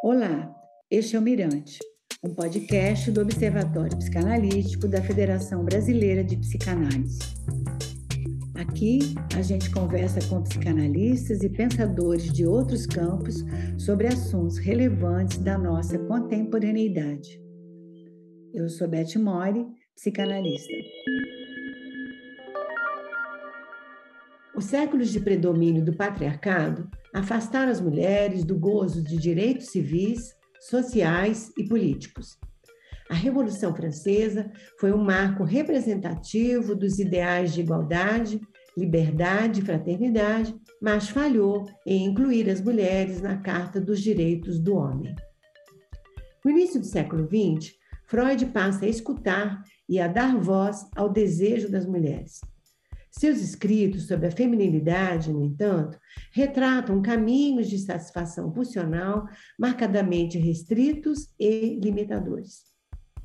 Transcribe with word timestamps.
Olá, 0.00 0.54
este 0.88 1.16
é 1.16 1.18
o 1.18 1.22
Mirante, 1.22 1.80
um 2.22 2.32
podcast 2.32 3.10
do 3.10 3.20
Observatório 3.20 3.98
Psicanalítico 3.98 4.86
da 4.86 5.02
Federação 5.02 5.64
Brasileira 5.64 6.22
de 6.22 6.36
Psicanálise. 6.36 7.18
Aqui 8.54 9.00
a 9.36 9.42
gente 9.42 9.68
conversa 9.72 10.20
com 10.28 10.40
psicanalistas 10.44 11.42
e 11.42 11.48
pensadores 11.50 12.32
de 12.32 12.46
outros 12.46 12.86
campos 12.86 13.44
sobre 13.76 14.06
assuntos 14.06 14.56
relevantes 14.58 15.38
da 15.38 15.58
nossa 15.58 15.98
contemporaneidade. 15.98 17.42
Eu 18.54 18.68
sou 18.68 18.86
Beth 18.86 19.18
Mori, 19.18 19.66
psicanalista. 19.96 20.72
Os 24.58 24.64
séculos 24.64 25.10
de 25.10 25.20
predomínio 25.20 25.84
do 25.84 25.92
patriarcado 25.92 26.90
afastaram 27.14 27.70
as 27.70 27.80
mulheres 27.80 28.42
do 28.42 28.58
gozo 28.58 29.04
de 29.04 29.16
direitos 29.16 29.68
civis, 29.68 30.34
sociais 30.58 31.52
e 31.56 31.62
políticos. 31.62 32.36
A 33.08 33.14
Revolução 33.14 33.72
Francesa 33.72 34.50
foi 34.80 34.92
um 34.92 34.98
marco 34.98 35.44
representativo 35.44 36.74
dos 36.74 36.98
ideais 36.98 37.54
de 37.54 37.60
igualdade, 37.60 38.40
liberdade 38.76 39.60
e 39.60 39.64
fraternidade, 39.64 40.52
mas 40.82 41.08
falhou 41.08 41.64
em 41.86 42.06
incluir 42.06 42.50
as 42.50 42.60
mulheres 42.60 43.22
na 43.22 43.36
Carta 43.36 43.80
dos 43.80 44.00
Direitos 44.00 44.58
do 44.58 44.74
Homem. 44.74 45.14
No 46.44 46.50
início 46.50 46.80
do 46.80 46.86
século 46.86 47.28
XX, 47.28 47.76
Freud 48.08 48.44
passa 48.46 48.86
a 48.86 48.88
escutar 48.88 49.62
e 49.88 50.00
a 50.00 50.08
dar 50.08 50.36
voz 50.36 50.84
ao 50.96 51.08
desejo 51.08 51.70
das 51.70 51.86
mulheres. 51.86 52.40
Seus 53.10 53.40
escritos 53.40 54.06
sobre 54.06 54.26
a 54.26 54.30
feminilidade, 54.30 55.32
no 55.32 55.42
entanto, 55.42 55.98
retratam 56.32 57.00
caminhos 57.00 57.68
de 57.68 57.78
satisfação 57.78 58.50
pulsional 58.52 59.26
marcadamente 59.58 60.38
restritos 60.38 61.32
e 61.38 61.78
limitadores. 61.82 62.68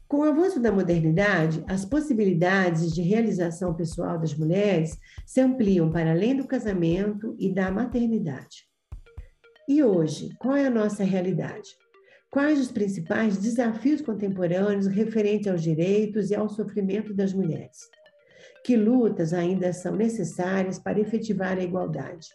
Com 0.08 0.20
o 0.20 0.24
avanço 0.24 0.60
da 0.60 0.72
modernidade, 0.72 1.64
as 1.68 1.86
possibilidades 1.86 2.94
de 2.94 3.02
realização 3.02 3.74
pessoal 3.74 4.20
das 4.20 4.36
mulheres 4.36 4.98
se 5.26 5.42
ampliam 5.42 5.90
para 5.90 6.12
além 6.12 6.38
do 6.38 6.48
casamento 6.48 7.36
e 7.40 7.52
da 7.52 7.72
maternidade. 7.72 8.68
E 9.68 9.82
hoje, 9.82 10.30
qual 10.40 10.56
é 10.56 10.68
a 10.68 10.70
nossa 10.70 11.04
realidade? 11.04 11.70
Quais 12.30 12.60
os 12.60 12.72
principais 12.72 13.38
desafios 13.38 14.02
contemporâneos 14.02 14.88
referentes 14.88 15.48
aos 15.48 15.64
direitos 15.64 16.30
e 16.32 16.36
ao 16.36 16.50
sofrimento 16.50 17.14
das 17.14 17.34
mulheres? 17.34 17.78
Que 18.64 18.76
lutas 18.76 19.34
ainda 19.34 19.74
são 19.74 19.96
necessárias 19.96 20.80
para 20.80 21.00
efetivar 21.00 21.58
a 21.58 21.64
igualdade. 21.64 22.28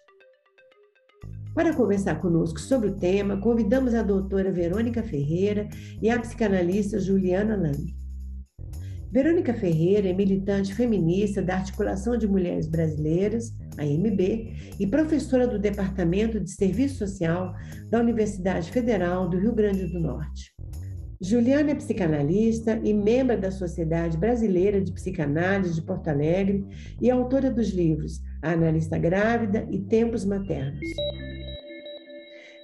Para 1.55 1.75
conversar 1.75 2.21
conosco 2.21 2.61
sobre 2.61 2.91
o 2.91 2.97
tema, 2.97 3.41
convidamos 3.41 3.95
a 3.95 4.03
doutora 4.03 4.53
Verônica 4.53 5.03
Ferreira 5.03 5.69
e 6.01 6.09
a 6.09 6.19
psicanalista 6.21 7.01
Juliana 7.01 7.57
Lang. 7.57 7.97
Verônica 9.11 9.55
Ferreira 9.55 10.09
é 10.09 10.13
militante 10.13 10.75
feminista 10.75 11.41
da 11.41 11.57
Articulação 11.57 12.17
de 12.17 12.29
Mulheres 12.29 12.69
Brasileiras, 12.69 13.51
AMB, 13.79 14.55
e 14.79 14.87
professora 14.87 15.49
do 15.49 15.59
Departamento 15.59 16.39
de 16.39 16.51
Serviço 16.51 16.99
Social 16.99 17.55
da 17.89 18.01
Universidade 18.01 18.71
Federal 18.71 19.29
do 19.29 19.39
Rio 19.39 19.55
Grande 19.55 19.87
do 19.87 19.99
Norte. 19.99 20.58
Juliana 21.21 21.73
é 21.73 21.75
psicanalista 21.75 22.81
e 22.85 22.95
membro 22.95 23.37
da 23.37 23.51
Sociedade 23.51 24.17
Brasileira 24.17 24.81
de 24.81 24.93
Psicanálise 24.93 25.75
de 25.75 25.83
Porto 25.83 26.07
Alegre 26.07 26.65
e 27.03 27.11
autora 27.11 27.51
dos 27.51 27.71
livros 27.71 28.23
A 28.41 28.53
Analista 28.53 28.97
Grávida 28.97 29.67
e 29.69 29.81
Tempos 29.81 30.25
Maternos. 30.25 30.81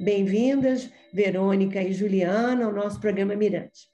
Bem-vindas, 0.01 0.89
Verônica 1.13 1.83
e 1.83 1.93
Juliana, 1.93 2.67
ao 2.67 2.73
nosso 2.73 3.01
programa 3.01 3.35
Mirante. 3.35 3.89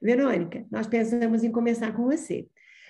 Verônica, 0.00 0.64
nós 0.70 0.86
pensamos 0.86 1.44
em 1.44 1.52
começar 1.52 1.92
com 1.92 2.04
você. 2.04 2.46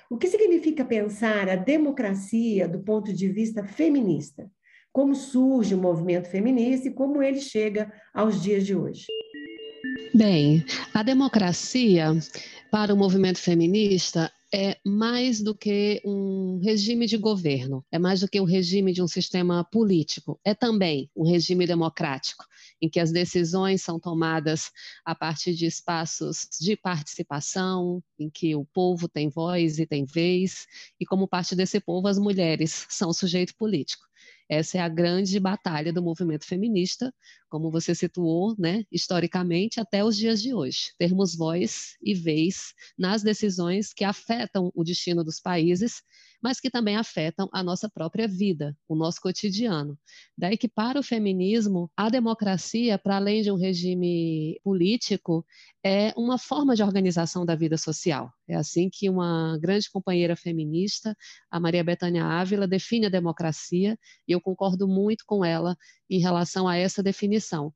O 0.08 0.16
que 0.16 0.28
significa 0.28 0.84
pensar 0.84 1.48
a 1.48 1.56
democracia 1.56 2.68
do 2.68 2.78
ponto 2.78 3.12
de 3.12 3.26
vista 3.28 3.64
feminista? 3.64 4.48
Como 4.92 5.16
surge 5.16 5.74
o 5.74 5.78
movimento 5.78 6.28
feminista 6.28 6.86
e 6.86 6.94
como 6.94 7.20
ele 7.20 7.40
chega 7.40 7.92
aos 8.14 8.40
dias 8.40 8.64
de 8.64 8.76
hoje? 8.76 9.06
Bem, 10.14 10.62
a 10.92 11.02
democracia 11.02 12.08
para 12.70 12.92
o 12.92 12.96
movimento 12.96 13.38
feminista 13.38 14.30
é 14.54 14.76
mais 14.84 15.40
do 15.40 15.54
que 15.54 16.02
um 16.04 16.60
regime 16.62 17.06
de 17.06 17.16
governo, 17.16 17.82
é 17.90 17.98
mais 17.98 18.20
do 18.20 18.28
que 18.28 18.38
um 18.38 18.44
regime 18.44 18.92
de 18.92 19.02
um 19.02 19.08
sistema 19.08 19.64
político, 19.64 20.38
é 20.44 20.54
também 20.54 21.10
um 21.16 21.24
regime 21.24 21.66
democrático, 21.66 22.44
em 22.80 22.90
que 22.90 23.00
as 23.00 23.10
decisões 23.10 23.80
são 23.80 23.98
tomadas 23.98 24.70
a 25.02 25.14
partir 25.14 25.54
de 25.54 25.64
espaços 25.64 26.46
de 26.60 26.76
participação, 26.76 28.02
em 28.18 28.28
que 28.28 28.54
o 28.54 28.66
povo 28.66 29.08
tem 29.08 29.30
voz 29.30 29.78
e 29.78 29.86
tem 29.86 30.04
vez, 30.04 30.66
e 31.00 31.06
como 31.06 31.26
parte 31.26 31.56
desse 31.56 31.80
povo, 31.80 32.06
as 32.06 32.18
mulheres 32.18 32.86
são 32.90 33.14
sujeito 33.14 33.54
político. 33.56 34.04
Essa 34.46 34.76
é 34.76 34.80
a 34.82 34.88
grande 34.88 35.40
batalha 35.40 35.94
do 35.94 36.02
movimento 36.02 36.44
feminista, 36.44 37.10
como 37.52 37.70
você 37.70 37.94
situou, 37.94 38.56
né, 38.58 38.82
historicamente 38.90 39.78
até 39.78 40.02
os 40.02 40.16
dias 40.16 40.40
de 40.40 40.54
hoje. 40.54 40.94
Termos 40.98 41.36
voz 41.36 41.98
e 42.02 42.14
vez 42.14 42.72
nas 42.98 43.22
decisões 43.22 43.92
que 43.92 44.04
afetam 44.04 44.72
o 44.74 44.82
destino 44.82 45.22
dos 45.22 45.38
países 45.38 46.00
mas 46.42 46.58
que 46.58 46.68
também 46.68 46.96
afetam 46.96 47.48
a 47.52 47.62
nossa 47.62 47.88
própria 47.88 48.26
vida, 48.26 48.76
o 48.88 48.96
nosso 48.96 49.20
cotidiano. 49.20 49.96
Daí 50.36 50.58
que, 50.58 50.68
para 50.68 50.98
o 50.98 51.02
feminismo, 51.02 51.88
a 51.96 52.08
democracia, 52.08 52.98
para 52.98 53.16
além 53.16 53.42
de 53.42 53.50
um 53.52 53.56
regime 53.56 54.58
político, 54.64 55.46
é 55.84 56.12
uma 56.16 56.38
forma 56.38 56.74
de 56.74 56.82
organização 56.82 57.46
da 57.46 57.54
vida 57.54 57.78
social. 57.78 58.28
É 58.48 58.56
assim 58.56 58.90
que 58.92 59.08
uma 59.08 59.56
grande 59.60 59.88
companheira 59.88 60.34
feminista, 60.34 61.16
a 61.48 61.60
Maria 61.60 61.84
Bethânia 61.84 62.24
Ávila, 62.24 62.66
define 62.66 63.06
a 63.06 63.10
democracia, 63.10 63.96
e 64.26 64.32
eu 64.32 64.40
concordo 64.40 64.88
muito 64.88 65.22
com 65.24 65.44
ela 65.44 65.76
em 66.14 66.20
relação 66.20 66.68
a 66.68 66.76
essa 66.76 67.02
definição. 67.02 67.72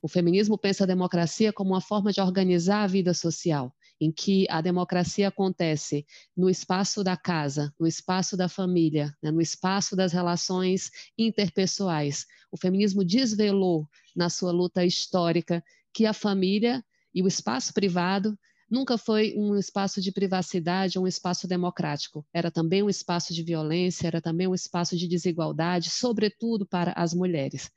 O 0.00 0.08
feminismo 0.08 0.56
pensa 0.58 0.84
a 0.84 0.86
democracia 0.86 1.52
como 1.52 1.70
uma 1.70 1.80
forma 1.80 2.12
de 2.12 2.20
organizar 2.20 2.82
a 2.82 2.86
vida 2.86 3.14
social 3.14 3.74
em 4.00 4.10
que 4.10 4.46
a 4.50 4.60
democracia 4.60 5.28
acontece 5.28 6.04
no 6.36 6.50
espaço 6.50 7.04
da 7.04 7.16
casa, 7.16 7.72
no 7.78 7.86
espaço 7.86 8.36
da 8.36 8.48
família, 8.48 9.16
né, 9.22 9.30
no 9.30 9.40
espaço 9.40 9.94
das 9.94 10.12
relações 10.12 10.90
interpessoais. 11.16 12.26
O 12.50 12.56
feminismo 12.56 13.04
desvelou 13.04 13.88
na 14.16 14.28
sua 14.28 14.50
luta 14.50 14.84
histórica 14.84 15.62
que 15.94 16.04
a 16.04 16.12
família 16.12 16.84
e 17.14 17.22
o 17.22 17.28
espaço 17.28 17.72
privado 17.72 18.36
nunca 18.72 18.96
foi 18.96 19.34
um 19.36 19.54
espaço 19.54 20.00
de 20.00 20.10
privacidade 20.10 20.98
um 20.98 21.06
espaço 21.06 21.46
democrático. 21.46 22.24
Era 22.32 22.50
também 22.50 22.82
um 22.82 22.88
espaço 22.88 23.34
de 23.34 23.42
violência, 23.42 24.06
era 24.06 24.22
também 24.22 24.48
um 24.48 24.54
espaço 24.54 24.96
de 24.96 25.06
desigualdade, 25.06 25.90
sobretudo 25.90 26.66
para 26.66 26.92
as 26.96 27.12
mulheres. 27.12 27.70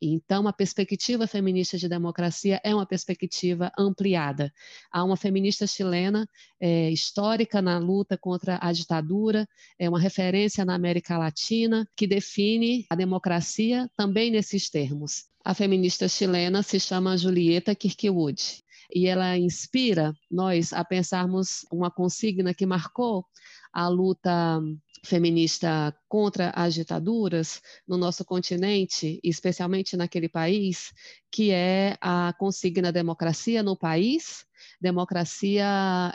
Então, 0.00 0.48
a 0.48 0.52
perspectiva 0.52 1.26
feminista 1.26 1.78
de 1.78 1.88
democracia 1.88 2.60
é 2.64 2.74
uma 2.74 2.86
perspectiva 2.86 3.70
ampliada. 3.78 4.52
Há 4.90 5.04
uma 5.04 5.16
feminista 5.16 5.66
chilena 5.66 6.26
é, 6.60 6.90
histórica 6.90 7.60
na 7.60 7.78
luta 7.78 8.16
contra 8.18 8.58
a 8.60 8.72
ditadura, 8.72 9.46
é 9.78 9.88
uma 9.88 10.00
referência 10.00 10.64
na 10.64 10.74
América 10.74 11.18
Latina, 11.18 11.86
que 11.96 12.06
define 12.06 12.86
a 12.90 12.94
democracia 12.94 13.88
também 13.96 14.30
nesses 14.30 14.70
termos. 14.70 15.26
A 15.44 15.54
feminista 15.54 16.08
chilena 16.08 16.62
se 16.62 16.80
chama 16.80 17.16
Julieta 17.16 17.74
Kirkwood 17.74 18.63
e 18.92 19.06
ela 19.06 19.36
inspira 19.36 20.14
nós 20.30 20.72
a 20.72 20.84
pensarmos 20.84 21.66
uma 21.70 21.90
consigna 21.90 22.54
que 22.54 22.66
marcou 22.66 23.26
a 23.72 23.88
luta 23.88 24.60
feminista 25.04 25.94
contra 26.08 26.50
as 26.50 26.74
ditaduras 26.74 27.60
no 27.86 27.96
nosso 27.96 28.24
continente, 28.24 29.20
especialmente 29.22 29.96
naquele 29.96 30.28
país, 30.28 30.92
que 31.30 31.50
é 31.50 31.96
a 32.00 32.32
consigna 32.38 32.90
democracia 32.90 33.62
no 33.62 33.76
país, 33.76 34.46
democracia 34.80 35.66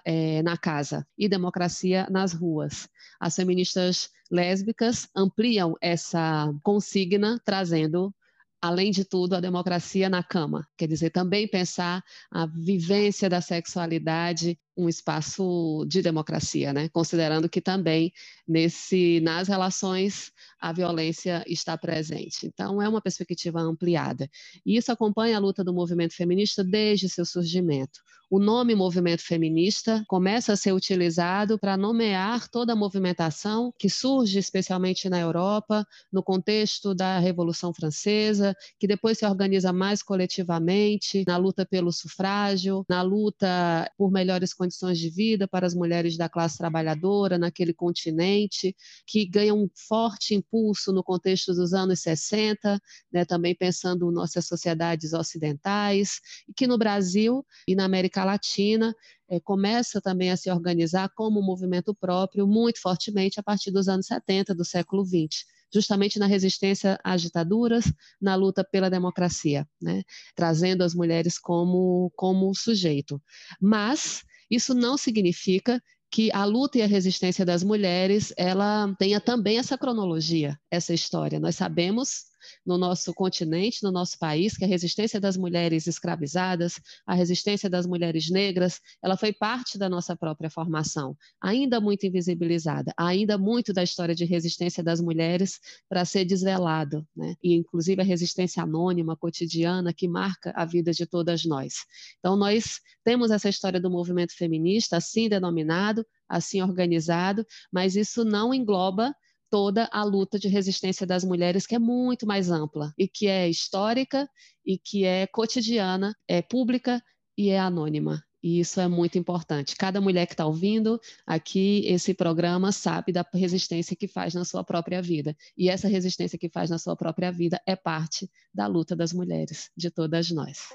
é, 0.04 0.42
na 0.42 0.58
casa 0.58 1.06
e 1.18 1.30
democracia 1.30 2.08
nas 2.10 2.34
ruas. 2.34 2.90
As 3.20 3.36
feministas 3.36 4.10
lésbicas 4.32 5.08
ampliam 5.16 5.76
essa 5.82 6.52
consigna, 6.64 7.40
trazendo 7.46 8.14
além 8.62 8.92
de 8.92 9.06
tudo, 9.06 9.36
a 9.36 9.40
democracia 9.40 10.10
na 10.10 10.24
cama. 10.24 10.68
Quer 10.78 10.88
dizer, 10.88 11.10
também 11.12 11.48
pensar 11.48 12.04
a 12.32 12.46
vivência 12.46 13.30
da 13.30 13.42
sexualidade 13.42 14.58
um 14.80 14.88
espaço 14.88 15.86
de 15.88 16.02
democracia, 16.02 16.72
né? 16.72 16.88
considerando 16.90 17.50
que 17.50 17.60
também 17.60 18.14
nesse, 18.48 19.20
nas 19.22 19.50
relações 19.50 20.32
a 20.60 20.72
violência 20.72 21.44
está 21.46 21.78
presente. 21.78 22.46
Então, 22.46 22.82
é 22.82 22.88
uma 22.88 23.02
perspectiva 23.02 23.60
ampliada. 23.60 24.30
E 24.66 24.78
isso 24.78 24.92
acompanha 24.92 25.36
a 25.36 25.40
luta 25.40 25.64
do 25.64 25.74
movimento 25.74 26.16
feminista 26.16 26.64
desde 26.64 27.10
seu 27.10 27.26
surgimento. 27.26 28.00
O 28.32 28.38
nome 28.38 28.76
movimento 28.76 29.24
feminista 29.24 30.04
começa 30.08 30.54
a 30.54 30.56
ser 30.56 30.72
utilizado 30.72 31.58
para 31.58 31.76
nomear 31.76 32.48
toda 32.48 32.74
a 32.74 32.76
movimentação 32.76 33.74
que 33.76 33.90
surge 33.90 34.38
especialmente 34.38 35.10
na 35.10 35.20
Europa, 35.20 35.84
no 36.14 36.22
contexto 36.22 36.94
da 36.94 37.18
Revolução 37.18 37.74
Francesa, 37.74 38.56
que 38.80 38.86
depois 38.86 39.18
se 39.18 39.26
organiza 39.26 39.74
mais 39.74 40.04
coletivamente 40.04 41.24
na 41.26 41.38
luta 41.38 41.66
pelo 41.66 41.92
sufrágio, 41.92 42.86
na 42.88 43.02
luta 43.02 43.92
por 43.98 44.12
melhores 44.12 44.54
condições 44.54 44.69
de 44.70 45.10
vida 45.10 45.48
para 45.48 45.66
as 45.66 45.74
mulheres 45.74 46.18
da 46.18 46.30
classe 46.30 46.58
trabalhadora 46.58 47.38
naquele 47.38 47.74
continente, 47.74 48.76
que 49.06 49.26
ganha 49.26 49.54
um 49.54 49.70
forte 49.88 50.36
impulso 50.36 50.92
no 50.92 51.04
contexto 51.04 51.54
dos 51.54 51.74
anos 51.74 52.00
60, 52.02 52.80
né, 53.12 53.26
também 53.26 53.56
pensando 53.56 54.12
nossas 54.12 54.46
sociedades 54.46 55.14
ocidentais, 55.14 56.20
e 56.48 56.54
que 56.54 56.68
no 56.68 56.78
Brasil 56.78 57.46
e 57.68 57.76
na 57.76 57.86
América 57.86 58.24
Latina 58.24 58.94
é, 59.30 59.40
começa 59.40 60.02
também 60.02 60.32
a 60.32 60.38
se 60.38 60.50
organizar 60.52 61.10
como 61.16 61.40
um 61.40 61.46
movimento 61.46 61.94
próprio 61.94 62.48
muito 62.48 62.82
fortemente 62.82 63.40
a 63.40 63.44
partir 63.44 63.72
dos 63.72 63.88
anos 63.88 64.08
70 64.08 64.56
do 64.56 64.66
século 64.66 65.06
20 65.06 65.46
justamente 65.74 66.20
na 66.20 66.26
resistência 66.26 67.00
às 67.04 67.22
ditaduras, 67.22 67.86
na 68.20 68.36
luta 68.36 68.64
pela 68.64 68.90
democracia, 68.90 69.68
né? 69.82 70.04
trazendo 70.36 70.84
as 70.84 70.94
mulheres 70.94 71.38
como, 71.38 72.12
como 72.16 72.54
sujeito. 72.56 73.22
Mas 73.62 74.24
isso 74.50 74.74
não 74.74 74.98
significa 74.98 75.82
que 76.12 76.32
a 76.34 76.44
luta 76.44 76.80
e 76.80 76.82
a 76.82 76.88
resistência 76.88 77.46
das 77.46 77.64
mulheres 77.64 78.34
ela 78.36 78.94
tenha 78.98 79.22
também 79.22 79.60
essa 79.60 79.78
cronologia, 79.78 80.60
essa 80.72 80.94
história. 80.94 81.40
Nós 81.40 81.56
sabemos 81.56 82.29
no 82.66 82.78
nosso 82.78 83.14
continente, 83.14 83.84
no 83.84 83.92
nosso 83.92 84.18
país, 84.18 84.56
que 84.58 84.66
a 84.66 84.68
resistência 84.68 85.20
das 85.20 85.38
mulheres 85.38 85.88
escravizadas, 85.88 86.80
a 87.06 87.14
resistência 87.14 87.70
das 87.70 87.86
mulheres 87.86 88.30
negras, 88.30 88.80
ela 89.02 89.18
foi 89.18 89.34
parte 89.34 89.78
da 89.78 89.90
nossa 89.90 90.16
própria 90.16 90.50
formação, 90.50 91.18
ainda 91.42 91.80
muito 91.80 92.06
invisibilizada, 92.06 92.94
ainda 92.98 93.38
muito 93.38 93.74
da 93.74 93.84
história 93.84 94.16
de 94.16 94.26
resistência 94.26 94.84
das 94.84 95.02
mulheres 95.02 95.60
para 95.88 96.06
ser 96.06 96.26
desvelado, 96.26 97.06
né? 97.16 97.36
e 97.44 97.54
inclusive 97.56 98.02
a 98.02 98.06
resistência 98.06 98.64
anônima, 98.64 99.16
cotidiana, 99.16 99.94
que 99.94 100.08
marca 100.08 100.52
a 100.56 100.66
vida 100.66 100.92
de 100.92 101.06
todas 101.06 101.46
nós. 101.46 101.86
Então, 102.20 102.36
nós 102.36 102.80
temos 103.04 103.32
essa 103.32 103.50
história 103.50 103.80
do 103.80 103.90
movimento 103.90 104.36
feminista, 104.36 104.98
assim 104.98 105.30
denominado, 105.30 106.06
assim 106.28 106.62
organizado, 106.62 107.46
mas 107.72 107.96
isso 107.96 108.24
não 108.24 108.54
engloba 108.54 109.14
toda 109.50 109.90
a 109.92 110.04
luta 110.04 110.38
de 110.38 110.48
resistência 110.48 111.06
das 111.06 111.24
mulheres, 111.24 111.66
que 111.66 111.76
é 111.76 111.80
muito 111.80 112.26
mais 112.26 112.50
ampla 112.50 112.94
e 112.98 113.08
que 113.08 113.28
é 113.28 113.50
histórica 113.50 114.30
e 114.66 114.78
que 114.78 115.06
é 115.06 115.28
cotidiana, 115.28 116.16
é 116.28 116.42
pública 116.42 117.02
e 117.38 117.50
é 117.50 117.60
anônima. 117.60 118.24
E 118.42 118.60
isso 118.60 118.80
é 118.80 118.88
muito 118.88 119.18
importante. 119.18 119.76
Cada 119.76 120.00
mulher 120.00 120.26
que 120.26 120.34
está 120.34 120.46
ouvindo 120.46 121.00
aqui 121.28 121.84
esse 121.86 122.14
programa 122.14 122.72
sabe 122.72 123.12
da 123.12 123.26
resistência 123.34 123.96
que 123.96 124.08
faz 124.08 124.34
na 124.34 124.46
sua 124.46 124.64
própria 124.64 125.02
vida. 125.02 125.36
E 125.58 125.70
essa 125.70 125.88
resistência 125.88 126.40
que 126.40 126.50
faz 126.50 126.70
na 126.70 126.78
sua 126.78 126.96
própria 126.96 127.32
vida 127.32 127.62
é 127.66 127.76
parte 127.76 128.30
da 128.54 128.66
luta 128.66 128.96
das 128.96 129.12
mulheres, 129.12 129.70
de 129.76 129.92
todas 129.92 130.32
nós. 130.32 130.70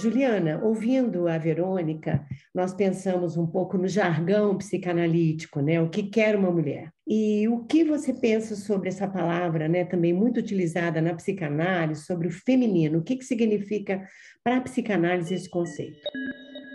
Juliana, 0.00 0.60
ouvindo 0.62 1.26
a 1.26 1.36
Verônica, 1.38 2.24
nós 2.54 2.72
pensamos 2.72 3.36
um 3.36 3.44
pouco 3.44 3.76
no 3.76 3.88
jargão 3.88 4.56
psicanalítico, 4.56 5.60
né? 5.60 5.80
O 5.80 5.90
que 5.90 6.04
quer 6.04 6.36
uma 6.36 6.52
mulher? 6.52 6.92
E 7.04 7.48
o 7.48 7.64
que 7.64 7.82
você 7.82 8.14
pensa 8.14 8.54
sobre 8.54 8.90
essa 8.90 9.08
palavra, 9.08 9.66
né, 9.66 9.84
também 9.84 10.12
muito 10.12 10.38
utilizada 10.38 11.00
na 11.00 11.14
psicanálise, 11.14 12.04
sobre 12.04 12.28
o 12.28 12.30
feminino? 12.30 13.00
O 13.00 13.02
que, 13.02 13.16
que 13.16 13.24
significa 13.24 14.06
para 14.44 14.58
a 14.58 14.60
psicanálise 14.60 15.34
esse 15.34 15.50
conceito? 15.50 15.98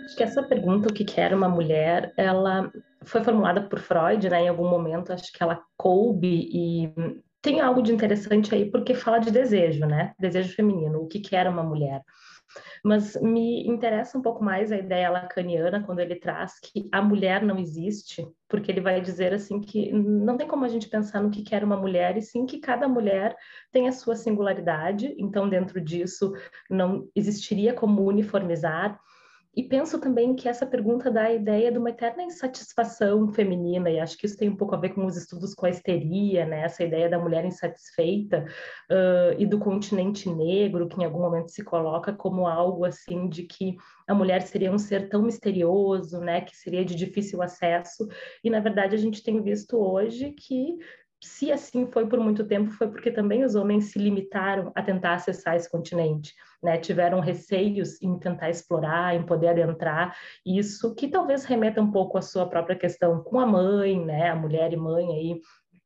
Acho 0.04 0.16
que 0.16 0.22
essa 0.22 0.42
pergunta, 0.42 0.90
o 0.90 0.92
que 0.92 1.04
quer 1.04 1.32
uma 1.32 1.48
mulher, 1.48 2.12
ela 2.18 2.70
foi 3.04 3.24
formulada 3.24 3.62
por 3.62 3.78
Freud, 3.78 4.28
né, 4.28 4.42
em 4.42 4.48
algum 4.48 4.68
momento, 4.68 5.14
acho 5.14 5.32
que 5.32 5.42
ela 5.42 5.62
coube 5.78 6.50
e 6.52 6.92
tem 7.40 7.60
algo 7.60 7.82
de 7.82 7.92
interessante 7.92 8.54
aí 8.54 8.70
porque 8.70 8.94
fala 8.94 9.18
de 9.18 9.30
desejo, 9.30 9.84
né? 9.86 10.12
Desejo 10.18 10.54
feminino, 10.54 11.00
o 11.00 11.06
que 11.06 11.20
quer 11.20 11.46
uma 11.46 11.62
mulher. 11.62 12.02
Mas 12.82 13.14
me 13.20 13.66
interessa 13.66 14.18
um 14.18 14.22
pouco 14.22 14.42
mais 14.44 14.70
a 14.70 14.76
ideia 14.76 15.10
lacaniana 15.10 15.82
quando 15.82 16.00
ele 16.00 16.16
traz 16.16 16.58
que 16.60 16.88
a 16.92 17.00
mulher 17.00 17.42
não 17.42 17.58
existe, 17.58 18.26
porque 18.48 18.70
ele 18.70 18.80
vai 18.80 19.00
dizer 19.00 19.32
assim 19.32 19.60
que 19.60 19.92
não 19.92 20.36
tem 20.36 20.46
como 20.46 20.64
a 20.64 20.68
gente 20.68 20.88
pensar 20.88 21.22
no 21.22 21.30
que 21.30 21.42
quer 21.42 21.64
uma 21.64 21.76
mulher, 21.76 22.16
e 22.16 22.22
sim 22.22 22.46
que 22.46 22.58
cada 22.58 22.86
mulher 22.88 23.36
tem 23.72 23.88
a 23.88 23.92
sua 23.92 24.16
singularidade, 24.16 25.14
então 25.18 25.48
dentro 25.48 25.80
disso 25.80 26.32
não 26.70 27.08
existiria 27.14 27.72
como 27.72 28.04
uniformizar 28.04 29.00
e 29.56 29.62
penso 29.62 30.00
também 30.00 30.34
que 30.34 30.48
essa 30.48 30.66
pergunta 30.66 31.10
dá 31.10 31.24
a 31.24 31.32
ideia 31.32 31.70
de 31.70 31.78
uma 31.78 31.90
eterna 31.90 32.24
insatisfação 32.24 33.32
feminina, 33.32 33.88
e 33.88 34.00
acho 34.00 34.18
que 34.18 34.26
isso 34.26 34.36
tem 34.36 34.48
um 34.48 34.56
pouco 34.56 34.74
a 34.74 34.78
ver 34.78 34.90
com 34.90 35.06
os 35.06 35.16
estudos 35.16 35.54
com 35.54 35.66
a 35.66 35.70
histeria, 35.70 36.44
né? 36.44 36.62
essa 36.62 36.82
ideia 36.82 37.08
da 37.08 37.18
mulher 37.18 37.44
insatisfeita 37.44 38.44
uh, 38.90 39.34
e 39.38 39.46
do 39.46 39.58
continente 39.58 40.28
negro, 40.28 40.88
que 40.88 41.00
em 41.00 41.04
algum 41.04 41.20
momento 41.20 41.50
se 41.50 41.62
coloca 41.62 42.12
como 42.12 42.46
algo 42.46 42.84
assim 42.84 43.28
de 43.28 43.44
que 43.44 43.76
a 44.08 44.14
mulher 44.14 44.42
seria 44.42 44.72
um 44.72 44.78
ser 44.78 45.08
tão 45.08 45.22
misterioso, 45.22 46.20
né? 46.20 46.40
que 46.40 46.56
seria 46.56 46.84
de 46.84 46.94
difícil 46.94 47.40
acesso, 47.40 48.08
e 48.42 48.50
na 48.50 48.60
verdade 48.60 48.94
a 48.94 48.98
gente 48.98 49.22
tem 49.22 49.40
visto 49.40 49.76
hoje 49.76 50.32
que 50.32 50.78
se 51.24 51.50
assim 51.50 51.86
foi 51.86 52.06
por 52.06 52.20
muito 52.20 52.44
tempo, 52.44 52.70
foi 52.70 52.88
porque 52.88 53.10
também 53.10 53.44
os 53.44 53.54
homens 53.54 53.86
se 53.86 53.98
limitaram 53.98 54.70
a 54.74 54.82
tentar 54.82 55.14
acessar 55.14 55.56
esse 55.56 55.70
continente, 55.70 56.34
né? 56.62 56.76
Tiveram 56.76 57.18
receios 57.20 58.00
em 58.02 58.18
tentar 58.18 58.50
explorar, 58.50 59.14
em 59.14 59.24
poder 59.24 59.48
adentrar 59.48 60.16
isso, 60.44 60.94
que 60.94 61.08
talvez 61.08 61.44
remeta 61.44 61.80
um 61.80 61.90
pouco 61.90 62.18
à 62.18 62.22
sua 62.22 62.46
própria 62.46 62.76
questão 62.76 63.22
com 63.22 63.40
a 63.40 63.46
mãe, 63.46 64.04
né? 64.04 64.28
A 64.30 64.36
mulher 64.36 64.72
e 64.72 64.76
mãe 64.76 65.06
aí 65.06 65.40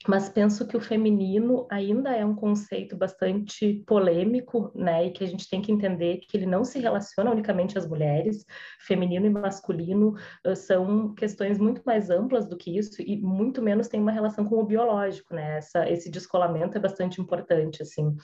mas 0.07 0.29
penso 0.29 0.67
que 0.67 0.77
o 0.77 0.81
feminino 0.81 1.67
ainda 1.71 2.15
é 2.15 2.25
um 2.25 2.35
conceito 2.35 2.97
bastante 2.97 3.83
polêmico, 3.87 4.71
né, 4.75 5.07
e 5.07 5.11
que 5.11 5.25
a 5.25 5.27
gente 5.27 5.49
tem 5.51 5.61
que 5.61 5.73
entender 5.73 6.19
que 6.19 6.37
ele 6.37 6.47
não 6.47 6.65
se 6.65 6.79
relaciona 6.79 7.31
unicamente 7.33 7.77
às 7.77 7.87
mulheres, 7.87 8.45
feminino 8.81 9.27
e 9.27 9.31
masculino 9.31 10.15
são 10.55 11.15
questões 11.15 11.59
muito 11.59 11.83
mais 11.85 12.11
amplas 12.11 12.49
do 12.49 12.57
que 12.57 12.79
isso 12.79 13.03
e 13.03 13.17
muito 13.17 13.61
menos 13.61 13.89
tem 13.89 14.01
uma 14.01 14.13
relação 14.13 14.45
com 14.45 14.57
o 14.57 14.65
biológico, 14.67 15.35
né, 15.35 15.59
Essa, 15.59 15.89
esse 15.91 16.11
descolamento 16.11 16.79
é 16.79 16.81
bastante 16.81 17.21
importante, 17.21 17.83
assim. 17.83 18.15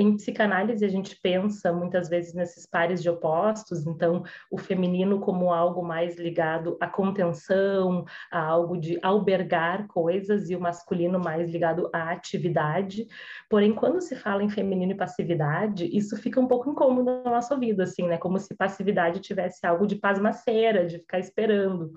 Em 0.00 0.14
psicanálise, 0.14 0.84
a 0.84 0.88
gente 0.88 1.18
pensa 1.20 1.72
muitas 1.72 2.08
vezes 2.08 2.32
nesses 2.32 2.64
pares 2.64 3.02
de 3.02 3.10
opostos, 3.10 3.84
então, 3.84 4.22
o 4.48 4.56
feminino 4.56 5.18
como 5.18 5.52
algo 5.52 5.82
mais 5.82 6.16
ligado 6.16 6.78
à 6.80 6.86
contenção, 6.86 8.04
a 8.30 8.40
algo 8.40 8.76
de 8.76 8.96
albergar 9.02 9.88
coisas, 9.88 10.50
e 10.50 10.54
o 10.54 10.60
masculino 10.60 11.18
mais 11.18 11.50
ligado 11.50 11.90
à 11.92 12.12
atividade. 12.12 13.08
Porém, 13.50 13.74
quando 13.74 14.00
se 14.00 14.14
fala 14.14 14.44
em 14.44 14.48
feminino 14.48 14.92
e 14.92 14.96
passividade, 14.96 15.90
isso 15.92 16.16
fica 16.16 16.40
um 16.40 16.46
pouco 16.46 16.70
incômodo 16.70 17.24
na 17.24 17.32
nossa 17.32 17.58
vida, 17.58 17.82
assim, 17.82 18.06
né? 18.06 18.16
Como 18.18 18.38
se 18.38 18.54
passividade 18.54 19.18
tivesse 19.18 19.66
algo 19.66 19.84
de 19.84 19.96
pasmaceira, 19.96 20.86
de 20.86 21.00
ficar 21.00 21.18
esperando. 21.18 21.92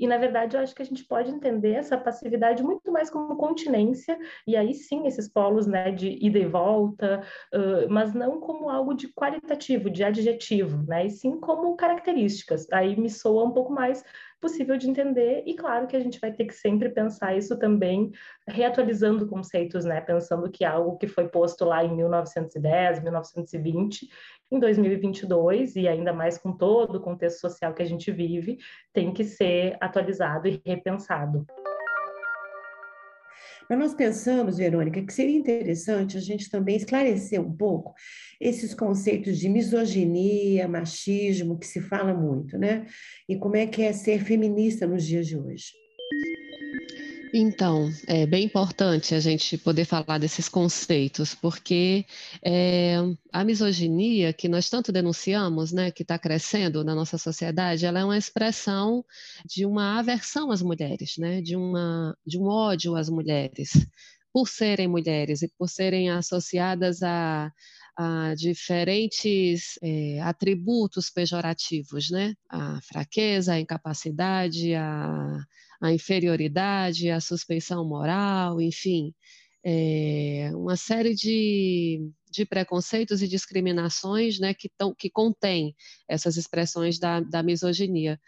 E, 0.00 0.06
na 0.06 0.16
verdade, 0.16 0.56
eu 0.56 0.62
acho 0.62 0.74
que 0.74 0.80
a 0.80 0.84
gente 0.84 1.04
pode 1.04 1.30
entender 1.30 1.72
essa 1.72 1.98
passividade 1.98 2.62
muito 2.62 2.90
mais 2.90 3.10
como 3.10 3.36
continência, 3.36 4.18
e 4.46 4.56
aí 4.56 4.72
sim, 4.72 5.06
esses 5.06 5.28
polos 5.28 5.66
né, 5.66 5.90
de 5.90 6.18
ida 6.24 6.38
e 6.38 6.46
volta, 6.46 7.22
uh, 7.54 7.92
mas 7.92 8.14
não 8.14 8.40
como 8.40 8.70
algo 8.70 8.94
de 8.94 9.12
qualitativo, 9.12 9.90
de 9.90 10.02
adjetivo, 10.02 10.82
né, 10.88 11.04
e 11.04 11.10
sim 11.10 11.38
como 11.38 11.76
características. 11.76 12.66
Aí 12.72 12.98
me 12.98 13.10
soa 13.10 13.44
um 13.44 13.52
pouco 13.52 13.72
mais 13.72 14.02
possível 14.40 14.76
de 14.76 14.88
entender, 14.88 15.42
e 15.46 15.54
claro 15.54 15.86
que 15.86 15.94
a 15.94 16.00
gente 16.00 16.18
vai 16.18 16.32
ter 16.32 16.46
que 16.46 16.54
sempre 16.54 16.88
pensar 16.88 17.36
isso 17.36 17.58
também, 17.58 18.10
reatualizando 18.48 19.28
conceitos, 19.28 19.84
né? 19.84 20.00
Pensando 20.00 20.50
que 20.50 20.64
algo 20.64 20.96
que 20.96 21.06
foi 21.06 21.28
posto 21.28 21.64
lá 21.64 21.84
em 21.84 21.94
1910, 21.94 23.02
1920, 23.02 24.08
em 24.50 24.58
2022, 24.58 25.76
e 25.76 25.86
ainda 25.86 26.12
mais 26.12 26.38
com 26.38 26.52
todo 26.52 26.96
o 26.96 27.00
contexto 27.00 27.40
social 27.40 27.74
que 27.74 27.82
a 27.82 27.86
gente 27.86 28.10
vive, 28.10 28.58
tem 28.92 29.12
que 29.12 29.24
ser 29.24 29.76
atualizado 29.80 30.48
e 30.48 30.60
repensado. 30.64 31.46
Mas 33.70 33.78
nós 33.78 33.94
pensamos, 33.94 34.56
Verônica, 34.56 35.00
que 35.00 35.12
seria 35.12 35.38
interessante 35.38 36.16
a 36.16 36.20
gente 36.20 36.50
também 36.50 36.74
esclarecer 36.74 37.40
um 37.40 37.56
pouco 37.56 37.94
esses 38.40 38.74
conceitos 38.74 39.38
de 39.38 39.48
misoginia, 39.48 40.66
machismo, 40.66 41.56
que 41.56 41.68
se 41.68 41.80
fala 41.80 42.12
muito, 42.12 42.58
né? 42.58 42.84
E 43.28 43.36
como 43.36 43.54
é 43.54 43.68
que 43.68 43.82
é 43.82 43.92
ser 43.92 44.24
feminista 44.24 44.88
nos 44.88 45.06
dias 45.06 45.24
de 45.28 45.38
hoje. 45.38 45.70
Então, 47.32 47.90
é 48.08 48.26
bem 48.26 48.44
importante 48.44 49.14
a 49.14 49.20
gente 49.20 49.56
poder 49.56 49.84
falar 49.84 50.18
desses 50.18 50.48
conceitos, 50.48 51.32
porque 51.32 52.04
é, 52.44 52.96
a 53.32 53.44
misoginia 53.44 54.32
que 54.32 54.48
nós 54.48 54.68
tanto 54.68 54.90
denunciamos, 54.90 55.70
né, 55.70 55.92
que 55.92 56.02
está 56.02 56.18
crescendo 56.18 56.82
na 56.82 56.92
nossa 56.92 57.16
sociedade, 57.16 57.86
ela 57.86 58.00
é 58.00 58.04
uma 58.04 58.18
expressão 58.18 59.04
de 59.46 59.64
uma 59.64 59.98
aversão 59.98 60.50
às 60.50 60.60
mulheres, 60.60 61.16
né, 61.18 61.40
de, 61.40 61.54
uma, 61.54 62.16
de 62.26 62.36
um 62.36 62.46
ódio 62.46 62.96
às 62.96 63.08
mulheres, 63.08 63.70
por 64.32 64.48
serem 64.48 64.88
mulheres 64.88 65.42
e 65.42 65.48
por 65.56 65.68
serem 65.68 66.10
associadas 66.10 67.00
a, 67.00 67.52
a 68.02 68.34
diferentes 68.34 69.78
é, 69.82 70.20
atributos 70.20 71.10
pejorativos, 71.10 72.10
né, 72.10 72.34
a 72.48 72.80
fraqueza, 72.80 73.52
a 73.52 73.60
incapacidade, 73.60 74.74
a 74.74 75.44
a 75.80 75.92
inferioridade, 75.92 77.08
a 77.08 77.20
suspeição 77.20 77.88
moral, 77.88 78.60
enfim, 78.60 79.14
é, 79.64 80.50
uma 80.54 80.76
série 80.76 81.14
de, 81.14 82.10
de 82.30 82.44
preconceitos 82.44 83.22
e 83.22 83.28
discriminações 83.28 84.38
né, 84.38 84.52
que, 84.52 84.68
tão, 84.76 84.94
que 84.94 85.08
contém 85.08 85.74
essas 86.06 86.36
expressões 86.36 86.98
da, 86.98 87.20
da 87.20 87.42
misoginia 87.42 88.20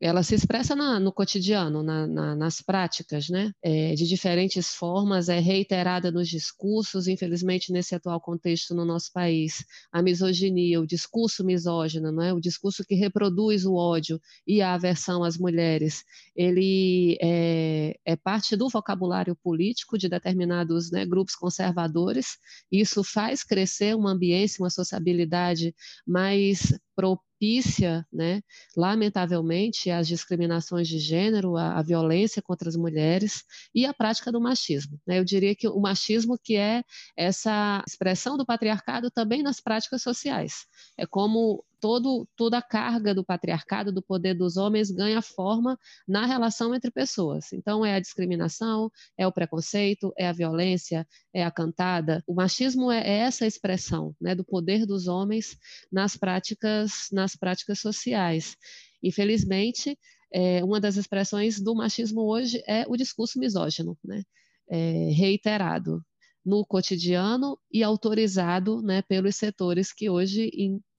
ela 0.00 0.22
se 0.22 0.34
expressa 0.34 0.74
na, 0.74 0.98
no 0.98 1.12
cotidiano, 1.12 1.82
na, 1.82 2.06
na, 2.06 2.34
nas 2.34 2.62
práticas, 2.62 3.28
né? 3.28 3.52
É, 3.62 3.94
de 3.94 4.06
diferentes 4.08 4.74
formas, 4.74 5.28
é 5.28 5.38
reiterada 5.38 6.10
nos 6.10 6.28
discursos, 6.28 7.06
infelizmente, 7.06 7.70
nesse 7.70 7.94
atual 7.94 8.20
contexto 8.20 8.74
no 8.74 8.84
nosso 8.84 9.12
país, 9.12 9.64
a 9.92 10.00
misoginia, 10.00 10.80
o 10.80 10.86
discurso 10.86 11.44
misógino, 11.44 12.10
não 12.10 12.22
é? 12.22 12.32
o 12.32 12.40
discurso 12.40 12.82
que 12.84 12.94
reproduz 12.94 13.66
o 13.66 13.74
ódio 13.74 14.20
e 14.46 14.62
a 14.62 14.74
aversão 14.74 15.22
às 15.22 15.36
mulheres, 15.36 16.02
ele 16.34 17.18
é, 17.20 17.94
é 18.04 18.16
parte 18.16 18.56
do 18.56 18.68
vocabulário 18.68 19.36
político 19.36 19.98
de 19.98 20.08
determinados 20.08 20.90
né, 20.90 21.04
grupos 21.04 21.34
conservadores, 21.34 22.38
isso 22.72 23.04
faz 23.04 23.44
crescer 23.44 23.94
uma 23.94 24.12
ambiência, 24.12 24.62
uma 24.62 24.70
sociabilidade 24.70 25.74
mais 26.06 26.72
propícia, 27.00 28.06
né, 28.12 28.42
lamentavelmente, 28.76 29.90
as 29.90 30.06
discriminações 30.06 30.86
de 30.86 30.98
gênero, 30.98 31.56
a, 31.56 31.80
violência 31.80 32.42
contra 32.42 32.68
as 32.68 32.76
mulheres 32.76 33.42
e 33.74 33.86
a 33.86 33.94
prática 33.94 34.30
do 34.30 34.38
machismo. 34.38 35.00
Né? 35.06 35.18
Eu 35.18 35.24
diria 35.24 35.56
que 35.56 35.66
o 35.66 35.80
machismo 35.80 36.38
que 36.38 36.56
é 36.56 36.82
essa 37.16 37.82
expressão 37.88 38.36
do 38.36 38.44
patriarcado 38.44 39.10
também 39.10 39.42
nas 39.42 39.58
práticas 39.58 40.02
sociais. 40.02 40.66
É 40.98 41.06
como 41.06 41.64
todo, 41.80 42.28
toda 42.36 42.58
a 42.58 42.62
carga 42.62 43.14
do 43.14 43.24
patriarcado, 43.24 43.92
do 43.92 44.02
poder 44.02 44.34
dos 44.34 44.56
homens, 44.56 44.90
ganha 44.90 45.22
forma 45.22 45.78
na 46.06 46.26
relação 46.26 46.74
entre 46.74 46.90
pessoas. 46.90 47.52
Então, 47.52 47.84
é 47.84 47.94
a 47.94 48.00
discriminação, 48.00 48.90
é 49.16 49.26
o 49.26 49.32
preconceito, 49.32 50.12
é 50.18 50.28
a 50.28 50.32
violência, 50.32 51.06
é 51.34 51.44
a 51.44 51.50
cantada. 51.50 52.22
O 52.26 52.34
machismo 52.34 52.90
é, 52.90 53.00
é 53.00 53.18
essa 53.20 53.46
expressão 53.46 54.14
né, 54.20 54.34
do 54.34 54.44
poder 54.44 54.86
dos 54.86 55.08
homens 55.08 55.56
nas 55.90 56.16
práticas, 56.16 57.08
nas 57.10 57.34
práticas 57.34 57.80
sociais. 57.80 58.56
Infelizmente, 59.02 59.98
é, 60.32 60.62
uma 60.62 60.80
das 60.80 60.96
expressões 60.96 61.60
do 61.60 61.74
machismo 61.74 62.20
hoje 62.22 62.62
é 62.66 62.84
o 62.86 62.96
discurso 62.96 63.38
misógino, 63.38 63.98
né? 64.04 64.22
É, 64.72 65.10
reiterado 65.10 66.00
no 66.44 66.64
cotidiano 66.64 67.58
e 67.72 67.82
autorizado 67.82 68.80
né, 68.82 69.02
pelos 69.02 69.36
setores 69.36 69.92
que 69.92 70.08
hoje 70.08 70.50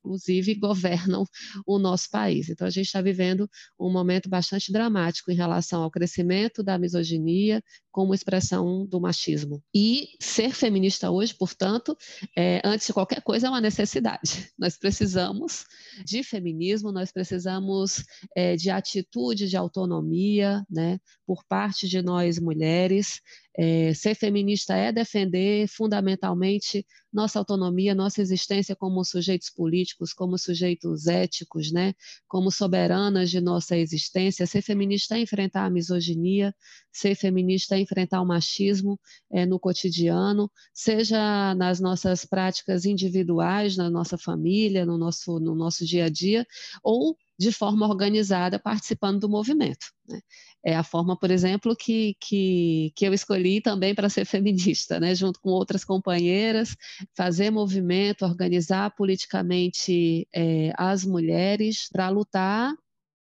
inclusive, 0.04 0.56
governam 0.56 1.26
o 1.66 1.80
nosso 1.80 2.10
país. 2.10 2.50
Então, 2.50 2.68
a 2.68 2.72
gente 2.72 2.88
está 2.88 3.02
vivendo 3.02 3.50
um 3.80 3.92
momento 3.92 4.30
bastante 4.30 4.72
dramático 4.72 5.32
em 5.32 5.36
relação 5.36 5.84
ao 5.84 5.92
crescimento 5.92 6.64
da 6.64 6.78
misoginia 6.78 7.64
como 7.92 8.14
expressão 8.14 8.86
do 8.86 9.00
machismo. 9.00 9.62
E 9.76 10.10
ser 10.20 10.52
feminista 10.52 11.12
hoje, 11.12 11.34
portanto, 11.34 11.96
é, 12.38 12.62
antes 12.64 12.88
de 12.88 12.94
qualquer 12.94 13.22
coisa, 13.22 13.48
é 13.48 13.50
uma 13.50 13.62
necessidade. 13.62 14.50
Nós 14.58 14.78
precisamos 14.78 15.66
de 16.06 16.24
feminismo, 16.24 16.92
nós 16.92 17.12
precisamos 17.12 18.04
é, 18.36 18.56
de 18.56 18.70
atitude 18.70 19.50
de 19.50 19.58
autonomia, 19.58 20.66
né, 20.70 21.00
por 21.26 21.44
parte 21.46 21.88
de 21.88 22.02
nós 22.02 22.40
mulheres. 22.40 23.20
É, 23.58 23.94
ser 23.94 24.16
feminista 24.16 24.76
é 24.76 24.92
defender 24.92 25.68
fundamentalmente 25.68 26.86
nossa 27.12 27.38
autonomia, 27.38 27.94
nossa 27.94 28.22
existência 28.22 28.76
como 28.76 29.04
sujeitos 29.04 29.50
políticos, 29.50 30.14
como 30.14 30.38
sujeitos 30.38 31.08
éticos, 31.08 31.72
né? 31.72 31.94
como 32.28 32.50
soberanas 32.50 33.30
de 33.30 33.42
nossa 33.42 33.76
existência. 33.78 34.48
Ser 34.48 34.62
feminista 34.62 35.18
é 35.18 35.20
enfrentar 35.20 35.66
a 35.66 35.70
misoginia, 35.70 36.56
ser 36.92 37.16
feminista 37.16 37.76
é 37.76 37.80
enfrentar 37.80 38.22
o 38.22 38.26
machismo 38.26 39.00
é, 39.30 39.46
no 39.46 39.60
cotidiano, 39.60 40.50
seja 40.74 41.54
nas 41.56 41.82
nossas 41.82 42.26
práticas 42.26 42.86
individuais, 42.86 43.76
na 43.76 43.90
nossa 43.90 44.18
família, 44.18 44.86
no 44.86 44.98
nosso, 44.98 45.40
no 45.40 45.54
nosso 45.54 45.86
dia 45.86 46.06
a 46.06 46.10
dia, 46.10 46.48
ou 46.82 47.18
de 47.42 47.52
forma 47.52 47.88
organizada 47.88 48.60
participando 48.60 49.22
do 49.22 49.30
movimento. 49.30 49.88
Né? 50.08 50.22
É 50.64 50.76
a 50.76 50.84
forma, 50.84 51.18
por 51.18 51.32
exemplo, 51.32 51.76
que, 51.76 52.16
que, 52.20 52.94
que 52.96 53.06
eu 53.06 53.14
escolhi 53.14 53.60
também 53.62 53.96
para 53.96 54.10
ser 54.10 54.26
feminista, 54.26 55.00
né? 55.00 55.16
junto 55.16 55.42
com 55.42 55.50
outras 55.50 55.84
companheiras, 55.84 56.76
fazer 57.18 57.50
movimento, 57.50 58.26
organizar 58.26 58.92
politicamente 58.92 60.28
é, 60.34 60.72
as 60.78 61.04
mulheres 61.04 61.90
para 61.92 62.10
lutar 62.10 62.76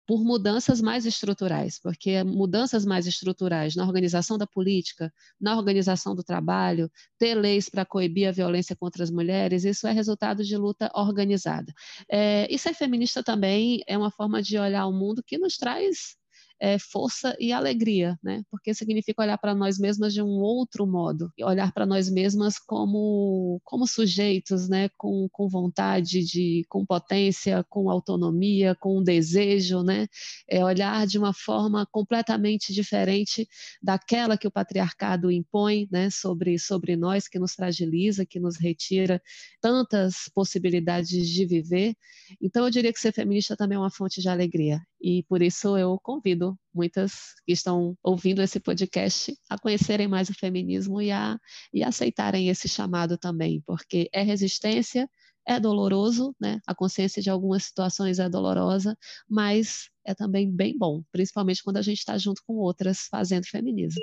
por 0.07 0.23
mudanças 0.23 0.81
mais 0.81 1.05
estruturais, 1.05 1.79
porque 1.79 2.23
mudanças 2.23 2.85
mais 2.85 3.07
estruturais 3.07 3.75
na 3.75 3.83
organização 3.83 4.37
da 4.37 4.45
política, 4.45 5.11
na 5.39 5.57
organização 5.57 6.15
do 6.15 6.23
trabalho, 6.23 6.91
ter 7.17 7.35
leis 7.35 7.69
para 7.69 7.85
coibir 7.85 8.27
a 8.27 8.31
violência 8.31 8.75
contra 8.75 9.03
as 9.03 9.09
mulheres, 9.09 9.65
isso 9.65 9.87
é 9.87 9.91
resultado 9.91 10.43
de 10.43 10.55
luta 10.57 10.91
organizada. 10.93 11.73
É, 12.09 12.47
e 12.53 12.57
ser 12.57 12.73
feminista 12.73 13.23
também 13.23 13.81
é 13.87 13.97
uma 13.97 14.11
forma 14.11 14.41
de 14.41 14.57
olhar 14.57 14.85
o 14.85 14.93
mundo 14.93 15.23
que 15.23 15.37
nos 15.37 15.57
traz 15.57 16.15
é, 16.59 16.79
força 16.79 17.35
e 17.39 17.51
alegria, 17.51 18.17
né? 18.23 18.43
Porque 18.49 18.73
significa 18.73 19.21
olhar 19.21 19.37
para 19.37 19.53
nós 19.53 19.77
mesmas 19.77 20.13
de 20.13 20.21
um 20.21 20.39
outro 20.39 20.87
modo, 20.87 21.31
olhar 21.41 21.71
para 21.73 21.85
nós 21.85 22.09
mesmas 22.09 22.57
como, 22.57 23.59
como 23.63 23.85
sujeitos, 23.87 24.69
né? 24.69 24.89
Com, 24.97 25.27
com 25.31 25.49
vontade 25.49 26.23
de, 26.23 26.65
com 26.69 26.85
potência, 26.85 27.63
com 27.69 27.89
autonomia, 27.89 28.75
com 28.75 29.03
desejo, 29.03 29.83
né? 29.83 30.07
É 30.49 30.63
olhar 30.63 31.05
de 31.05 31.17
uma 31.17 31.33
forma 31.33 31.85
completamente 31.91 32.73
diferente 32.73 33.47
daquela 33.81 34.37
que 34.37 34.47
o 34.47 34.51
patriarcado 34.51 35.31
impõe, 35.31 35.87
né? 35.91 36.09
Sobre, 36.09 36.57
sobre 36.57 36.95
nós, 36.95 37.27
que 37.27 37.39
nos 37.39 37.53
fragiliza, 37.53 38.25
que 38.25 38.39
nos 38.39 38.57
retira 38.57 39.21
tantas 39.61 40.29
possibilidades 40.33 41.27
de 41.27 41.45
viver. 41.45 41.95
Então, 42.41 42.65
eu 42.65 42.71
diria 42.71 42.93
que 42.93 42.99
ser 42.99 43.13
feminista 43.13 43.55
também 43.55 43.75
é 43.75 43.79
uma 43.79 43.91
fonte 43.91 44.21
de 44.21 44.29
alegria. 44.29 44.81
E 45.01 45.23
por 45.23 45.41
isso 45.41 45.77
eu 45.77 45.99
convido 46.01 46.57
muitas 46.73 47.33
que 47.45 47.53
estão 47.53 47.97
ouvindo 48.03 48.41
esse 48.41 48.59
podcast 48.59 49.35
a 49.49 49.57
conhecerem 49.57 50.07
mais 50.07 50.29
o 50.29 50.33
feminismo 50.33 51.01
e 51.01 51.11
a 51.11 51.37
e 51.73 51.83
aceitarem 51.83 52.49
esse 52.49 52.67
chamado 52.67 53.17
também, 53.17 53.61
porque 53.65 54.09
é 54.13 54.21
resistência, 54.23 55.09
é 55.47 55.59
doloroso, 55.59 56.35
né? 56.39 56.59
A 56.65 56.73
consciência 56.73 57.21
de 57.21 57.29
algumas 57.29 57.63
situações 57.65 58.19
é 58.19 58.29
dolorosa, 58.29 58.97
mas 59.29 59.89
é 60.05 60.13
também 60.13 60.51
bem 60.51 60.77
bom, 60.77 61.03
principalmente 61.11 61.63
quando 61.63 61.77
a 61.77 61.81
gente 61.81 61.99
está 61.99 62.17
junto 62.17 62.41
com 62.45 62.55
outras 62.55 63.07
fazendo 63.09 63.45
feminismo. 63.45 64.01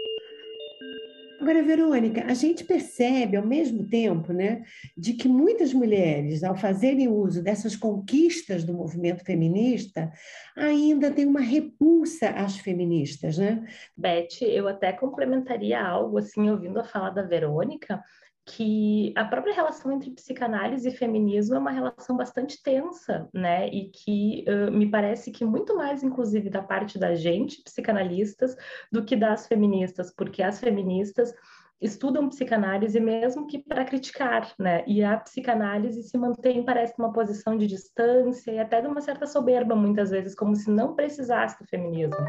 Agora, 1.42 1.61
Verônica, 1.61 2.25
a 2.25 2.34
gente 2.34 2.62
percebe 2.62 3.37
ao 3.37 3.44
mesmo 3.44 3.84
tempo 3.88 4.32
né, 4.32 4.62
de 4.96 5.14
que 5.14 5.26
muitas 5.26 5.75
mulheres, 5.75 6.44
ao 6.44 6.56
fazerem 6.56 7.08
uso 7.08 7.42
dessas 7.42 7.75
conquistas 7.75 8.62
do 8.62 8.72
movimento 8.72 9.25
feminista, 9.25 10.12
ainda 10.56 11.11
têm 11.11 11.26
uma 11.26 11.40
repulsa 11.40 12.28
às 12.28 12.58
feministas, 12.58 13.38
né? 13.38 13.66
Beth, 13.96 14.40
eu 14.42 14.68
até 14.68 14.92
complementaria 14.92 15.82
algo 15.82 16.18
assim, 16.18 16.49
ouvindo 16.49 16.78
a 16.78 16.84
fala 16.84 17.11
da 17.11 17.22
Verônica, 17.22 18.00
que 18.44 19.12
a 19.16 19.25
própria 19.25 19.54
relação 19.54 19.92
entre 19.92 20.11
psicanálise 20.11 20.88
e 20.88 20.96
feminismo 20.96 21.54
é 21.54 21.58
uma 21.58 21.70
relação 21.70 22.16
bastante 22.16 22.61
tensa, 22.62 23.28
né? 23.32 23.68
E 23.68 23.88
que 23.90 24.44
uh, 24.49 24.70
me 24.70 24.90
parece 24.90 25.30
que 25.30 25.44
muito 25.44 25.76
mais, 25.76 26.02
inclusive, 26.02 26.50
da 26.50 26.62
parte 26.62 26.99
da 26.99 27.14
gente, 27.14 27.62
psicanalistas, 27.62 28.56
do 28.90 29.04
que 29.04 29.14
das 29.16 29.46
feministas, 29.46 30.12
porque 30.14 30.42
as 30.42 30.58
feministas 30.58 31.32
estudam 31.80 32.28
psicanálise 32.28 32.99
mesmo 33.00 33.46
que 33.46 33.58
para 33.58 33.84
criticar, 33.84 34.52
né? 34.58 34.84
E 34.87 35.02
a 35.02 35.16
psicanálise 35.18 36.02
se 36.02 36.18
mantém, 36.18 36.64
parece, 36.64 36.94
numa 36.99 37.12
posição 37.12 37.56
de 37.56 37.66
distância 37.66 38.52
e 38.52 38.58
até 38.58 38.80
de 38.80 38.88
uma 38.88 39.00
certa 39.00 39.26
soberba, 39.26 39.75
muitas 39.75 40.11
vezes, 40.11 40.34
como 40.34 40.54
se 40.54 40.70
não 40.70 40.94
precisasse 40.94 41.58
do 41.58 41.68
feminismo. 41.68 42.25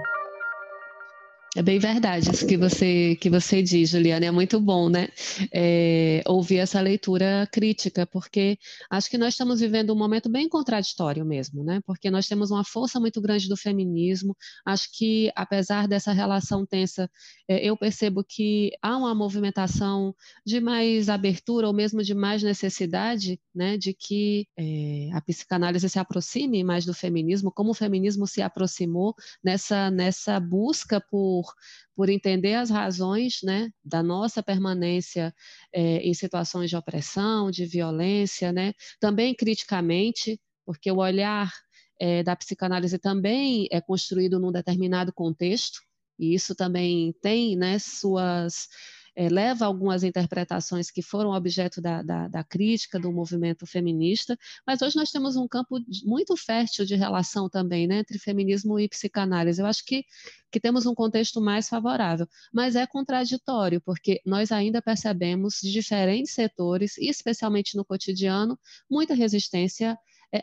É 1.55 1.61
bem 1.61 1.77
verdade 1.77 2.31
isso 2.31 2.47
que 2.47 2.57
você, 2.57 3.15
que 3.21 3.29
você 3.29 3.61
diz, 3.61 3.91
Juliana, 3.91 4.25
é 4.25 4.31
muito 4.31 4.59
bom, 4.59 4.89
né? 4.89 5.09
É, 5.53 6.23
ouvir 6.25 6.57
essa 6.57 6.81
leitura 6.81 7.47
crítica, 7.51 8.07
porque 8.07 8.57
acho 8.89 9.07
que 9.07 9.19
nós 9.19 9.35
estamos 9.35 9.59
vivendo 9.59 9.93
um 9.93 9.95
momento 9.95 10.31
bem 10.31 10.49
contraditório 10.49 11.23
mesmo, 11.23 11.63
né? 11.63 11.79
Porque 11.85 12.09
nós 12.09 12.27
temos 12.27 12.49
uma 12.49 12.63
força 12.63 12.99
muito 12.99 13.21
grande 13.21 13.47
do 13.47 13.55
feminismo, 13.55 14.35
acho 14.65 14.89
que 14.97 15.31
apesar 15.35 15.87
dessa 15.87 16.11
relação 16.11 16.65
tensa, 16.65 17.07
é, 17.47 17.63
eu 17.63 17.77
percebo 17.77 18.23
que 18.27 18.71
há 18.81 18.97
uma 18.97 19.13
movimentação 19.13 20.15
de 20.43 20.59
mais 20.59 21.07
abertura 21.07 21.67
ou 21.67 21.73
mesmo 21.73 22.01
de 22.01 22.15
mais 22.15 22.41
necessidade, 22.41 23.39
né? 23.53 23.77
De 23.77 23.93
que 23.93 24.47
é, 24.57 25.09
a 25.13 25.21
psicanálise 25.21 25.87
se 25.87 25.99
aproxime 25.99 26.63
mais 26.63 26.83
do 26.83 26.95
feminismo, 26.95 27.51
como 27.51 27.71
o 27.71 27.75
feminismo 27.75 28.25
se 28.25 28.41
aproximou 28.41 29.13
nessa, 29.43 29.91
nessa 29.91 30.39
busca 30.39 30.99
por 30.99 31.42
por, 31.43 31.53
por 31.95 32.09
entender 32.09 32.55
as 32.55 32.69
razões 32.69 33.39
né, 33.43 33.69
da 33.83 34.01
nossa 34.01 34.41
permanência 34.41 35.33
é, 35.73 35.97
em 35.97 36.13
situações 36.13 36.69
de 36.69 36.77
opressão, 36.77 37.51
de 37.51 37.65
violência, 37.65 38.51
né, 38.51 38.73
também 38.99 39.35
criticamente, 39.35 40.39
porque 40.65 40.89
o 40.91 40.97
olhar 40.97 41.51
é, 41.99 42.23
da 42.23 42.35
psicanálise 42.35 42.97
também 42.97 43.67
é 43.71 43.81
construído 43.81 44.39
num 44.39 44.51
determinado 44.51 45.13
contexto, 45.13 45.79
e 46.17 46.33
isso 46.33 46.55
também 46.55 47.13
tem 47.21 47.55
né, 47.55 47.77
suas 47.79 48.67
é, 49.15 49.29
leva 49.29 49.65
algumas 49.65 50.03
interpretações 50.03 50.89
que 50.89 51.01
foram 51.01 51.31
objeto 51.31 51.81
da, 51.81 52.01
da, 52.01 52.27
da, 52.27 52.43
crítica 52.43 52.99
do 52.99 53.11
movimento 53.11 53.65
feminista, 53.65 54.37
mas 54.65 54.81
hoje 54.81 54.95
nós 54.95 55.11
temos 55.11 55.35
um 55.35 55.47
campo 55.47 55.79
muito 56.03 56.35
fértil 56.35 56.85
de 56.85 56.95
relação 56.95 57.49
também 57.49 57.87
né, 57.87 57.99
entre 57.99 58.17
feminismo 58.17 58.79
e 58.79 58.89
psicanálise. 58.89 59.61
Eu 59.61 59.67
acho 59.67 59.85
que, 59.85 60.03
que 60.51 60.59
temos 60.59 60.85
um 60.85 60.95
contexto 60.95 61.39
mais 61.39 61.69
favorável, 61.69 62.27
mas 62.51 62.75
é 62.75 62.85
contraditório, 62.87 63.81
porque 63.81 64.19
nós 64.25 64.51
ainda 64.51 64.81
percebemos 64.81 65.59
de 65.61 65.71
diferentes 65.71 66.33
setores, 66.33 66.97
especialmente 66.97 67.77
no 67.77 67.85
cotidiano, 67.85 68.57
muita 68.89 69.13
resistência 69.13 69.97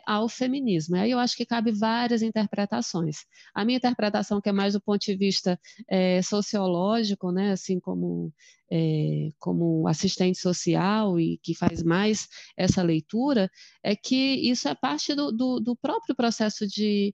ao 0.05 0.29
feminismo. 0.29 0.95
Aí 0.95 1.11
eu 1.11 1.19
acho 1.19 1.35
que 1.35 1.45
cabe 1.45 1.71
várias 1.71 2.21
interpretações. 2.21 3.25
A 3.53 3.65
minha 3.65 3.77
interpretação, 3.77 4.39
que 4.39 4.49
é 4.49 4.51
mais 4.51 4.73
do 4.73 4.81
ponto 4.81 5.01
de 5.01 5.15
vista 5.15 5.59
é, 5.89 6.21
sociológico, 6.21 7.31
né, 7.31 7.51
assim 7.51 7.79
como, 7.79 8.33
é, 8.71 9.29
como 9.39 9.87
assistente 9.87 10.39
social 10.39 11.19
e 11.19 11.39
que 11.43 11.55
faz 11.55 11.83
mais 11.83 12.27
essa 12.57 12.81
leitura, 12.81 13.49
é 13.83 13.95
que 13.95 14.49
isso 14.49 14.67
é 14.67 14.75
parte 14.75 15.13
do, 15.13 15.31
do, 15.31 15.59
do 15.59 15.75
próprio 15.75 16.15
processo 16.15 16.67
de, 16.67 17.13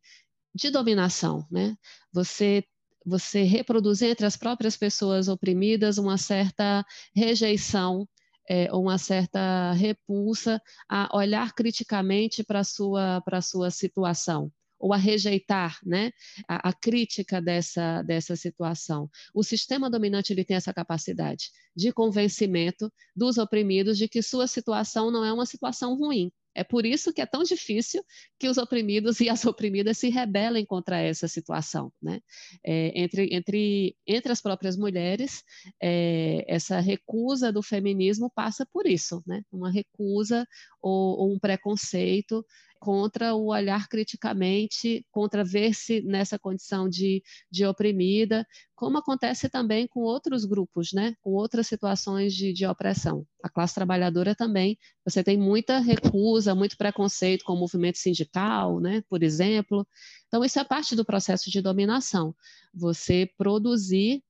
de 0.53 0.69
dominação. 0.69 1.45
Né? 1.51 1.75
Você 2.13 2.63
você 3.09 3.43
reproduz 3.43 4.01
entre 4.01 4.25
as 4.25 4.35
próprias 4.35 4.75
pessoas 4.75 5.29
oprimidas 5.29 5.97
uma 5.97 6.17
certa 6.17 6.85
rejeição 7.15 8.05
é, 8.47 8.71
uma 8.73 8.97
certa 8.97 9.73
repulsa 9.73 10.61
a 10.89 11.15
olhar 11.15 11.53
criticamente 11.53 12.43
para 12.43 12.59
a 12.59 12.63
sua, 12.63 13.23
sua 13.41 13.69
situação 13.69 14.51
ou 14.79 14.93
a 14.93 14.97
rejeitar 14.97 15.79
né, 15.83 16.11
a, 16.47 16.69
a, 16.69 16.73
crítica 16.73 17.41
dessa, 17.41 18.01
dessa 18.03 18.35
situação. 18.35 19.09
O 19.33 19.43
sistema 19.43 19.89
dominante 19.89 20.31
ele 20.31 20.45
tem 20.45 20.55
essa 20.55 20.73
capacidade 20.73 21.49
de 21.75 21.91
convencimento 21.91 22.91
dos 23.15 23.37
oprimidos 23.37 23.97
de 23.97 24.07
que 24.07 24.21
sua 24.21 24.47
situação 24.47 25.09
não 25.09 25.25
é 25.25 25.33
uma 25.33 25.45
situação 25.45 25.95
ruim, 25.95 26.31
é 26.57 26.63
por 26.63 26.87
isso 26.87 27.13
que 27.13 27.21
é 27.21 27.25
tão 27.25 27.43
difícil 27.43 28.03
que 28.39 28.49
os 28.49 28.57
oprimidos 28.57 29.19
e 29.21 29.29
as 29.29 29.45
oprimidas 29.45 29.99
se 29.99 30.09
rebelem 30.09 30.65
contra 30.65 30.99
essa 30.99 31.27
situação. 31.27 31.93
Né? 32.01 32.19
É, 32.65 32.99
entre, 32.99 33.29
entre, 33.31 33.95
entre 34.07 34.31
as 34.31 34.41
próprias 34.41 34.75
mulheres, 34.75 35.43
é, 35.81 36.43
essa 36.47 36.79
recusa 36.79 37.53
do 37.53 37.61
feminismo 37.61 38.31
passa 38.33 38.65
por 38.65 38.87
isso, 38.87 39.21
né? 39.25 39.43
uma 39.51 39.71
recusa 39.71 40.45
ou, 40.81 41.19
ou 41.19 41.33
um 41.33 41.39
preconceito 41.39 42.43
contra 42.79 43.33
o 43.33 43.47
olhar 43.47 43.87
criticamente, 43.87 45.05
contra 45.11 45.43
ver-se 45.43 46.01
nessa 46.01 46.37
condição 46.37 46.87
de, 46.89 47.23
de 47.51 47.65
oprimida, 47.65 48.45
como 48.75 48.97
acontece 48.97 49.49
também 49.49 49.87
com 49.87 50.01
outros 50.01 50.45
grupos, 50.45 50.93
né? 50.93 51.15
com 51.21 51.31
outras 51.31 51.67
situações 51.67 52.33
de, 52.33 52.53
de 52.53 52.65
opressão. 52.65 53.25
A 53.43 53.49
classe 53.49 53.73
trabalhadora 53.73 54.35
também, 54.35 54.77
você 55.03 55.23
tem 55.23 55.37
muita 55.37 55.79
recusa, 55.79 56.53
muito 56.53 56.77
preconceito 56.77 57.43
com 57.43 57.53
o 57.53 57.59
movimento 57.59 57.97
sindical, 57.97 58.79
né? 58.79 59.03
por 59.09 59.23
exemplo. 59.23 59.87
Então, 60.27 60.43
isso 60.43 60.59
é 60.59 60.63
parte 60.63 60.95
do 60.95 61.05
processo 61.05 61.49
de 61.49 61.61
dominação. 61.61 62.35
Você 62.73 63.29
produzir 63.37 64.23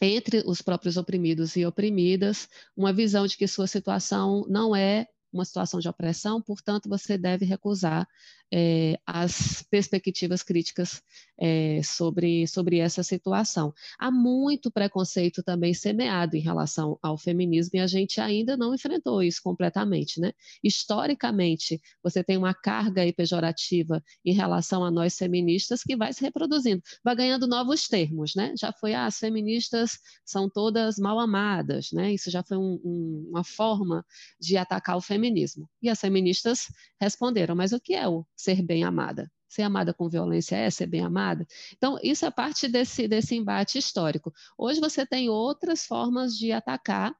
entre 0.00 0.42
os 0.46 0.60
próprios 0.60 0.96
oprimidos 0.96 1.56
e 1.56 1.64
oprimidas, 1.64 2.48
uma 2.76 2.92
visão 2.92 3.26
de 3.26 3.36
que 3.36 3.46
sua 3.46 3.66
situação 3.66 4.44
não 4.48 4.74
é 4.74 5.06
uma 5.34 5.44
situação 5.44 5.80
de 5.80 5.88
opressão, 5.88 6.40
portanto, 6.40 6.88
você 6.88 7.18
deve 7.18 7.44
recusar 7.44 8.06
é, 8.52 8.98
as 9.06 9.64
perspectivas 9.70 10.42
críticas 10.42 11.02
é, 11.38 11.80
sobre, 11.82 12.46
sobre 12.46 12.78
essa 12.78 13.02
situação. 13.02 13.72
Há 13.98 14.10
muito 14.10 14.70
preconceito 14.70 15.42
também 15.42 15.74
semeado 15.74 16.36
em 16.36 16.40
relação 16.40 16.98
ao 17.02 17.18
feminismo 17.18 17.72
e 17.74 17.80
a 17.80 17.86
gente 17.86 18.20
ainda 18.20 18.56
não 18.56 18.74
enfrentou 18.74 19.22
isso 19.22 19.40
completamente. 19.42 20.20
Né? 20.20 20.32
Historicamente, 20.62 21.80
você 22.02 22.22
tem 22.22 22.36
uma 22.36 22.54
carga 22.54 23.02
pejorativa 23.12 24.02
em 24.24 24.32
relação 24.32 24.84
a 24.84 24.90
nós 24.90 25.16
feministas 25.16 25.82
que 25.82 25.96
vai 25.96 26.12
se 26.12 26.22
reproduzindo, 26.22 26.82
vai 27.02 27.16
ganhando 27.16 27.46
novos 27.46 27.88
termos. 27.88 28.34
Né? 28.34 28.54
Já 28.58 28.72
foi, 28.72 28.94
ah, 28.94 29.06
as 29.06 29.18
feministas 29.18 29.98
são 30.24 30.48
todas 30.48 30.96
mal 30.96 31.18
amadas, 31.18 31.90
né? 31.92 32.12
isso 32.12 32.30
já 32.30 32.42
foi 32.42 32.56
um, 32.56 32.80
um, 32.84 33.26
uma 33.30 33.44
forma 33.44 34.04
de 34.40 34.56
atacar 34.56 34.96
o 34.96 35.00
feminismo. 35.00 35.68
E 35.82 35.88
as 35.88 36.00
feministas 36.00 36.66
responderam, 37.00 37.54
mas 37.54 37.72
o 37.72 37.80
que 37.80 37.94
é 37.94 38.06
o 38.08 38.24
ser 38.36 38.62
bem 38.62 38.84
amada. 38.84 39.30
Ser 39.48 39.62
amada 39.62 39.94
com 39.94 40.08
violência 40.08 40.56
é 40.56 40.68
ser 40.68 40.86
bem 40.86 41.00
amada? 41.00 41.46
Então, 41.76 41.98
isso 42.02 42.26
é 42.26 42.30
parte 42.30 42.66
desse, 42.66 43.06
desse 43.06 43.36
embate 43.36 43.78
histórico. 43.78 44.32
Hoje 44.58 44.80
você 44.80 45.06
tem 45.06 45.28
outras 45.28 45.86
formas 45.86 46.36
de 46.36 46.50
atacar 46.50 47.14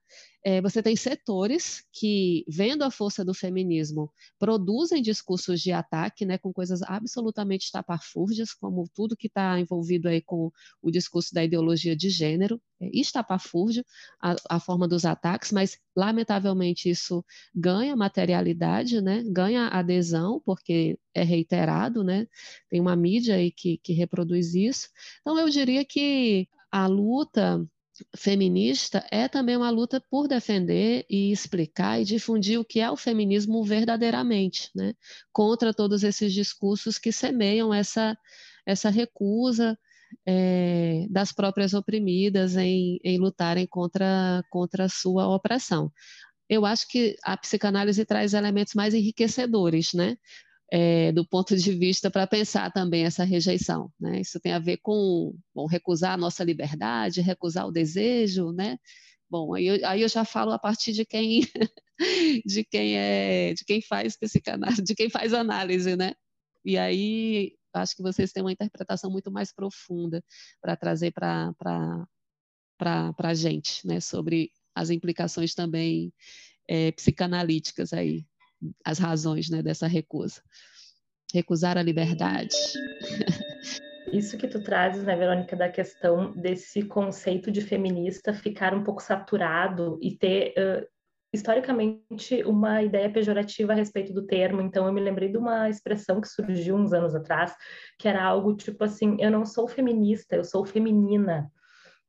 é, 0.44 0.60
você 0.60 0.82
tem 0.82 0.94
setores 0.94 1.82
que, 1.90 2.44
vendo 2.46 2.82
a 2.84 2.90
força 2.90 3.24
do 3.24 3.32
feminismo, 3.32 4.12
produzem 4.38 5.00
discursos 5.00 5.58
de 5.60 5.72
ataque, 5.72 6.26
né, 6.26 6.36
com 6.36 6.52
coisas 6.52 6.82
absolutamente 6.82 7.64
estapafúrdias, 7.64 8.52
como 8.52 8.86
tudo 8.94 9.16
que 9.16 9.26
está 9.26 9.58
envolvido 9.58 10.06
aí 10.06 10.20
com 10.20 10.50
o 10.82 10.90
discurso 10.90 11.34
da 11.34 11.42
ideologia 11.42 11.96
de 11.96 12.10
gênero, 12.10 12.60
é 12.78 12.90
estapafúrdio 12.92 13.82
a, 14.20 14.36
a 14.50 14.60
forma 14.60 14.86
dos 14.86 15.06
ataques, 15.06 15.50
mas 15.50 15.78
lamentavelmente 15.96 16.90
isso 16.90 17.24
ganha 17.54 17.96
materialidade, 17.96 19.00
né, 19.00 19.24
ganha 19.26 19.68
adesão, 19.68 20.42
porque 20.44 20.98
é 21.14 21.22
reiterado, 21.22 22.04
né, 22.04 22.26
tem 22.68 22.82
uma 22.82 22.94
mídia 22.94 23.36
aí 23.36 23.50
que, 23.50 23.78
que 23.78 23.94
reproduz 23.94 24.54
isso. 24.54 24.90
Então 25.22 25.38
eu 25.38 25.48
diria 25.48 25.86
que 25.86 26.46
a 26.70 26.86
luta 26.86 27.66
feminista 28.16 29.06
é 29.10 29.28
também 29.28 29.56
uma 29.56 29.70
luta 29.70 30.00
por 30.10 30.26
defender 30.26 31.04
e 31.08 31.30
explicar 31.30 32.00
e 32.00 32.04
difundir 32.04 32.58
o 32.58 32.64
que 32.64 32.80
é 32.80 32.90
o 32.90 32.96
feminismo 32.96 33.62
verdadeiramente, 33.64 34.70
né? 34.74 34.94
contra 35.32 35.72
todos 35.72 36.02
esses 36.02 36.32
discursos 36.32 36.98
que 36.98 37.12
semeiam 37.12 37.72
essa, 37.72 38.16
essa 38.66 38.90
recusa 38.90 39.78
é, 40.26 41.06
das 41.10 41.32
próprias 41.32 41.74
oprimidas 41.74 42.56
em, 42.56 42.98
em 43.04 43.18
lutarem 43.18 43.66
contra, 43.66 44.42
contra 44.50 44.84
a 44.84 44.88
sua 44.88 45.28
opressão. 45.28 45.92
Eu 46.48 46.66
acho 46.66 46.86
que 46.88 47.16
a 47.24 47.36
psicanálise 47.36 48.04
traz 48.04 48.34
elementos 48.34 48.74
mais 48.74 48.92
enriquecedores, 48.92 49.92
né? 49.94 50.16
É, 50.76 51.12
do 51.12 51.24
ponto 51.24 51.56
de 51.56 51.70
vista 51.72 52.10
para 52.10 52.26
pensar 52.26 52.72
também 52.72 53.04
essa 53.04 53.22
rejeição. 53.22 53.92
Né? 54.00 54.20
Isso 54.20 54.40
tem 54.40 54.52
a 54.52 54.58
ver 54.58 54.78
com 54.78 55.32
bom, 55.54 55.66
recusar 55.66 56.14
a 56.14 56.16
nossa 56.16 56.42
liberdade, 56.42 57.20
recusar 57.20 57.64
o 57.68 57.70
desejo, 57.70 58.50
né? 58.50 58.76
Bom, 59.30 59.54
aí 59.54 59.66
eu, 59.66 59.88
aí 59.88 60.02
eu 60.02 60.08
já 60.08 60.24
falo 60.24 60.50
a 60.50 60.58
partir 60.58 60.92
de 60.92 61.04
quem 61.06 61.42
de 62.44 62.64
quem 62.64 62.96
é 62.96 63.54
de 63.54 63.64
quem 63.64 63.80
faz 63.82 64.16
psicanálise, 64.18 64.82
de 64.82 64.94
quem 64.96 65.08
faz 65.08 65.32
análise, 65.32 65.94
né? 65.96 66.12
E 66.64 66.76
aí 66.76 67.56
acho 67.72 67.94
que 67.94 68.02
vocês 68.02 68.32
têm 68.32 68.42
uma 68.42 68.52
interpretação 68.52 69.10
muito 69.12 69.30
mais 69.30 69.52
profunda 69.52 70.24
para 70.60 70.76
trazer 70.76 71.12
para 71.12 71.54
a 72.80 73.34
gente, 73.34 73.86
né? 73.86 74.00
Sobre 74.00 74.50
as 74.74 74.90
implicações 74.90 75.54
também 75.54 76.12
é, 76.68 76.90
psicanalíticas 76.92 77.92
aí 77.92 78.26
as 78.84 78.98
razões 78.98 79.48
né, 79.50 79.62
dessa 79.62 79.86
recusa. 79.86 80.42
Recusar 81.32 81.76
a 81.76 81.82
liberdade. 81.82 82.54
Isso 84.12 84.36
que 84.36 84.46
tu 84.46 84.62
trazes, 84.62 85.02
né, 85.04 85.16
Verônica, 85.16 85.56
da 85.56 85.68
questão 85.68 86.32
desse 86.32 86.82
conceito 86.84 87.50
de 87.50 87.60
feminista 87.60 88.32
ficar 88.32 88.72
um 88.72 88.84
pouco 88.84 89.02
saturado 89.02 89.98
e 90.00 90.16
ter 90.16 90.54
uh, 90.56 90.86
historicamente 91.34 92.44
uma 92.44 92.80
ideia 92.82 93.10
pejorativa 93.10 93.72
a 93.72 93.76
respeito 93.76 94.12
do 94.12 94.24
termo, 94.24 94.62
então 94.62 94.86
eu 94.86 94.92
me 94.92 95.00
lembrei 95.00 95.28
de 95.28 95.36
uma 95.36 95.68
expressão 95.68 96.20
que 96.20 96.28
surgiu 96.28 96.76
uns 96.76 96.92
anos 96.92 97.14
atrás, 97.14 97.52
que 97.98 98.06
era 98.06 98.22
algo 98.22 98.54
tipo 98.54 98.84
assim: 98.84 99.16
eu 99.18 99.30
não 99.30 99.44
sou 99.44 99.66
feminista, 99.66 100.36
eu 100.36 100.44
sou 100.44 100.64
feminina 100.64 101.50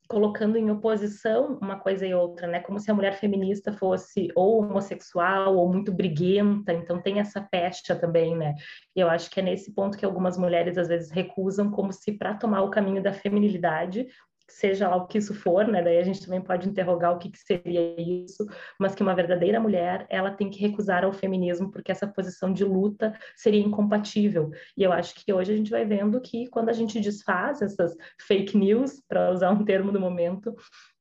colocando 0.07 0.57
em 0.57 0.69
oposição 0.69 1.57
uma 1.61 1.79
coisa 1.79 2.05
e 2.05 2.13
outra, 2.13 2.47
né? 2.47 2.59
Como 2.59 2.79
se 2.79 2.89
a 2.89 2.93
mulher 2.93 3.17
feminista 3.17 3.73
fosse 3.73 4.27
ou 4.35 4.59
homossexual 4.59 5.55
ou 5.55 5.71
muito 5.71 5.91
briguenta, 5.91 6.73
então 6.73 7.01
tem 7.01 7.19
essa 7.19 7.41
pecha 7.41 7.95
também, 7.95 8.35
né? 8.35 8.55
E 8.95 8.99
eu 8.99 9.09
acho 9.09 9.29
que 9.29 9.39
é 9.39 9.43
nesse 9.43 9.73
ponto 9.73 9.97
que 9.97 10.05
algumas 10.05 10.37
mulheres 10.37 10.77
às 10.77 10.87
vezes 10.87 11.11
recusam 11.11 11.71
como 11.71 11.91
se 11.91 12.11
para 12.11 12.35
tomar 12.35 12.61
o 12.61 12.69
caminho 12.69 13.01
da 13.01 13.13
feminilidade 13.13 14.07
seja 14.47 14.87
lá 14.87 14.95
o 14.95 15.07
que 15.07 15.17
isso 15.17 15.33
for, 15.33 15.67
né? 15.67 15.81
Daí 15.81 15.97
a 15.97 16.03
gente 16.03 16.23
também 16.23 16.41
pode 16.41 16.69
interrogar 16.69 17.13
o 17.13 17.17
que, 17.17 17.29
que, 17.29 17.39
seria 17.39 17.99
isso, 17.99 18.45
mas 18.79 18.93
que 18.93 19.01
uma 19.01 19.15
verdadeira 19.15 19.59
mulher, 19.59 20.05
ela 20.09 20.31
tem 20.31 20.49
que 20.49 20.59
recusar 20.59 21.03
ao 21.03 21.13
feminismo, 21.13 21.71
porque 21.71 21.91
essa 21.91 22.07
posição 22.07 22.53
de 22.53 22.63
luta 22.63 23.13
seria 23.35 23.61
incompatível. 23.61 24.51
E 24.77 24.83
eu 24.83 24.91
acho 24.91 25.15
que 25.15 25.33
hoje 25.33 25.53
a 25.53 25.57
gente 25.57 25.71
vai 25.71 25.85
vendo 25.85 26.21
que 26.21 26.47
quando 26.47 26.69
a 26.69 26.73
gente 26.73 26.99
desfaz 26.99 27.61
essas 27.61 27.95
fake 28.27 28.57
news, 28.57 29.01
para 29.07 29.31
usar 29.31 29.51
um 29.51 29.65
termo 29.65 29.91
do 29.91 29.99
momento, 29.99 30.55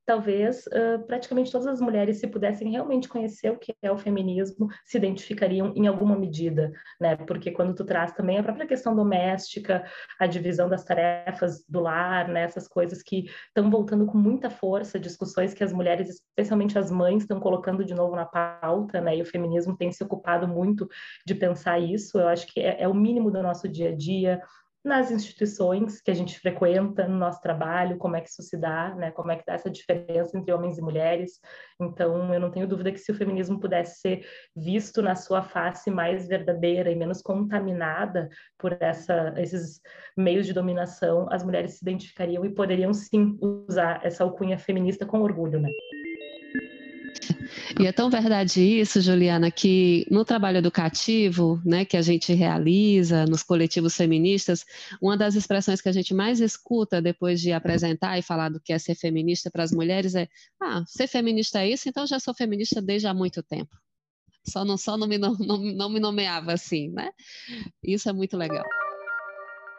talvez 0.05 0.67
uh, 0.67 1.05
praticamente 1.07 1.51
todas 1.51 1.67
as 1.67 1.81
mulheres, 1.81 2.19
se 2.19 2.27
pudessem 2.27 2.71
realmente 2.71 3.09
conhecer 3.09 3.51
o 3.51 3.59
que 3.59 3.75
é 3.83 3.91
o 3.91 3.99
feminismo, 3.99 4.69
se 4.85 4.97
identificariam 4.97 5.73
em 5.75 5.87
alguma 5.87 6.17
medida, 6.17 6.73
né? 7.01 7.17
Porque 7.17 7.51
quando 7.51 7.75
tu 7.75 7.85
traz 7.85 8.13
também 8.13 8.39
a 8.39 8.43
própria 8.43 8.67
questão 8.67 8.95
doméstica, 8.95 9.85
a 10.19 10.27
divisão 10.27 10.69
das 10.69 10.85
tarefas 10.85 11.65
do 11.69 11.81
lar, 11.81 12.29
né? 12.29 12.43
Essas 12.43 12.69
coisas 12.69 13.03
que 13.03 13.27
estão 13.49 13.71
voltando 13.71 14.07
com 14.07 14.19
muita 14.19 14.51
força, 14.51 14.99
discussões 14.99 15.55
que 15.55 15.65
as 15.65 15.73
mulheres, 15.73 16.09
especialmente 16.09 16.79
as 16.79 16.91
mães, 16.91 17.23
estão 17.23 17.41
colocando 17.41 17.85
de 17.85 17.95
novo 17.95 18.15
na 18.15 18.27
pauta, 18.27 19.01
né? 19.01 19.17
E 19.17 19.23
o 19.23 19.27
feminismo 19.27 19.77
tem 19.77 19.91
se 19.91 20.03
ocupado 20.05 20.47
muito 20.47 20.89
de 21.27 21.35
pensar 21.35 21.79
isso. 21.79 22.19
Eu 22.19 22.29
acho 22.29 22.47
que 22.47 22.61
é, 22.61 22.83
é 22.83 22.89
o 22.89 22.95
mínimo 22.95 23.31
do 23.31 23.43
nosso 23.43 23.69
dia 23.69 23.91
a 23.91 23.97
dia 23.97 24.41
nas 24.85 25.11
instituições 25.11 26.03
que 26.03 26.11
a 26.11 26.15
gente 26.15 26.39
frequenta, 26.39 27.09
no 27.09 27.17
nosso 27.17 27.41
trabalho, 27.41 27.97
como 27.97 28.17
é 28.17 28.21
que 28.21 28.29
isso 28.29 28.43
se 28.43 28.57
dá, 28.57 28.95
né? 28.95 29.11
Como 29.11 29.33
é 29.33 29.37
que 29.37 29.45
dá 29.47 29.55
essa 29.55 29.71
diferença 29.71 30.37
entre 30.37 30.53
homens 30.53 30.77
e 30.77 30.83
mulheres. 30.83 31.41
Então, 31.81 32.33
eu 32.33 32.39
não 32.39 32.51
tenho 32.51 32.69
dúvida 32.69 32.93
que 32.93 32.99
se 32.99 33.11
o 33.11 33.15
feminismo 33.15 33.59
pudesse 33.59 34.01
ser 34.01 34.27
visto 34.55 35.01
na 35.01 35.17
sua 35.17 35.43
face 35.43 35.91
mais 35.91 36.29
verdadeira 36.29 36.91
e 36.91 36.97
menos 36.97 37.23
contaminada 37.23 38.29
por 38.59 38.77
essa, 38.79 39.33
esses 39.39 39.81
meios 40.17 40.47
de 40.47 40.53
dominação, 40.53 41.27
as 41.31 41.43
mulheres 41.43 41.79
se 41.79 41.85
identificariam 41.85 42.45
e 42.45 42.53
poderiam 42.53 42.93
sim 42.93 43.39
usar 43.41 44.05
essa 44.05 44.23
alcunha 44.23 44.59
feminista 44.59 45.07
com 45.07 45.23
orgulho, 45.23 45.59
né? 45.61 45.71
E 47.81 47.87
é 47.87 47.93
tão 47.93 48.09
verdade 48.09 48.61
isso, 48.61 49.01
Juliana, 49.01 49.51
que 49.51 50.07
no 50.11 50.25
trabalho 50.25 50.59
educativo, 50.59 51.61
né, 51.65 51.85
que 51.85 51.97
a 51.97 52.03
gente 52.03 52.33
realiza 52.33 53.25
nos 53.27 53.43
coletivos 53.43 53.97
feministas, 53.97 54.65
uma 55.01 55.17
das 55.17 55.35
expressões 55.35 55.81
que 55.81 55.89
a 55.89 55.93
gente 55.93 56.15
mais 56.15 56.41
escuta 56.41 57.03
depois 57.03 57.41
de 57.41 57.53
apresentar 57.53 58.19
e 58.19 58.23
falar 58.23 58.49
do 58.49 58.61
que 58.61 58.73
é 58.73 58.79
ser 58.79 58.95
feminista 58.95 59.51
para 59.51 59.65
as 59.65 59.73
mulheres 59.73 60.15
é: 60.15 60.29
ah, 60.61 60.85
ser 60.87 61.07
feminista 61.07 61.63
é 61.63 61.71
isso, 61.71 61.89
então 61.89 62.07
já 62.07 62.21
sou 62.21 62.35
feminista 62.35 62.81
desde 62.81 63.07
há 63.07 63.15
muito 63.15 63.43
tempo. 63.43 63.77
Só 64.47 64.65
não, 64.65 64.77
só 64.77 64.97
não 64.97 65.07
me, 65.07 65.19
não, 65.19 65.35
não 65.35 65.91
me 65.91 66.01
nomeava 66.01 66.53
assim, 66.53 66.91
né? 66.91 67.11
Isso 67.83 68.09
é 68.09 68.13
muito 68.13 68.37
legal. 68.37 68.65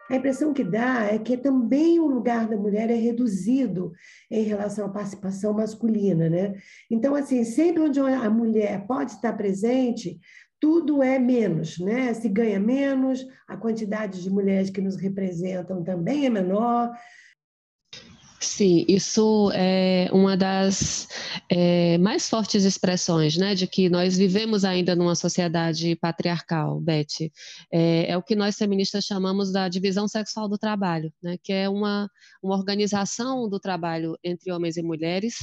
A 0.10 0.16
impressão 0.16 0.54
que 0.54 0.64
dá 0.64 1.06
é 1.06 1.18
que 1.18 1.36
também 1.36 2.00
o 2.00 2.06
lugar 2.06 2.48
da 2.48 2.56
mulher 2.56 2.92
é 2.92 2.96
reduzido 2.96 3.92
em 4.30 4.44
relação 4.44 4.86
à 4.86 4.90
participação 4.90 5.54
masculina, 5.54 6.30
né? 6.30 6.54
Então, 6.92 7.16
assim, 7.16 7.44
sempre 7.44 7.82
onde 7.82 8.00
a 8.00 8.30
mulher 8.30 8.86
pode 8.86 9.12
estar 9.12 9.34
presente, 9.34 10.20
tudo 10.60 11.02
é 11.02 11.18
menos, 11.18 11.80
né? 11.80 12.14
Se 12.14 12.30
ganha 12.30 12.60
menos, 12.60 13.26
a 13.48 13.58
quantidade 13.58 14.22
de 14.22 14.30
mulheres 14.30 14.70
que 14.70 14.82
nos 14.82 14.96
representam 14.96 15.84
também 15.84 16.26
é 16.26 16.30
menor, 16.30 16.92
Sim, 18.40 18.86
isso 18.88 19.50
é 19.54 20.10
uma 20.12 20.36
das 20.36 21.08
é, 21.50 21.98
mais 21.98 22.30
fortes 22.30 22.64
expressões, 22.64 23.38
né, 23.38 23.56
de 23.56 23.66
que 23.66 23.90
nós 23.90 24.18
vivemos 24.18 24.66
ainda 24.66 24.96
numa 24.96 25.16
sociedade 25.16 25.96
patriarcal, 25.96 26.80
Beth. 26.80 27.32
É, 27.72 28.12
é, 28.12 28.18
o 28.18 28.22
que 28.22 28.36
nós 28.36 28.58
feministas 28.58 29.06
chamamos 29.06 29.52
da 29.52 29.70
divisão 29.70 30.08
sexual 30.08 30.50
do 30.50 30.58
trabalho, 30.58 31.12
né, 31.24 31.38
que 31.42 31.54
é 31.54 31.70
uma, 31.70 32.10
uma 32.44 32.56
organização 32.56 33.50
do 33.50 33.60
trabalho 33.60 34.18
entre 34.24 34.52
homens 34.52 34.78
e 34.78 34.84
mulheres 34.84 35.36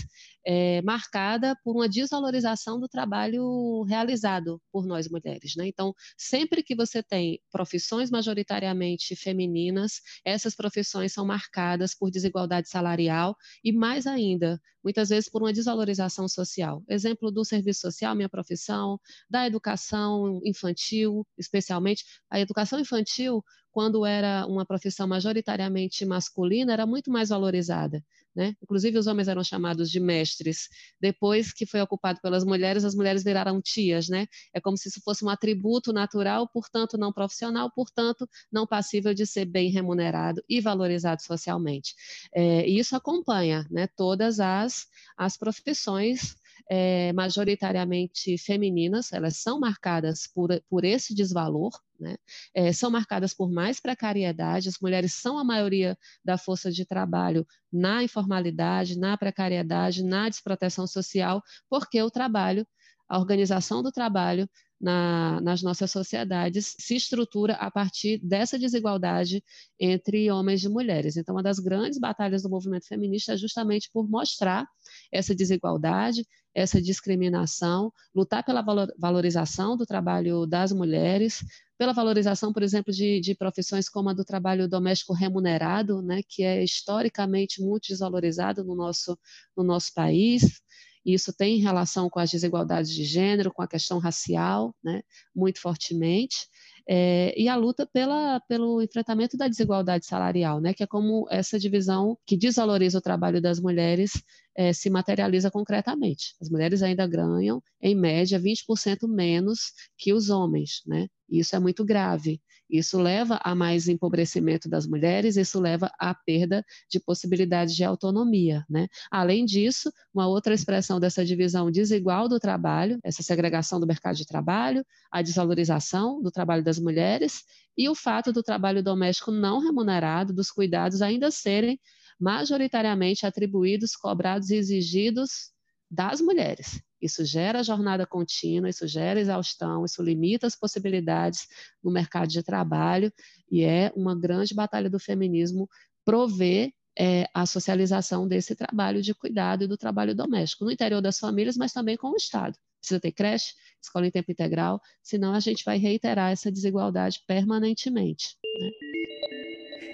é, 0.45 0.83
marcada 0.83 1.57
por 1.65 1.77
uma 1.77 1.89
desvalorização 1.89 2.79
do 2.79 2.89
trabalho 2.89 3.83
realizado 3.85 4.61
por 4.73 4.87
nós 4.87 5.09
mulheres. 5.09 5.55
Né? 5.57 5.67
Então, 5.69 5.95
sempre 6.17 6.63
que 6.63 6.75
você 6.75 7.03
tem 7.03 7.41
profissões 7.51 8.11
majoritariamente 8.11 9.15
femininas, 9.17 10.01
essas 10.25 10.55
profissões 10.55 11.13
são 11.13 11.25
marcadas 11.25 11.95
por 11.95 12.11
desigualdade 12.11 12.69
salarial 12.83 13.37
e, 13.65 13.73
mais 13.73 14.07
ainda, 14.07 14.61
muitas 14.83 15.09
vezes 15.09 15.31
por 15.31 15.43
uma 15.43 15.53
desvalorização 15.53 16.29
social. 16.29 16.83
Exemplo 16.89 17.31
do 17.31 17.45
serviço 17.45 17.81
social, 17.81 18.15
minha 18.15 18.29
profissão, 18.29 18.99
da 19.31 19.47
educação 19.47 20.41
infantil, 20.45 21.27
especialmente. 21.39 22.05
A 22.31 22.41
educação 22.41 22.81
infantil, 22.81 23.43
quando 23.73 24.05
era 24.05 24.47
uma 24.47 24.67
profissão 24.67 25.09
majoritariamente 25.09 26.05
masculina, 26.05 26.73
era 26.73 26.87
muito 26.87 27.11
mais 27.11 27.31
valorizada. 27.31 28.05
Né? 28.35 28.57
Inclusive, 28.63 28.97
os 28.99 29.07
homens 29.07 29.29
eram 29.29 29.45
chamados 29.45 29.91
de 29.91 30.01
mestres. 30.01 30.69
Depois 31.01 31.53
que 31.53 31.67
foi 31.67 31.81
ocupado 31.81 32.19
pelas 32.23 32.45
mulheres, 32.45 32.85
as 32.85 32.95
mulheres 32.95 33.23
viraram 33.25 33.61
tias. 33.61 34.09
Né? 34.09 34.27
É 34.55 34.61
como 34.61 34.77
se 34.77 34.89
isso 34.89 35.01
fosse 35.05 35.25
um 35.25 35.29
atributo 35.29 35.93
natural, 35.93 36.49
portanto, 36.49 36.97
não 36.97 37.13
profissional, 37.13 37.71
portanto, 37.71 38.29
não 38.51 38.67
passível 38.67 39.13
de 39.13 39.27
ser 39.27 39.45
bem 39.45 39.71
remunerado 39.71 40.43
e 40.49 40.61
valorizado 40.61 41.23
socialmente. 41.23 41.95
É, 42.35 42.67
e 42.67 42.79
isso 42.79 42.97
acompanha 42.97 43.67
né, 43.71 43.87
todas 43.87 44.41
as, 44.41 44.87
as 45.17 45.37
profissões 45.37 46.37
é, 46.71 47.13
majoritariamente 47.13 48.37
femininas, 48.39 49.13
elas 49.13 49.37
são 49.37 49.61
marcadas 49.61 50.27
por, 50.27 50.49
por 50.69 50.85
esse 50.85 51.15
desvalor, 51.15 51.71
né? 51.99 52.17
É, 52.55 52.73
são 52.73 52.91
marcadas 52.91 53.33
por 53.35 53.51
mais 53.51 53.81
precariedade, 53.81 54.69
as 54.69 54.79
mulheres 54.81 55.15
são 55.15 55.39
a 55.39 55.45
maioria 55.45 55.97
da 56.25 56.37
força 56.37 56.71
de 56.71 56.85
trabalho 56.85 57.47
na 57.73 58.03
informalidade, 58.03 58.99
na 58.99 59.17
precariedade, 59.17 60.03
na 60.03 60.29
desproteção 60.29 60.87
social, 60.87 61.43
porque 61.69 62.03
o 62.03 62.11
trabalho, 62.11 62.67
a 63.09 63.19
organização 63.19 63.83
do 63.83 63.93
trabalho 63.93 64.49
na, 64.83 65.41
nas 65.41 65.63
nossas 65.63 65.91
sociedades 65.93 66.75
se 66.79 66.97
estrutura 66.97 67.55
a 67.55 67.71
partir 67.71 68.19
dessa 68.19 68.59
desigualdade 68.59 69.43
entre 69.79 70.29
homens 70.31 70.65
e 70.65 70.69
mulheres. 70.69 71.17
Então, 71.17 71.37
uma 71.37 71.43
das 71.43 71.61
grandes 71.61 72.01
batalhas 72.01 72.43
do 72.43 72.51
movimento 72.51 72.89
feminista 72.89 73.35
é 73.35 73.37
justamente 73.37 73.89
por 73.93 74.09
mostrar 74.11 74.67
essa 75.13 75.35
desigualdade, 75.35 76.27
essa 76.53 76.83
discriminação, 76.83 77.93
lutar 78.15 78.45
pela 78.45 78.63
valorização 78.99 79.77
do 79.77 79.87
trabalho 79.87 80.47
das 80.47 80.73
mulheres, 80.73 81.45
pela 81.79 81.93
valorização, 81.93 82.53
por 82.53 82.63
exemplo, 82.63 82.93
de, 82.93 83.21
de 83.21 83.35
profissões 83.35 83.89
como 83.89 84.11
a 84.11 84.13
do 84.13 84.25
trabalho 84.25 84.69
doméstico 84.69 85.15
remunerado, 85.15 86.03
né, 86.03 86.21
que 86.29 86.43
é 86.43 86.63
historicamente 86.63 87.63
muito 87.63 87.89
desvalorizado 87.89 88.65
no 88.65 88.75
nosso, 88.75 89.19
no 89.57 89.63
nosso 89.63 89.93
país. 89.95 90.61
E 91.05 91.15
isso 91.15 91.33
tem 91.33 91.59
relação 91.59 92.09
com 92.09 92.19
as 92.21 92.31
desigualdades 92.31 92.91
de 92.91 93.05
gênero, 93.05 93.53
com 93.53 93.63
a 93.63 93.69
questão 93.69 93.99
racial, 93.99 94.75
né, 94.83 95.03
muito 95.35 95.61
fortemente. 95.61 96.49
É, 96.89 97.33
e 97.41 97.49
a 97.49 97.55
luta 97.57 97.87
pela, 97.87 98.41
pelo 98.49 98.83
enfrentamento 98.83 99.37
da 99.37 99.49
desigualdade 99.49 100.07
salarial, 100.07 100.61
né, 100.61 100.75
que 100.75 100.83
é 100.83 100.87
como 100.87 101.27
essa 101.31 101.59
divisão 101.59 102.19
que 102.27 102.37
desvaloriza 102.37 102.99
o 102.99 103.03
trabalho 103.03 103.41
das 103.41 103.61
mulheres 103.61 104.13
é, 104.57 104.73
se 104.73 104.91
materializa 104.91 105.51
concretamente. 105.51 106.35
As 106.41 106.49
mulheres 106.49 106.83
ainda 106.83 107.07
ganham, 107.07 107.63
em 107.81 107.95
média, 107.95 108.39
20% 108.39 109.09
menos 109.09 109.73
que 109.97 110.13
os 110.13 110.29
homens, 110.31 110.83
né? 110.87 111.09
Isso 111.29 111.57
é 111.57 111.59
muito 111.59 111.85
grave. 111.85 112.41
Isso 112.73 112.99
leva 112.99 113.39
a 113.45 113.55
mais 113.55 113.87
empobrecimento 113.87 114.67
das 114.67 114.87
mulheres, 114.87 115.37
isso 115.37 115.61
leva 115.61 115.93
à 115.99 116.15
perda 116.15 116.65
de 116.91 116.99
possibilidades 116.99 117.77
de 117.77 117.85
autonomia. 117.85 118.65
Né? 118.69 118.89
Além 119.11 119.45
disso, 119.45 119.93
uma 120.13 120.27
outra 120.27 120.55
expressão 120.55 120.99
dessa 120.99 121.23
divisão 121.23 121.71
desigual 121.71 122.31
do 122.31 122.41
trabalho, 122.41 122.99
essa 123.05 123.23
segregação 123.23 123.79
do 123.79 123.87
mercado 123.87 124.17
de 124.17 124.25
trabalho, 124.25 124.83
a 125.11 125.21
desvalorização 125.21 126.23
do 126.23 126.31
trabalho 126.31 126.65
das 126.65 126.79
mulheres 126.79 127.45
e 127.77 127.91
o 127.91 127.95
fato 127.95 128.33
do 128.33 128.43
trabalho 128.43 128.83
doméstico 128.83 129.31
não 129.31 129.61
remunerado, 129.61 130.33
dos 130.33 130.51
cuidados 130.51 131.03
ainda 131.03 131.31
serem 131.31 131.79
majoritariamente 132.19 133.27
atribuídos, 133.27 133.95
cobrados 133.95 134.49
e 134.49 134.57
exigidos 134.57 135.51
das 135.91 136.23
mulheres. 136.23 136.81
Isso 137.03 137.25
gera 137.25 137.65
jornada 137.65 138.07
contínua, 138.07 138.71
isso 138.71 138.87
gera 138.87 139.21
exaustão, 139.21 139.85
isso 139.85 140.01
limita 140.03 140.47
as 140.47 140.55
possibilidades 140.55 141.49
no 141.83 141.91
mercado 141.91 142.29
de 142.29 142.43
trabalho 142.43 143.13
e 143.51 143.65
é 143.65 143.93
uma 143.97 144.15
grande 144.19 144.55
batalha 144.55 144.89
do 144.89 145.01
feminismo 145.01 145.69
prover 146.05 146.73
é, 146.99 147.27
a 147.35 147.47
socialização 147.47 148.29
desse 148.29 148.55
trabalho 148.55 149.03
de 149.03 149.15
cuidado 149.15 149.65
e 149.65 149.67
do 149.67 149.77
trabalho 149.77 150.15
doméstico, 150.15 150.65
no 150.65 150.71
interior 150.71 151.01
das 151.01 151.19
famílias, 151.19 151.57
mas 151.57 151.73
também 151.73 151.97
com 151.97 152.09
o 152.09 152.17
Estado. 152.17 152.57
precisa 152.81 153.01
ter 153.01 153.13
creche, 153.13 153.55
escola 153.83 154.07
em 154.07 154.11
tempo 154.11 154.31
integral, 154.31 154.81
senão 155.03 155.35
a 155.35 155.41
gente 155.41 155.65
vai 155.65 155.79
reiterar 155.79 156.31
essa 156.31 156.53
desigualdade 156.53 157.21
permanentemente. 157.27 158.37
Né? 158.61 158.71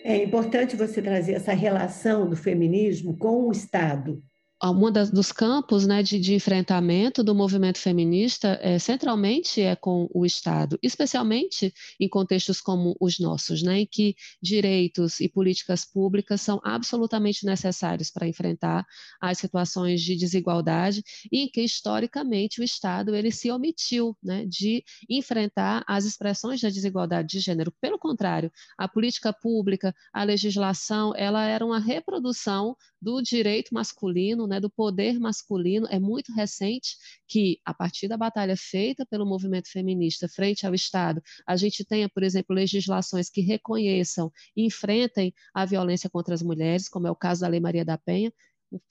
É 0.05 0.25
importante 0.25 0.77
você 0.77 1.03
trazer 1.03 1.35
essa 1.35 1.53
relação 1.53 2.29
do 2.29 2.37
feminismo 2.37 3.17
com 3.17 3.49
o 3.49 3.53
Estado, 3.53 4.23
um 4.65 4.91
dos 4.91 5.31
campos 5.31 5.87
né, 5.87 6.03
de, 6.03 6.19
de, 6.19 6.35
enfrentamento 6.35 7.23
do 7.23 7.33
movimento 7.33 7.79
feminista 7.79 8.59
é, 8.61 8.77
centralmente 8.79 9.61
é 9.61 9.77
com 9.77 10.09
o 10.13 10.27
Estado, 10.27 10.77
especialmente 10.83 11.73
em 12.01 12.09
contextos 12.09 12.61
como 12.61 12.97
os 13.01 13.21
nossos, 13.21 13.63
né, 13.63 13.81
em 13.81 13.87
que 13.87 14.17
direitos 14.43 15.21
e 15.21 15.29
políticas 15.29 15.85
públicas 15.85 16.41
são 16.41 16.61
absolutamente 16.65 17.47
necessários 17.47 18.11
para 18.11 18.27
enfrentar 18.27 18.85
as 19.21 19.39
situações 19.39 20.01
de 20.01 20.17
desigualdade 20.17 21.05
e 21.31 21.45
em 21.45 21.49
que 21.49 21.63
historicamente 21.63 22.61
o 22.61 22.65
Estado 22.65 23.15
ele 23.15 23.31
se 23.31 23.53
omitiu 23.53 24.17
né, 24.21 24.45
de 24.45 24.83
enfrentar 25.09 25.85
as 25.87 26.05
expressões 26.05 26.61
da 26.61 26.69
desigualdade 26.69 27.29
de 27.29 27.39
gênero. 27.39 27.73
Pelo 27.81 27.99
contrário, 27.99 28.51
a 28.77 28.89
política 28.89 29.33
pública, 29.33 29.95
a 30.13 30.25
legislação, 30.25 31.13
ela 31.15 31.45
era 31.45 31.65
uma 31.65 31.79
reprodução 31.79 32.77
do 33.01 33.23
direito 33.23 33.73
masculino, 33.73 34.48
né, 34.49 34.61
do 34.61 34.71
poder 34.71 35.19
masculino, 35.21 35.87
é 35.91 35.99
muito 35.99 36.33
recente 36.33 36.97
que, 37.27 37.61
a 37.65 37.75
partir 37.75 38.09
da 38.09 38.17
batalha 38.17 38.57
feita 38.57 39.07
pelo 39.07 39.27
movimento 39.27 39.71
feminista 39.71 40.29
frente 40.29 40.67
ao 40.67 40.75
Estado, 40.75 41.23
a 41.47 41.57
gente 41.57 41.85
tenha, 41.85 42.09
por 42.09 42.23
exemplo, 42.23 42.55
legislações 42.55 43.31
que 43.31 43.41
reconheçam 43.41 44.33
e 44.57 44.65
enfrentem 44.65 45.33
a 45.55 45.65
violência 45.65 46.11
contra 46.11 46.35
as 46.35 46.43
mulheres, 46.43 46.89
como 46.89 47.07
é 47.07 47.11
o 47.11 47.17
caso 47.17 47.43
da 47.43 47.49
Lei 47.49 47.61
Maria 47.61 47.85
da 47.85 47.99
Penha, 47.99 48.33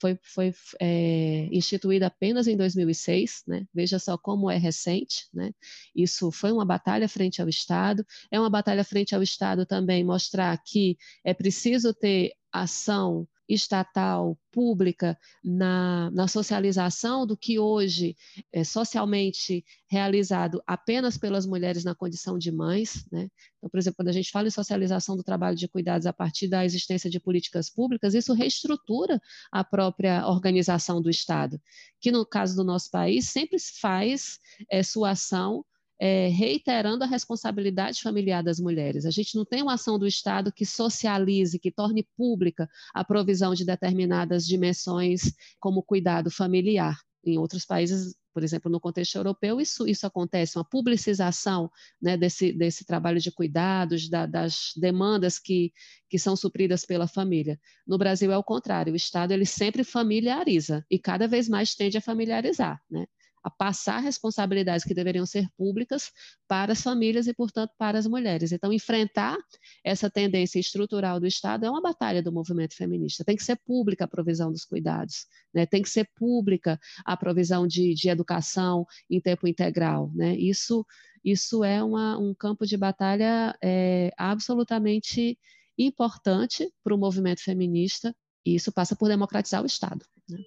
foi, 0.00 0.18
foi 0.22 0.54
é, 0.80 1.48
instituída 1.52 2.06
apenas 2.06 2.46
em 2.46 2.56
2006, 2.56 3.44
né? 3.46 3.66
veja 3.72 3.98
só 3.98 4.16
como 4.18 4.50
é 4.50 4.56
recente. 4.56 5.28
Né? 5.32 5.52
Isso 5.94 6.30
foi 6.30 6.52
uma 6.52 6.64
batalha 6.64 7.08
frente 7.08 7.40
ao 7.40 7.48
Estado, 7.48 8.04
é 8.30 8.38
uma 8.38 8.50
batalha 8.50 8.84
frente 8.84 9.14
ao 9.14 9.22
Estado 9.22 9.66
também 9.66 10.04
mostrar 10.04 10.56
que 10.64 10.96
é 11.24 11.32
preciso 11.32 11.94
ter 11.94 12.32
ação 12.52 13.26
estatal, 13.48 14.38
pública, 14.52 15.16
na, 15.42 16.10
na 16.10 16.28
socialização 16.28 17.26
do 17.26 17.36
que 17.36 17.58
hoje 17.58 18.16
é 18.52 18.64
socialmente 18.64 19.64
realizado 19.88 20.62
apenas 20.66 21.16
pelas 21.16 21.46
mulheres 21.46 21.84
na 21.84 21.94
condição 21.94 22.36
de 22.36 22.50
mães. 22.50 23.06
Né? 23.10 23.28
Então, 23.56 23.70
por 23.70 23.78
exemplo, 23.78 23.96
quando 23.96 24.08
a 24.08 24.12
gente 24.12 24.30
fala 24.30 24.48
em 24.48 24.50
socialização 24.50 25.16
do 25.16 25.22
trabalho 25.22 25.56
de 25.56 25.68
cuidados 25.68 26.06
a 26.06 26.12
partir 26.12 26.48
da 26.48 26.64
existência 26.64 27.08
de 27.08 27.20
políticas 27.20 27.70
públicas, 27.70 28.14
isso 28.14 28.34
reestrutura 28.34 29.20
a 29.50 29.64
própria 29.64 30.26
organização 30.26 31.00
do 31.00 31.08
Estado, 31.08 31.60
que 32.00 32.10
no 32.10 32.26
caso 32.26 32.56
do 32.56 32.64
nosso 32.64 32.90
país 32.90 33.28
sempre 33.28 33.58
faz 33.80 34.38
é, 34.70 34.82
sua 34.82 35.10
ação 35.10 35.64
é, 35.98 36.28
reiterando 36.28 37.04
a 37.04 37.06
responsabilidade 37.06 38.00
familiar 38.00 38.42
das 38.42 38.60
mulheres. 38.60 39.04
A 39.04 39.10
gente 39.10 39.36
não 39.36 39.44
tem 39.44 39.62
uma 39.62 39.74
ação 39.74 39.98
do 39.98 40.06
Estado 40.06 40.52
que 40.52 40.64
socialize, 40.64 41.58
que 41.58 41.72
torne 41.72 42.06
pública 42.16 42.68
a 42.94 43.04
provisão 43.04 43.54
de 43.54 43.64
determinadas 43.64 44.46
dimensões, 44.46 45.32
como 45.58 45.82
cuidado 45.82 46.30
familiar. 46.30 46.96
Em 47.24 47.36
outros 47.36 47.64
países, 47.64 48.14
por 48.32 48.44
exemplo, 48.44 48.70
no 48.70 48.80
contexto 48.80 49.16
europeu, 49.16 49.60
isso, 49.60 49.86
isso 49.88 50.06
acontece, 50.06 50.56
uma 50.56 50.64
publicização 50.64 51.68
né, 52.00 52.16
desse, 52.16 52.52
desse 52.52 52.84
trabalho 52.84 53.18
de 53.18 53.32
cuidados, 53.32 54.08
da, 54.08 54.24
das 54.24 54.72
demandas 54.76 55.38
que, 55.40 55.72
que 56.08 56.18
são 56.18 56.36
supridas 56.36 56.86
pela 56.86 57.08
família. 57.08 57.58
No 57.84 57.98
Brasil 57.98 58.30
é 58.30 58.38
o 58.38 58.44
contrário, 58.44 58.92
o 58.92 58.96
Estado 58.96 59.32
ele 59.32 59.44
sempre 59.44 59.82
familiariza 59.82 60.86
e 60.88 60.98
cada 60.98 61.26
vez 61.26 61.48
mais 61.48 61.74
tende 61.74 61.98
a 61.98 62.00
familiarizar. 62.00 62.80
Né? 62.88 63.04
A 63.48 63.50
passar 63.50 64.00
responsabilidades 64.00 64.84
que 64.84 64.92
deveriam 64.92 65.24
ser 65.24 65.48
públicas 65.56 66.12
para 66.46 66.72
as 66.72 66.82
famílias 66.82 67.26
e, 67.26 67.32
portanto, 67.32 67.72
para 67.78 67.98
as 67.98 68.06
mulheres. 68.06 68.52
Então, 68.52 68.70
enfrentar 68.70 69.38
essa 69.82 70.10
tendência 70.10 70.60
estrutural 70.60 71.18
do 71.18 71.26
Estado 71.26 71.64
é 71.64 71.70
uma 71.70 71.80
batalha 71.80 72.22
do 72.22 72.30
movimento 72.30 72.76
feminista. 72.76 73.24
Tem 73.24 73.36
que 73.36 73.42
ser 73.42 73.56
pública 73.56 74.04
a 74.04 74.08
provisão 74.08 74.52
dos 74.52 74.66
cuidados, 74.66 75.26
né? 75.52 75.64
tem 75.64 75.80
que 75.80 75.88
ser 75.88 76.06
pública 76.14 76.78
a 77.06 77.16
provisão 77.16 77.66
de, 77.66 77.94
de 77.94 78.10
educação 78.10 78.84
em 79.10 79.18
tempo 79.18 79.48
integral. 79.48 80.10
Né? 80.14 80.36
Isso, 80.36 80.84
isso 81.24 81.64
é 81.64 81.82
uma, 81.82 82.18
um 82.18 82.34
campo 82.34 82.66
de 82.66 82.76
batalha 82.76 83.56
é, 83.64 84.10
absolutamente 84.18 85.38
importante 85.78 86.70
para 86.84 86.94
o 86.94 86.98
movimento 86.98 87.42
feminista, 87.42 88.14
e 88.44 88.56
isso 88.56 88.70
passa 88.70 88.94
por 88.94 89.08
democratizar 89.08 89.62
o 89.62 89.66
Estado. 89.66 90.04
Né? 90.28 90.38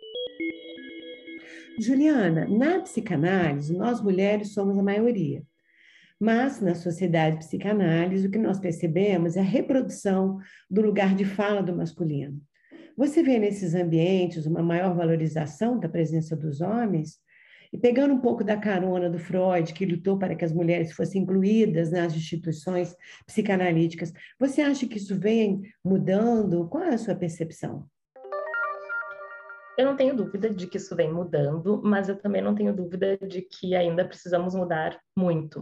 Juliana, 1.82 2.48
na 2.48 2.80
psicanálise, 2.80 3.76
nós 3.76 4.02
mulheres 4.02 4.54
somos 4.54 4.78
a 4.78 4.84
maioria. 4.84 5.44
Mas 6.20 6.62
na 6.62 6.76
sociedade 6.76 7.38
psicanálise, 7.38 8.28
o 8.28 8.32
que 8.32 8.38
nós 8.38 8.60
percebemos 8.60 9.36
é 9.36 9.40
a 9.40 9.44
reprodução 9.44 10.38
do 10.70 10.82
lugar 10.82 11.16
de 11.16 11.26
fala 11.26 11.64
do 11.64 11.76
masculino. 11.76 12.40
Você 12.96 13.24
vê 13.24 13.40
nesses 13.40 13.74
ambientes 13.74 14.46
uma 14.46 14.62
maior 14.62 14.96
valorização 14.96 15.80
da 15.80 15.90
presença 15.90 16.36
dos 16.36 16.62
homens? 16.62 17.18
E 17.74 17.78
pegando 17.78 18.14
um 18.14 18.20
pouco 18.20 18.44
da 18.44 18.58
carona 18.58 19.10
do 19.10 19.18
Freud, 19.18 19.74
que 19.74 19.86
lutou 19.86 20.20
para 20.20 20.36
que 20.36 20.46
as 20.46 20.52
mulheres 20.52 20.92
fossem 20.92 21.24
incluídas 21.24 21.90
nas 21.90 22.14
instituições 22.14 22.96
psicanalíticas, 23.26 24.14
você 24.40 24.62
acha 24.62 24.86
que 24.86 24.98
isso 24.98 25.18
vem 25.18 25.62
mudando? 25.84 26.68
Qual 26.68 26.84
é 26.84 26.94
a 26.94 26.98
sua 26.98 27.16
percepção? 27.16 27.88
Eu 29.82 29.88
não 29.88 29.96
tenho 29.96 30.16
dúvida 30.16 30.48
de 30.48 30.68
que 30.68 30.78
isso 30.78 30.96
vem 30.96 31.12
mudando, 31.12 31.82
mas 31.84 32.08
eu 32.08 32.16
também 32.16 32.40
não 32.40 32.54
tenho 32.54 32.72
dúvida 32.72 33.18
de 33.18 33.42
que 33.42 33.76
ainda 33.76 34.06
precisamos 34.06 34.54
mudar 34.54 34.96
muito. 35.18 35.62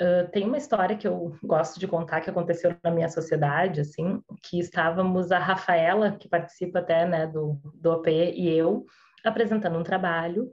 Uh, 0.00 0.30
tem 0.30 0.44
uma 0.44 0.56
história 0.56 0.96
que 0.96 1.08
eu 1.08 1.36
gosto 1.42 1.80
de 1.80 1.88
contar 1.88 2.20
que 2.20 2.30
aconteceu 2.30 2.76
na 2.84 2.92
minha 2.92 3.08
sociedade, 3.08 3.80
assim, 3.80 4.22
que 4.40 4.60
estávamos 4.60 5.32
a 5.32 5.38
Rafaela, 5.40 6.12
que 6.12 6.28
participa 6.28 6.78
até, 6.78 7.04
né, 7.04 7.26
do, 7.26 7.60
do 7.74 7.90
OP, 7.90 8.08
e 8.08 8.48
eu, 8.56 8.86
apresentando 9.24 9.76
um 9.76 9.82
trabalho, 9.82 10.52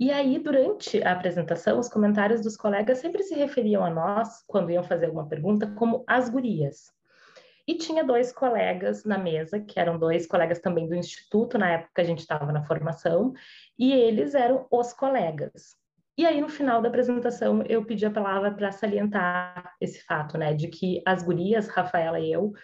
e 0.00 0.10
aí, 0.10 0.38
durante 0.38 1.02
a 1.02 1.12
apresentação, 1.12 1.78
os 1.78 1.90
comentários 1.90 2.40
dos 2.40 2.56
colegas 2.56 2.96
sempre 2.96 3.24
se 3.24 3.34
referiam 3.34 3.84
a 3.84 3.90
nós, 3.90 4.42
quando 4.46 4.70
iam 4.70 4.82
fazer 4.82 5.04
alguma 5.04 5.28
pergunta, 5.28 5.66
como 5.76 6.02
as 6.08 6.30
gurias. 6.30 6.97
E 7.68 7.74
tinha 7.74 8.02
dois 8.02 8.32
colegas 8.32 9.04
na 9.04 9.18
mesa, 9.18 9.60
que 9.60 9.78
eram 9.78 9.98
dois 9.98 10.26
colegas 10.26 10.58
também 10.58 10.88
do 10.88 10.94
instituto, 10.94 11.58
na 11.58 11.72
época 11.72 12.00
a 12.00 12.04
gente 12.04 12.20
estava 12.20 12.50
na 12.50 12.64
formação, 12.64 13.34
e 13.78 13.92
eles 13.92 14.34
eram 14.34 14.66
os 14.70 14.94
colegas. 14.94 15.76
E 16.16 16.24
aí, 16.24 16.40
no 16.40 16.48
final 16.48 16.80
da 16.80 16.88
apresentação, 16.88 17.62
eu 17.68 17.84
pedi 17.84 18.06
a 18.06 18.10
palavra 18.10 18.50
para 18.50 18.72
salientar 18.72 19.74
esse 19.78 20.02
fato, 20.04 20.38
né, 20.38 20.54
de 20.54 20.68
que 20.68 21.02
as 21.04 21.22
gurias, 21.22 21.68
Rafaela 21.68 22.18
e 22.18 22.32
eu, 22.32 22.54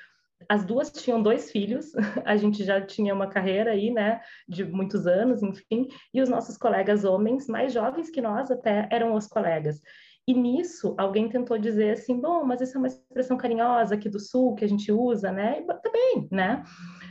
as 0.48 0.64
duas 0.64 0.90
tinham 0.90 1.22
dois 1.22 1.50
filhos, 1.50 1.92
a 2.24 2.34
gente 2.38 2.64
já 2.64 2.80
tinha 2.80 3.14
uma 3.14 3.26
carreira 3.26 3.72
aí, 3.72 3.90
né, 3.90 4.22
de 4.48 4.64
muitos 4.64 5.06
anos, 5.06 5.42
enfim, 5.42 5.86
e 6.14 6.22
os 6.22 6.30
nossos 6.30 6.56
colegas 6.56 7.04
homens, 7.04 7.46
mais 7.46 7.74
jovens 7.74 8.08
que 8.08 8.22
nós 8.22 8.50
até, 8.50 8.88
eram 8.90 9.14
os 9.14 9.26
colegas. 9.26 9.82
E 10.26 10.32
nisso, 10.32 10.94
alguém 10.96 11.28
tentou 11.28 11.58
dizer 11.58 11.92
assim, 11.92 12.18
bom, 12.18 12.44
mas 12.44 12.60
isso 12.60 12.76
é 12.76 12.78
uma 12.78 12.86
expressão 12.86 13.36
carinhosa 13.36 13.94
aqui 13.94 14.08
do 14.08 14.18
Sul 14.18 14.54
que 14.54 14.64
a 14.64 14.68
gente 14.68 14.90
usa, 14.90 15.30
né? 15.30 15.60
Também, 15.82 16.26
né? 16.30 16.64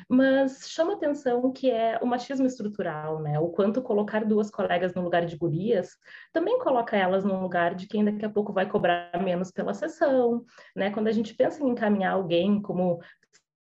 Mas 0.09 0.67
chama 0.69 0.93
atenção 0.93 1.51
que 1.51 1.69
é 1.69 1.99
o 2.01 2.07
machismo 2.07 2.47
estrutural, 2.47 3.21
né? 3.21 3.39
O 3.39 3.49
quanto 3.49 3.83
colocar 3.83 4.25
duas 4.25 4.49
colegas 4.49 4.95
no 4.95 5.03
lugar 5.03 5.25
de 5.25 5.37
gurias 5.37 5.95
também 6.31 6.57
coloca 6.59 6.97
elas 6.97 7.23
no 7.23 7.39
lugar 7.39 7.75
de 7.75 7.87
quem 7.87 8.03
daqui 8.03 8.25
a 8.25 8.29
pouco 8.29 8.51
vai 8.51 8.67
cobrar 8.67 9.11
menos 9.23 9.51
pela 9.51 9.75
sessão, 9.75 10.43
né? 10.75 10.89
Quando 10.89 11.07
a 11.07 11.11
gente 11.11 11.35
pensa 11.35 11.63
em 11.63 11.69
encaminhar 11.69 12.13
alguém 12.13 12.59
como 12.61 12.99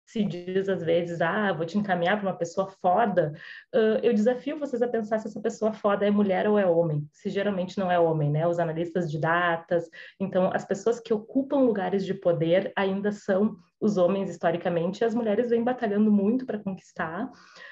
se 0.09 0.23
diz 0.23 0.67
às 0.67 0.81
vezes, 0.83 1.21
ah, 1.21 1.53
vou 1.53 1.67
te 1.67 1.77
encaminhar 1.77 2.19
para 2.19 2.27
uma 2.27 2.35
pessoa 2.35 2.65
foda, 2.65 3.31
uh, 3.75 3.99
eu 4.01 4.11
desafio 4.11 4.57
vocês 4.57 4.81
a 4.81 4.87
pensar 4.87 5.19
se 5.19 5.27
essa 5.27 5.39
pessoa 5.39 5.71
foda 5.71 6.03
é 6.03 6.09
mulher 6.09 6.49
ou 6.49 6.57
é 6.57 6.65
homem, 6.65 7.07
se 7.13 7.29
geralmente 7.29 7.77
não 7.77 7.91
é 7.91 7.99
homem, 7.99 8.31
né? 8.31 8.47
Os 8.47 8.57
analistas 8.57 9.11
de 9.11 9.19
datas, 9.19 9.87
então 10.19 10.49
as 10.51 10.65
pessoas 10.65 10.99
que 10.99 11.13
ocupam 11.13 11.59
lugares 11.59 12.03
de 12.03 12.15
poder 12.15 12.73
ainda 12.75 13.11
são 13.11 13.55
os 13.79 13.97
homens 13.97 14.29
historicamente, 14.29 15.05
as 15.05 15.15
mulheres 15.15 15.49
vêm 15.49 15.63
batalhando 15.63 16.11
muito 16.11 16.45
para 16.45 16.59
conquistar, 16.59 17.31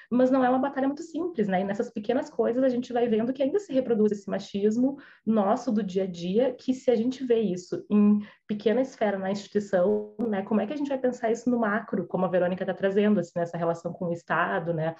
mas 0.10 0.32
não 0.32 0.44
é 0.44 0.50
uma 0.50 0.60
batalha 0.60 0.88
muito 0.88 1.04
simples, 1.04 1.48
né? 1.48 1.62
E 1.62 1.64
nessas 1.64 1.90
pequenas 1.90 2.30
coisas 2.30 2.64
a 2.64 2.70
gente 2.70 2.94
vai 2.94 3.08
vendo 3.08 3.34
que 3.34 3.44
ainda 3.44 3.60
se 3.60 3.74
reproduz 3.74 4.12
esse 4.12 4.30
machismo 4.30 4.98
nosso 5.26 5.72
do 5.72 5.84
dia 5.84 6.04
a 6.04 6.08
dia, 6.08 6.54
que 6.54 6.74
se 6.74 6.90
a 6.90 6.96
gente 6.96 7.26
vê 7.26 7.40
isso 7.40 7.86
em 7.90 8.20
pequena 8.48 8.82
esfera 8.82 9.20
na 9.20 9.32
instituição, 9.32 10.16
né? 10.20 10.44
Como 10.44 10.62
é 10.62 10.68
que 10.68 10.74
a 10.74 10.78
gente 10.78 10.90
vai 10.90 10.98
pensar 10.98 11.32
isso 11.32 11.50
no 11.50 11.60
macro, 11.60 12.08
como 12.08 12.26
a 12.26 12.30
Verônica 12.30 12.64
está 12.64 12.74
trazendo, 12.74 13.20
assim, 13.20 13.34
nessa 13.36 13.58
relação 13.58 13.92
com 13.92 14.06
o 14.06 14.14
Estado, 14.14 14.74
né? 14.74 14.96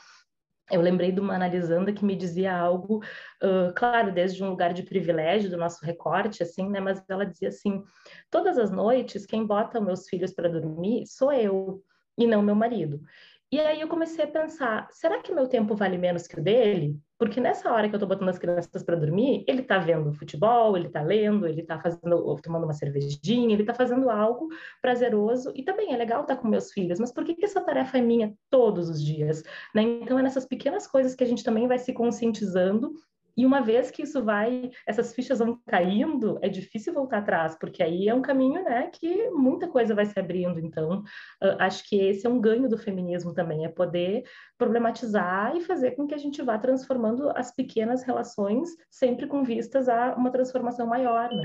Eu 0.70 0.82
lembrei 0.82 1.12
de 1.12 1.20
uma 1.20 1.36
analisanda 1.36 1.94
que 1.94 2.04
me 2.04 2.16
dizia 2.16 2.56
algo, 2.56 2.98
uh, 3.42 3.74
claro, 3.76 4.12
desde 4.12 4.44
um 4.44 4.50
lugar 4.50 4.74
de 4.74 4.84
privilégio 4.84 5.50
do 5.50 5.58
nosso 5.58 5.86
recorte, 5.86 6.44
assim, 6.44 6.70
né? 6.70 6.80
Mas 6.80 7.02
ela 7.08 7.26
dizia 7.26 7.50
assim: 7.50 7.84
todas 8.30 8.58
as 8.58 8.70
noites, 8.70 9.26
quem 9.26 9.46
bota 9.46 9.80
meus 9.80 10.08
filhos 10.10 10.34
para 10.34 10.50
dormir 10.50 11.06
sou 11.08 11.32
eu 11.32 11.82
e 12.18 12.28
não 12.28 12.42
meu 12.42 12.56
marido. 12.56 13.02
E 13.50 13.60
aí 13.60 13.80
eu 13.80 13.88
comecei 13.88 14.26
a 14.26 14.28
pensar: 14.28 14.88
será 14.92 15.22
que 15.22 15.34
meu 15.34 15.48
tempo 15.48 15.76
vale 15.76 15.98
menos 15.98 16.28
que 16.28 16.40
o 16.40 16.44
dele? 16.44 17.00
Porque 17.18 17.42
nessa 17.42 17.72
hora 17.72 17.90
que 17.90 17.96
eu 17.96 17.98
estou 17.98 18.08
botando 18.08 18.30
as 18.30 18.38
crianças 18.38 18.84
para 18.84 18.96
dormir, 18.96 19.44
ele 19.48 19.62
está 19.62 19.80
vendo 19.80 20.14
futebol, 20.14 20.78
ele 20.78 20.88
está 20.88 21.02
lendo, 21.02 21.48
ele 21.48 21.62
está 21.62 21.80
fazendo, 21.80 22.36
tomando 22.44 22.66
uma 22.66 22.74
cervejinha, 22.74 23.54
ele 23.54 23.64
está 23.64 23.74
fazendo 23.74 24.10
algo 24.10 24.48
prazeroso 24.82 25.52
e 25.56 25.64
também 25.64 25.94
é 25.94 25.98
legal 25.98 26.22
estar 26.22 26.36
tá 26.36 26.42
com 26.42 26.48
meus 26.48 26.72
filhos. 26.72 27.00
Mas 27.00 27.12
por 27.12 27.24
que, 27.24 27.34
que 27.34 27.46
essa 27.46 27.62
tarefa 27.62 27.98
é 27.98 28.02
minha 28.02 28.34
todos 28.50 28.88
os 28.88 29.04
dias? 29.04 29.42
Né? 29.74 29.82
Então 29.82 30.20
é 30.20 30.22
nessas 30.22 30.46
pequenas 30.46 30.86
coisas 30.86 31.16
que 31.16 31.24
a 31.24 31.28
gente 31.28 31.44
também 31.44 31.68
vai 31.68 31.80
se 31.80 31.92
conscientizando 31.92 32.94
e 33.38 33.46
uma 33.46 33.62
vez 33.62 33.92
que 33.92 34.02
isso 34.02 34.24
vai, 34.24 34.72
essas 34.86 35.14
fichas 35.14 35.38
vão 35.38 35.62
caindo, 35.68 36.40
é 36.42 36.50
difícil 36.50 36.92
voltar 36.92 37.20
atrás, 37.20 37.56
porque 37.56 37.84
aí 37.84 38.10
é 38.10 38.14
um 38.14 38.22
caminho, 38.22 38.64
né, 38.64 38.90
que 38.92 39.30
muita 39.30 39.68
coisa 39.68 39.94
vai 39.94 40.08
se 40.08 40.20
abrindo. 40.20 40.60
Então, 40.60 41.02
uh, 41.44 41.56
acho 41.60 41.88
que 41.88 41.96
esse 42.00 42.26
é 42.26 42.30
um 42.30 42.42
ganho 42.42 42.68
do 42.68 42.78
feminismo 42.78 43.34
também, 43.34 43.64
é 43.64 43.70
poder 43.70 44.24
problematizar 44.58 45.56
e 45.56 45.62
fazer 45.62 45.92
com 45.92 46.08
que 46.08 46.16
a 46.16 46.18
gente 46.18 46.42
vá 46.42 46.58
transformando 46.58 47.30
as 47.38 47.54
pequenas 47.54 48.02
relações, 48.02 48.70
sempre 48.90 49.28
com 49.28 49.44
vistas 49.44 49.88
a 49.88 50.16
uma 50.16 50.32
transformação 50.32 50.88
maior, 50.88 51.30
né? 51.30 51.44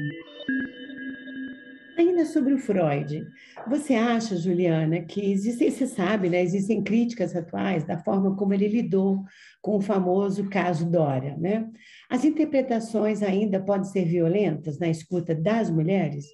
Ainda 1.96 2.24
sobre 2.24 2.54
o 2.54 2.58
Freud, 2.58 3.26
você 3.68 3.94
acha, 3.94 4.36
Juliana, 4.36 5.02
que 5.02 5.30
existem, 5.30 5.70
você 5.70 5.86
sabe, 5.86 6.30
né, 6.30 6.42
existem 6.42 6.82
críticas 6.82 7.36
atuais 7.36 7.84
da 7.84 7.98
forma 7.98 8.34
como 8.34 8.54
ele 8.54 8.66
lidou 8.66 9.22
com 9.60 9.76
o 9.76 9.80
famoso 9.80 10.48
caso 10.48 10.90
Dória, 10.90 11.36
né? 11.36 11.68
As 12.08 12.24
interpretações 12.24 13.22
ainda 13.22 13.60
podem 13.60 13.84
ser 13.84 14.04
violentas 14.04 14.78
na 14.78 14.88
escuta 14.88 15.34
das 15.34 15.70
mulheres? 15.70 16.32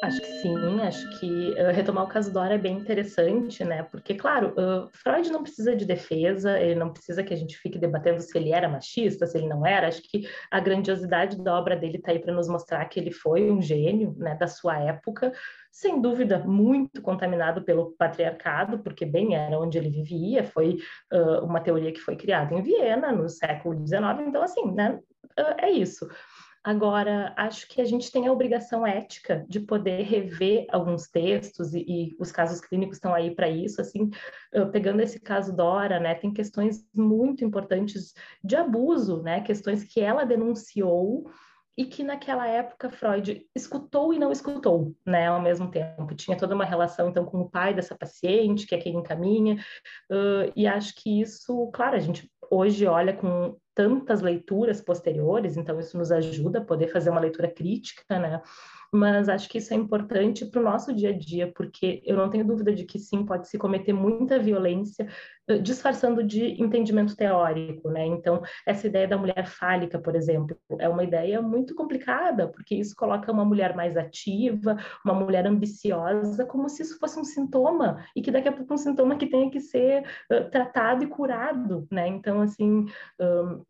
Acho 0.00 0.20
que 0.20 0.28
sim, 0.28 0.80
acho 0.80 1.18
que 1.18 1.50
uh, 1.60 1.72
retomar 1.72 2.04
o 2.04 2.08
caso 2.08 2.32
Dora 2.32 2.54
é 2.54 2.58
bem 2.58 2.76
interessante, 2.76 3.64
né? 3.64 3.82
Porque, 3.82 4.14
claro, 4.14 4.54
uh, 4.56 4.88
Freud 4.92 5.28
não 5.30 5.42
precisa 5.42 5.74
de 5.74 5.84
defesa, 5.84 6.58
ele 6.60 6.76
não 6.76 6.92
precisa 6.92 7.24
que 7.24 7.34
a 7.34 7.36
gente 7.36 7.58
fique 7.58 7.80
debatendo 7.80 8.20
se 8.20 8.36
ele 8.38 8.52
era 8.52 8.68
machista, 8.68 9.26
se 9.26 9.36
ele 9.36 9.48
não 9.48 9.66
era. 9.66 9.88
Acho 9.88 10.00
que 10.02 10.28
a 10.52 10.60
grandiosidade 10.60 11.42
da 11.42 11.58
obra 11.58 11.76
dele 11.76 11.96
está 11.96 12.12
aí 12.12 12.20
para 12.20 12.32
nos 12.32 12.48
mostrar 12.48 12.84
que 12.84 13.00
ele 13.00 13.10
foi 13.10 13.50
um 13.50 13.60
gênio, 13.60 14.14
né, 14.16 14.36
da 14.36 14.46
sua 14.46 14.78
época, 14.78 15.32
sem 15.72 16.00
dúvida 16.00 16.38
muito 16.38 17.02
contaminado 17.02 17.64
pelo 17.64 17.90
patriarcado, 17.98 18.78
porque 18.78 19.04
bem 19.04 19.34
era 19.34 19.58
onde 19.58 19.78
ele 19.78 19.90
vivia, 19.90 20.44
foi 20.44 20.78
uh, 21.12 21.44
uma 21.44 21.60
teoria 21.60 21.90
que 21.90 22.00
foi 22.00 22.14
criada 22.14 22.54
em 22.54 22.62
Viena 22.62 23.10
no 23.10 23.28
século 23.28 23.74
XIX, 23.84 24.28
então, 24.28 24.42
assim, 24.42 24.70
né, 24.70 25.00
é 25.58 25.70
isso. 25.70 26.08
Agora, 26.64 27.32
acho 27.36 27.68
que 27.68 27.80
a 27.80 27.84
gente 27.84 28.10
tem 28.10 28.26
a 28.26 28.32
obrigação 28.32 28.86
ética 28.86 29.44
de 29.48 29.60
poder 29.60 30.02
rever 30.02 30.66
alguns 30.70 31.08
textos 31.08 31.74
e, 31.74 31.84
e 31.86 32.16
os 32.18 32.32
casos 32.32 32.60
clínicos 32.60 32.96
estão 32.96 33.14
aí 33.14 33.34
para 33.34 33.48
isso. 33.48 33.80
Assim, 33.80 34.10
pegando 34.72 35.00
esse 35.00 35.20
caso 35.20 35.54
Dora, 35.54 35.98
né, 36.00 36.14
tem 36.14 36.32
questões 36.32 36.84
muito 36.94 37.44
importantes 37.44 38.12
de 38.42 38.56
abuso, 38.56 39.22
né, 39.22 39.40
questões 39.40 39.84
que 39.84 40.00
ela 40.00 40.24
denunciou 40.24 41.30
e 41.78 41.84
que 41.84 42.02
naquela 42.02 42.44
época 42.48 42.90
Freud 42.90 43.46
escutou 43.54 44.12
e 44.12 44.18
não 44.18 44.32
escutou, 44.32 44.96
né, 45.06 45.28
ao 45.28 45.40
mesmo 45.40 45.70
tempo. 45.70 46.12
Tinha 46.16 46.36
toda 46.36 46.52
uma 46.52 46.64
relação, 46.64 47.08
então, 47.08 47.24
com 47.24 47.40
o 47.42 47.48
pai 47.48 47.72
dessa 47.72 47.96
paciente, 47.96 48.66
que 48.66 48.74
é 48.74 48.78
quem 48.78 48.96
encaminha, 48.96 49.54
uh, 50.10 50.52
e 50.56 50.66
acho 50.66 50.92
que 50.96 51.20
isso, 51.20 51.70
claro, 51.72 51.94
a 51.94 52.00
gente 52.00 52.28
hoje 52.50 52.84
olha 52.84 53.12
com 53.12 53.56
tantas 53.78 54.20
leituras 54.20 54.80
posteriores, 54.80 55.56
então 55.56 55.78
isso 55.78 55.96
nos 55.96 56.10
ajuda 56.10 56.58
a 56.58 56.64
poder 56.64 56.88
fazer 56.88 57.10
uma 57.10 57.20
leitura 57.20 57.46
crítica, 57.46 58.18
né? 58.18 58.42
Mas 58.92 59.28
acho 59.28 59.48
que 59.48 59.58
isso 59.58 59.74
é 59.74 59.76
importante 59.76 60.46
para 60.46 60.60
o 60.60 60.64
nosso 60.64 60.94
dia 60.94 61.10
a 61.10 61.12
dia, 61.16 61.52
porque 61.54 62.02
eu 62.04 62.16
não 62.16 62.30
tenho 62.30 62.46
dúvida 62.46 62.74
de 62.74 62.84
que 62.84 62.98
sim, 62.98 63.24
pode 63.24 63.48
se 63.48 63.58
cometer 63.58 63.92
muita 63.92 64.38
violência 64.38 65.06
eh, 65.46 65.58
disfarçando 65.58 66.22
de 66.24 66.60
entendimento 66.62 67.14
teórico, 67.14 67.90
né? 67.90 68.06
Então, 68.06 68.42
essa 68.66 68.86
ideia 68.86 69.06
da 69.06 69.18
mulher 69.18 69.46
fálica, 69.46 69.98
por 69.98 70.16
exemplo, 70.16 70.56
é 70.78 70.88
uma 70.88 71.04
ideia 71.04 71.42
muito 71.42 71.74
complicada, 71.74 72.48
porque 72.48 72.74
isso 72.74 72.94
coloca 72.96 73.30
uma 73.30 73.44
mulher 73.44 73.76
mais 73.76 73.96
ativa, 73.96 74.76
uma 75.04 75.14
mulher 75.14 75.46
ambiciosa, 75.46 76.46
como 76.46 76.68
se 76.68 76.82
isso 76.82 76.98
fosse 76.98 77.18
um 77.20 77.24
sintoma, 77.24 78.02
e 78.16 78.22
que 78.22 78.30
daqui 78.30 78.48
a 78.48 78.52
pouco 78.52 78.72
um 78.72 78.78
sintoma 78.78 79.16
que 79.16 79.26
tenha 79.26 79.50
que 79.50 79.60
ser 79.60 80.02
uh, 80.32 80.50
tratado 80.50 81.04
e 81.04 81.06
curado, 81.08 81.86
né? 81.90 82.08
Então, 82.08 82.40
assim, 82.40 82.86
um, 83.20 83.62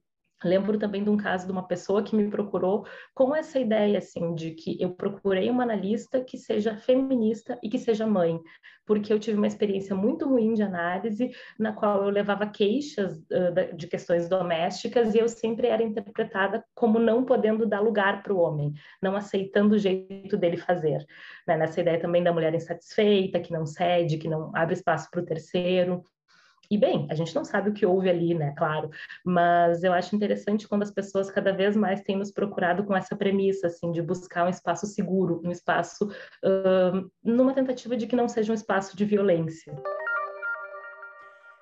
Lembro 0.45 0.79
também 0.79 1.03
de 1.03 1.11
um 1.11 1.17
caso 1.17 1.47
de 1.47 1.53
uma 1.53 1.67
pessoa 1.67 2.03
que 2.03 2.15
me 2.15 2.31
procurou 2.31 2.87
com 3.13 3.35
essa 3.35 3.59
ideia, 3.59 3.99
assim, 3.99 4.35
de 4.35 4.53
que 4.53 4.81
eu 4.81 4.91
procurei 4.91 5.51
uma 5.51 5.65
analista 5.65 6.21
que 6.23 6.39
seja 6.39 6.77
feminista 6.77 7.59
e 7.63 7.69
que 7.69 7.79
seja 7.79 8.07
mãe, 8.07 8.41
porque 8.87 9.13
eu 9.13 9.19
tive 9.19 9.37
uma 9.37 9.47
experiência 9.47 9.95
muito 9.95 10.29
ruim 10.29 10.55
de 10.55 10.63
análise, 10.63 11.31
na 11.59 11.73
qual 11.73 12.05
eu 12.05 12.09
levava 12.09 12.47
queixas 12.47 13.19
uh, 13.19 13.77
de 13.77 13.87
questões 13.87 14.29
domésticas 14.29 15.15
e 15.15 15.19
eu 15.19 15.29
sempre 15.29 15.67
era 15.67 15.83
interpretada 15.83 16.65
como 16.75 16.99
não 16.99 17.25
podendo 17.25 17.67
dar 17.67 17.81
lugar 17.81 18.23
para 18.23 18.33
o 18.33 18.39
homem, 18.39 18.73
não 19.03 19.17
aceitando 19.17 19.75
o 19.75 19.79
jeito 19.79 20.37
dele 20.37 20.57
fazer. 20.57 21.05
Né? 21.47 21.57
Nessa 21.57 21.81
ideia 21.81 22.01
também 22.01 22.23
da 22.23 22.33
mulher 22.33 22.55
insatisfeita, 22.55 23.41
que 23.41 23.53
não 23.53 23.67
cede, 23.67 24.19
que 24.19 24.29
não 24.29 24.53
abre 24.55 24.75
espaço 24.75 25.11
para 25.11 25.21
o 25.21 25.25
terceiro. 25.25 26.03
E 26.71 26.77
bem, 26.77 27.07
a 27.11 27.15
gente 27.15 27.35
não 27.35 27.45
sabe 27.45 27.71
o 27.71 27.73
que 27.73 27.87
houve 27.87 28.11
ali, 28.11 28.35
né? 28.35 28.53
Claro, 28.57 28.91
mas 29.25 29.83
eu 29.83 29.93
acho 29.93 30.15
interessante 30.15 30.69
quando 30.69 30.83
as 30.83 30.91
pessoas 30.91 31.31
cada 31.31 31.51
vez 31.53 31.75
mais 31.75 32.03
têm 32.03 32.17
nos 32.17 32.31
procurado 32.31 32.85
com 32.85 32.95
essa 32.95 33.17
premissa, 33.17 33.69
assim, 33.69 33.91
de 33.91 34.03
buscar 34.03 34.47
um 34.47 34.51
espaço 34.51 34.87
seguro, 34.87 35.41
um 35.45 35.51
espaço 35.51 36.05
uh, 36.45 37.11
numa 37.25 37.55
tentativa 37.55 37.97
de 37.97 38.07
que 38.07 38.17
não 38.17 38.29
seja 38.29 38.53
um 38.53 38.55
espaço 38.55 38.97
de 38.97 39.05
violência. 39.05 39.75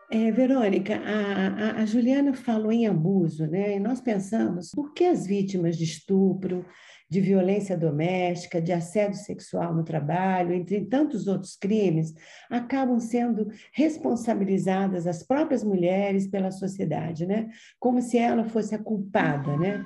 É, 0.09 0.31
Verônica, 0.31 0.95
a, 0.95 1.79
a, 1.79 1.83
a, 1.83 1.87
Juliana 1.87 2.33
falou 2.33 2.71
em 2.71 2.87
abuso, 2.87 3.47
né? 3.47 3.77
E 3.77 3.81
nós 3.81 4.01
pensamos 4.01 4.71
por 4.71 4.93
que 4.95 5.05
as 5.05 5.27
vítimas 5.27 5.77
de 5.77 5.83
estupro, 5.83 6.65
de 7.11 7.21
violência 7.21 7.77
doméstica, 7.77 8.61
de 8.61 8.73
assédio 8.73 9.19
sexual 9.19 9.75
no 9.75 9.85
trabalho, 9.85 10.53
entre 10.53 10.85
tantos 10.85 11.27
outros 11.27 11.57
crimes, 11.57 12.15
acabam 12.49 13.01
sendo 13.01 13.49
responsabilizadas 13.73 15.09
as 15.09 15.25
próprias 15.25 15.65
mulheres 15.65 16.29
pela 16.29 16.53
sociedade, 16.53 17.27
né? 17.27 17.49
Como 17.79 18.01
se 18.01 18.17
ela 18.17 18.45
fosse 18.45 18.77
a 18.77 18.79
culpada, 18.79 19.57
né? 19.57 19.85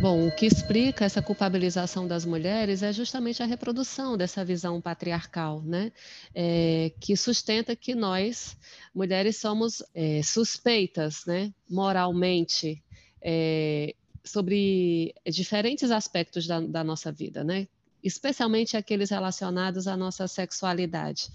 Bom, 0.00 0.28
o 0.28 0.30
que 0.32 0.46
explica 0.46 1.04
essa 1.04 1.20
culpabilização 1.20 2.06
das 2.06 2.24
mulheres 2.24 2.84
é 2.84 2.92
justamente 2.92 3.42
a 3.42 3.46
reprodução 3.46 4.16
dessa 4.16 4.44
visão 4.44 4.80
patriarcal, 4.80 5.60
né? 5.60 5.90
É, 6.32 6.92
que 7.00 7.16
sustenta 7.16 7.74
que 7.74 7.96
nós, 7.96 8.56
mulheres, 8.94 9.40
somos 9.40 9.82
é, 9.92 10.22
suspeitas, 10.22 11.24
né? 11.26 11.52
Moralmente, 11.68 12.80
é, 13.20 13.92
sobre 14.24 15.12
diferentes 15.26 15.90
aspectos 15.90 16.46
da, 16.46 16.60
da 16.60 16.84
nossa 16.84 17.10
vida, 17.10 17.42
né? 17.42 17.66
Especialmente 18.00 18.76
aqueles 18.76 19.10
relacionados 19.10 19.88
à 19.88 19.96
nossa 19.96 20.28
sexualidade. 20.28 21.28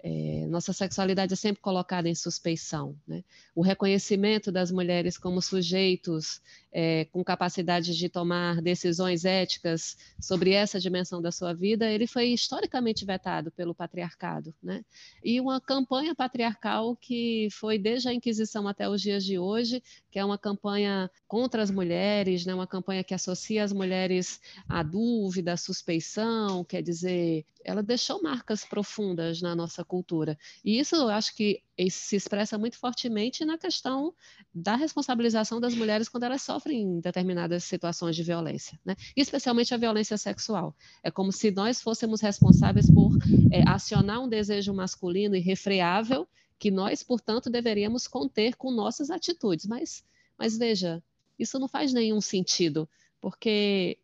É, 0.00 0.46
nossa 0.48 0.72
sexualidade 0.72 1.32
é 1.32 1.36
sempre 1.36 1.60
colocada 1.60 2.08
em 2.08 2.14
suspeição. 2.14 2.96
Né? 3.06 3.24
O 3.54 3.62
reconhecimento 3.62 4.52
das 4.52 4.70
mulheres 4.70 5.18
como 5.18 5.42
sujeitos 5.42 6.40
é, 6.70 7.06
com 7.06 7.24
capacidade 7.24 7.96
de 7.96 8.08
tomar 8.08 8.62
decisões 8.62 9.24
éticas 9.24 9.96
sobre 10.20 10.52
essa 10.52 10.78
dimensão 10.78 11.20
da 11.20 11.32
sua 11.32 11.52
vida, 11.52 11.90
ele 11.90 12.06
foi 12.06 12.28
historicamente 12.28 13.04
vetado 13.04 13.50
pelo 13.50 13.74
patriarcado. 13.74 14.54
Né? 14.62 14.84
E 15.24 15.40
uma 15.40 15.60
campanha 15.60 16.14
patriarcal 16.14 16.94
que 16.94 17.48
foi 17.50 17.78
desde 17.78 18.08
a 18.08 18.14
Inquisição 18.14 18.68
até 18.68 18.88
os 18.88 19.02
dias 19.02 19.24
de 19.24 19.38
hoje, 19.38 19.82
que 20.10 20.18
é 20.18 20.24
uma 20.24 20.38
campanha 20.38 21.10
contra 21.26 21.62
as 21.62 21.70
mulheres, 21.70 22.46
né? 22.46 22.54
uma 22.54 22.66
campanha 22.66 23.02
que 23.02 23.14
associa 23.14 23.64
as 23.64 23.72
mulheres 23.72 24.40
à 24.68 24.82
dúvida, 24.82 25.54
à 25.54 25.56
suspeição, 25.56 26.62
quer 26.64 26.82
dizer, 26.82 27.44
ela 27.68 27.82
deixou 27.82 28.22
marcas 28.22 28.64
profundas 28.64 29.42
na 29.42 29.54
nossa 29.54 29.84
cultura. 29.84 30.38
E 30.64 30.78
isso 30.78 30.96
eu 30.96 31.10
acho 31.10 31.36
que 31.36 31.62
se 31.90 32.16
expressa 32.16 32.56
muito 32.56 32.78
fortemente 32.78 33.44
na 33.44 33.58
questão 33.58 34.14
da 34.54 34.74
responsabilização 34.74 35.60
das 35.60 35.74
mulheres 35.74 36.08
quando 36.08 36.24
elas 36.24 36.40
sofrem 36.40 36.98
determinadas 36.98 37.64
situações 37.64 38.16
de 38.16 38.22
violência, 38.22 38.80
né? 38.82 38.96
especialmente 39.14 39.74
a 39.74 39.76
violência 39.76 40.16
sexual. 40.16 40.74
É 41.02 41.10
como 41.10 41.30
se 41.30 41.50
nós 41.50 41.82
fôssemos 41.82 42.22
responsáveis 42.22 42.86
por 42.90 43.18
é, 43.50 43.62
acionar 43.68 44.20
um 44.20 44.28
desejo 44.28 44.72
masculino 44.72 45.36
irrefreável 45.36 46.26
que 46.58 46.70
nós, 46.70 47.02
portanto, 47.02 47.50
deveríamos 47.50 48.08
conter 48.08 48.56
com 48.56 48.72
nossas 48.72 49.10
atitudes. 49.10 49.66
Mas, 49.66 50.02
mas 50.38 50.56
veja, 50.56 51.02
isso 51.38 51.58
não 51.58 51.68
faz 51.68 51.92
nenhum 51.92 52.20
sentido, 52.20 52.88
porque 53.20 53.98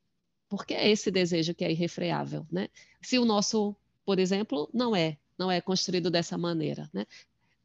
porque 0.57 0.75
é 0.75 0.91
esse 0.91 1.11
desejo 1.11 1.55
que 1.55 1.65
é 1.65 1.71
irrefreável, 1.71 2.47
né? 2.51 2.69
Se 3.03 3.19
o 3.19 3.25
nosso, 3.25 3.75
por 4.05 4.19
exemplo, 4.19 4.69
não 4.73 4.95
é, 4.95 5.19
não 5.39 5.51
é 5.51 5.61
construído 5.61 6.11
dessa 6.11 6.39
maneira, 6.39 6.89
né? 6.93 7.07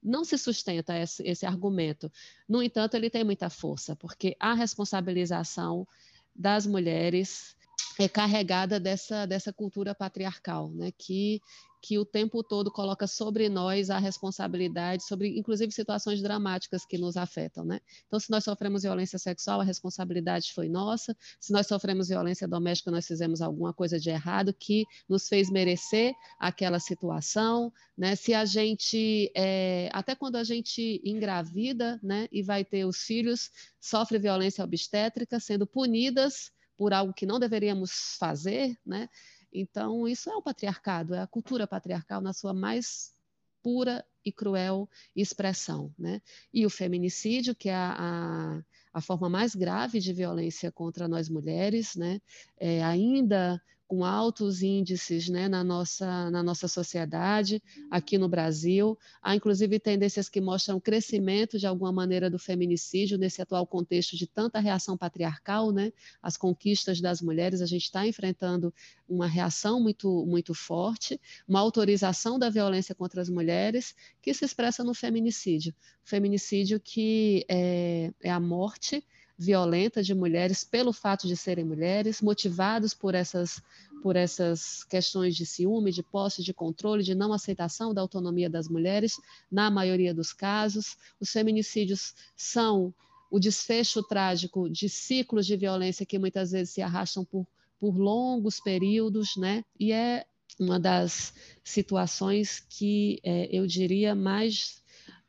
não 0.02 0.24
se 0.24 0.38
sustenta 0.38 0.98
esse, 0.98 1.22
esse, 1.24 1.46
argumento. 1.46 2.12
No 2.48 2.64
entanto, 2.64 2.96
ele 2.96 3.10
tem 3.10 3.24
muita 3.24 3.50
força, 3.50 3.98
porque 3.98 4.36
a 4.40 4.54
responsabilização 4.54 5.86
das 6.34 6.66
mulheres 6.66 7.56
é 8.00 8.08
carregada 8.08 8.80
dessa, 8.80 9.26
dessa 9.26 9.52
cultura 9.52 9.94
patriarcal, 9.94 10.70
né? 10.72 10.92
que 10.98 11.42
que 11.82 11.98
o 11.98 12.06
tempo 12.06 12.44
todo 12.44 12.72
coloca 12.72 13.08
sobre 13.08 13.48
nós 13.48 13.90
a 13.90 13.98
responsabilidade 13.98 15.04
sobre, 15.04 15.38
inclusive, 15.38 15.72
situações 15.72 16.22
dramáticas 16.22 16.86
que 16.86 16.98
nos 16.98 17.16
afetam, 17.16 17.64
né? 17.64 17.80
Então, 18.06 18.20
se 18.20 18.30
nós 18.30 18.44
sofremos 18.44 18.84
violência 18.84 19.18
sexual, 19.18 19.62
a 19.62 19.64
responsabilidade 19.64 20.52
foi 20.54 20.68
nossa. 20.68 21.16
Se 21.40 21.54
nós 21.54 21.68
sofremos 21.68 22.10
violência 22.10 22.48
doméstica, 22.48 22.92
nós 22.92 23.08
fizemos 23.08 23.42
alguma 23.42 23.74
coisa 23.74 23.98
de 23.98 24.10
errado 24.10 24.54
que 24.54 24.86
nos 25.08 25.30
fez 25.30 25.50
merecer 25.50 26.14
aquela 26.38 26.80
situação, 26.80 27.72
né? 27.98 28.14
Se 28.16 28.34
a 28.34 28.44
gente, 28.44 29.32
é, 29.34 29.90
até 29.94 30.16
quando 30.16 30.36
a 30.36 30.44
gente 30.44 31.02
engravida, 31.04 31.98
né, 32.04 32.28
e 32.30 32.44
vai 32.44 32.66
ter 32.66 32.84
os 32.84 32.98
filhos, 32.98 33.50
sofre 33.80 34.20
violência 34.20 34.64
obstétrica, 34.64 35.40
sendo 35.40 35.66
punidas 35.66 36.52
por 36.80 36.94
algo 36.94 37.14
que 37.14 37.26
não 37.26 37.42
deveríamos 37.42 38.16
fazer, 38.18 38.80
né? 38.86 39.10
Então, 39.52 40.08
isso 40.08 40.30
é 40.30 40.36
o 40.38 40.42
patriarcado, 40.42 41.14
é 41.14 41.20
a 41.20 41.28
cultura 41.28 41.68
patriarcal 41.68 42.22
na 42.22 42.32
sua 42.32 42.54
mais 42.54 43.14
pura 43.62 44.06
e 44.24 44.32
cruel 44.32 44.90
expressão. 45.14 45.94
Né? 46.00 46.22
E 46.54 46.66
o 46.66 46.70
feminicídio, 46.70 47.54
que 47.54 47.68
é 47.68 47.76
a, 47.76 47.96
a, 48.00 48.64
a 48.94 49.02
forma 49.02 49.28
mais 49.28 49.54
grave 49.56 50.00
de 50.00 50.14
violência 50.14 50.72
contra 50.72 51.06
nós 51.06 51.28
mulheres, 51.28 51.98
né? 51.98 52.22
É, 52.58 52.82
ainda 52.82 53.62
com 53.90 54.06
altos 54.06 54.62
índices 54.62 55.28
né, 55.30 55.50
na, 55.50 55.64
nossa, 55.64 56.30
na 56.30 56.44
nossa 56.44 56.68
sociedade, 56.68 57.60
aqui 57.90 58.20
no 58.20 58.30
Brasil. 58.30 58.96
Há, 59.20 59.36
inclusive, 59.36 59.80
tendências 59.80 60.30
que 60.30 60.40
mostram 60.40 60.78
o 60.78 60.82
crescimento, 60.82 61.58
de 61.58 61.66
alguma 61.66 61.92
maneira, 61.92 62.30
do 62.30 62.38
feminicídio 62.38 63.18
nesse 63.18 63.42
atual 63.42 63.66
contexto 63.66 64.16
de 64.16 64.28
tanta 64.28 64.60
reação 64.60 64.96
patriarcal, 64.96 65.72
né? 65.72 65.92
As 66.22 66.38
conquistas 66.38 67.02
das 67.02 67.20
mulheres, 67.20 67.62
a 67.62 67.66
gente 67.66 67.86
está 67.86 68.06
enfrentando 68.06 68.72
uma 69.10 69.26
reação 69.26 69.82
muito, 69.82 70.24
muito 70.24 70.54
forte, 70.54 71.20
uma 71.48 71.60
autorização 71.60 72.38
da 72.38 72.48
violência 72.48 72.94
contra 72.94 73.20
as 73.20 73.28
mulheres, 73.28 73.96
que 74.22 74.36
se 74.36 74.46
expressa 74.46 74.84
no 74.84 74.94
feminicídio. 74.94 75.74
Feminicídio 76.04 76.80
que 76.80 77.44
é, 77.50 78.14
é 78.22 78.30
a 78.30 78.40
morte 78.40 79.04
violenta 79.40 80.04
de 80.04 80.14
mulheres 80.14 80.66
pelo 80.66 80.92
fato 80.92 81.26
de 81.26 81.38
serem 81.38 81.64
mulheres, 81.64 82.22
motivados 82.22 82.94
por 82.94 83.16
essas, 83.16 83.64
por 84.04 84.18
essas 84.18 84.84
questões 84.84 85.34
de 85.34 85.46
ciúme, 85.46 85.94
de 85.94 86.04
posse, 86.04 86.44
de 86.44 86.54
controle, 86.54 87.04
de 87.04 87.16
não 87.16 87.32
aceitação 87.32 87.94
da 87.94 88.02
autonomia 88.02 88.50
das 88.50 88.68
mulheres, 88.68 89.14
na 89.50 89.72
maioria 89.72 90.14
dos 90.14 90.34
casos. 90.34 90.98
Os 91.22 91.32
feminicídios 91.32 92.14
são 92.36 92.94
o 93.32 93.40
desfecho 93.40 94.04
trágico 94.04 94.70
de 94.70 94.90
ciclos 94.90 95.46
de 95.46 95.56
violência 95.56 96.06
que 96.06 96.20
muitas 96.20 96.52
vezes 96.52 96.74
se 96.74 96.82
arrastam 96.82 97.24
por, 97.24 97.48
por 97.80 97.98
longos 97.98 98.60
períodos, 98.60 99.38
né? 99.38 99.64
E 99.80 99.94
é 99.94 100.26
uma 100.60 100.78
das 100.78 101.34
situações 101.64 102.60
que 102.60 103.22
é, 103.24 103.48
eu 103.50 103.66
diria 103.66 104.14
mais, 104.14 104.84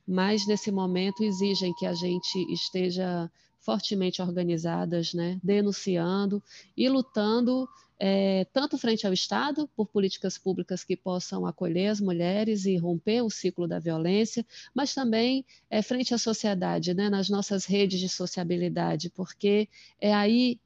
mais 0.04 0.48
nesse 0.48 0.72
momento 0.72 1.22
exigem 1.22 1.72
que 1.74 1.86
a 1.86 1.94
gente 1.94 2.52
esteja 2.52 3.30
fortemente 3.60 4.22
organizadas, 4.22 5.14
né, 5.14 5.38
denunciando 5.42 6.42
e 6.76 6.88
lutando 6.88 7.68
é, 8.02 8.46
tanto 8.46 8.78
frente 8.78 9.06
ao 9.06 9.12
Estado, 9.12 9.68
por 9.76 9.86
políticas 9.86 10.38
públicas 10.38 10.82
que 10.82 10.96
possam 10.96 11.44
acolher 11.44 11.88
as 11.88 12.00
mulheres 12.00 12.64
e 12.64 12.76
romper 12.78 13.20
o 13.20 13.28
ciclo 13.28 13.68
da 13.68 13.78
violência, 13.78 14.44
mas 14.74 14.94
também 14.94 15.44
é, 15.68 15.82
frente 15.82 16.14
à 16.14 16.18
sociedade, 16.18 16.94
né, 16.94 17.10
nas 17.10 17.28
nossas 17.28 17.66
redes 17.66 18.00
de 18.00 18.08
sociabilidade, 18.08 19.10
porque 19.10 19.68
é 20.00 20.14
aí 20.14 20.58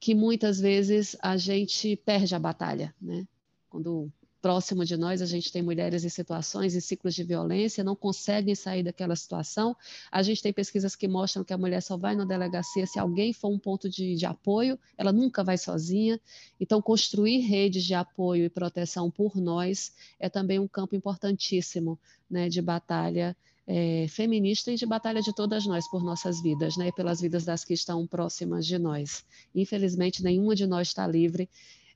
que 0.00 0.14
muitas 0.14 0.58
vezes 0.58 1.14
a 1.20 1.36
gente 1.36 1.94
perde 1.96 2.34
a 2.34 2.38
batalha, 2.38 2.94
né? 3.00 3.26
Quando 3.68 4.10
próximo 4.48 4.82
de 4.82 4.96
nós, 4.96 5.20
a 5.20 5.26
gente 5.26 5.52
tem 5.52 5.60
mulheres 5.60 6.06
em 6.06 6.08
situações, 6.08 6.74
em 6.74 6.80
ciclos 6.80 7.14
de 7.14 7.22
violência, 7.22 7.84
não 7.84 7.94
conseguem 7.94 8.54
sair 8.54 8.82
daquela 8.82 9.14
situação. 9.14 9.76
A 10.10 10.22
gente 10.22 10.40
tem 10.42 10.54
pesquisas 10.54 10.96
que 10.96 11.06
mostram 11.06 11.44
que 11.44 11.52
a 11.52 11.58
mulher 11.58 11.82
só 11.82 11.98
vai 11.98 12.16
na 12.16 12.24
delegacia 12.24 12.86
se 12.86 12.98
alguém 12.98 13.34
for 13.34 13.50
um 13.50 13.58
ponto 13.58 13.90
de, 13.90 14.14
de 14.14 14.24
apoio, 14.24 14.78
ela 14.96 15.12
nunca 15.12 15.44
vai 15.44 15.58
sozinha. 15.58 16.18
Então, 16.58 16.80
construir 16.80 17.40
redes 17.40 17.84
de 17.84 17.92
apoio 17.92 18.46
e 18.46 18.48
proteção 18.48 19.10
por 19.10 19.36
nós 19.36 19.92
é 20.18 20.30
também 20.30 20.58
um 20.58 20.66
campo 20.66 20.96
importantíssimo 20.96 21.98
né, 22.30 22.48
de 22.48 22.62
batalha 22.62 23.36
é, 23.66 24.06
feminista 24.08 24.72
e 24.72 24.76
de 24.76 24.86
batalha 24.86 25.20
de 25.20 25.34
todas 25.34 25.66
nós 25.66 25.86
por 25.90 26.02
nossas 26.02 26.40
vidas, 26.40 26.74
né, 26.78 26.90
pelas 26.92 27.20
vidas 27.20 27.44
das 27.44 27.66
que 27.66 27.74
estão 27.74 28.06
próximas 28.06 28.66
de 28.66 28.78
nós. 28.78 29.26
Infelizmente, 29.54 30.22
nenhuma 30.22 30.56
de 30.56 30.66
nós 30.66 30.88
está 30.88 31.06
livre 31.06 31.50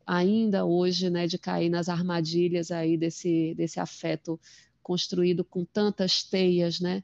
ainda 0.06 0.64
hoje, 0.64 1.10
né, 1.10 1.26
de 1.26 1.38
cair 1.38 1.68
nas 1.68 1.88
armadilhas 1.88 2.70
aí 2.70 2.96
desse, 2.96 3.54
desse 3.54 3.80
afeto 3.80 4.38
construído 4.82 5.44
com 5.44 5.64
tantas 5.64 6.22
teias, 6.22 6.80
né, 6.80 7.02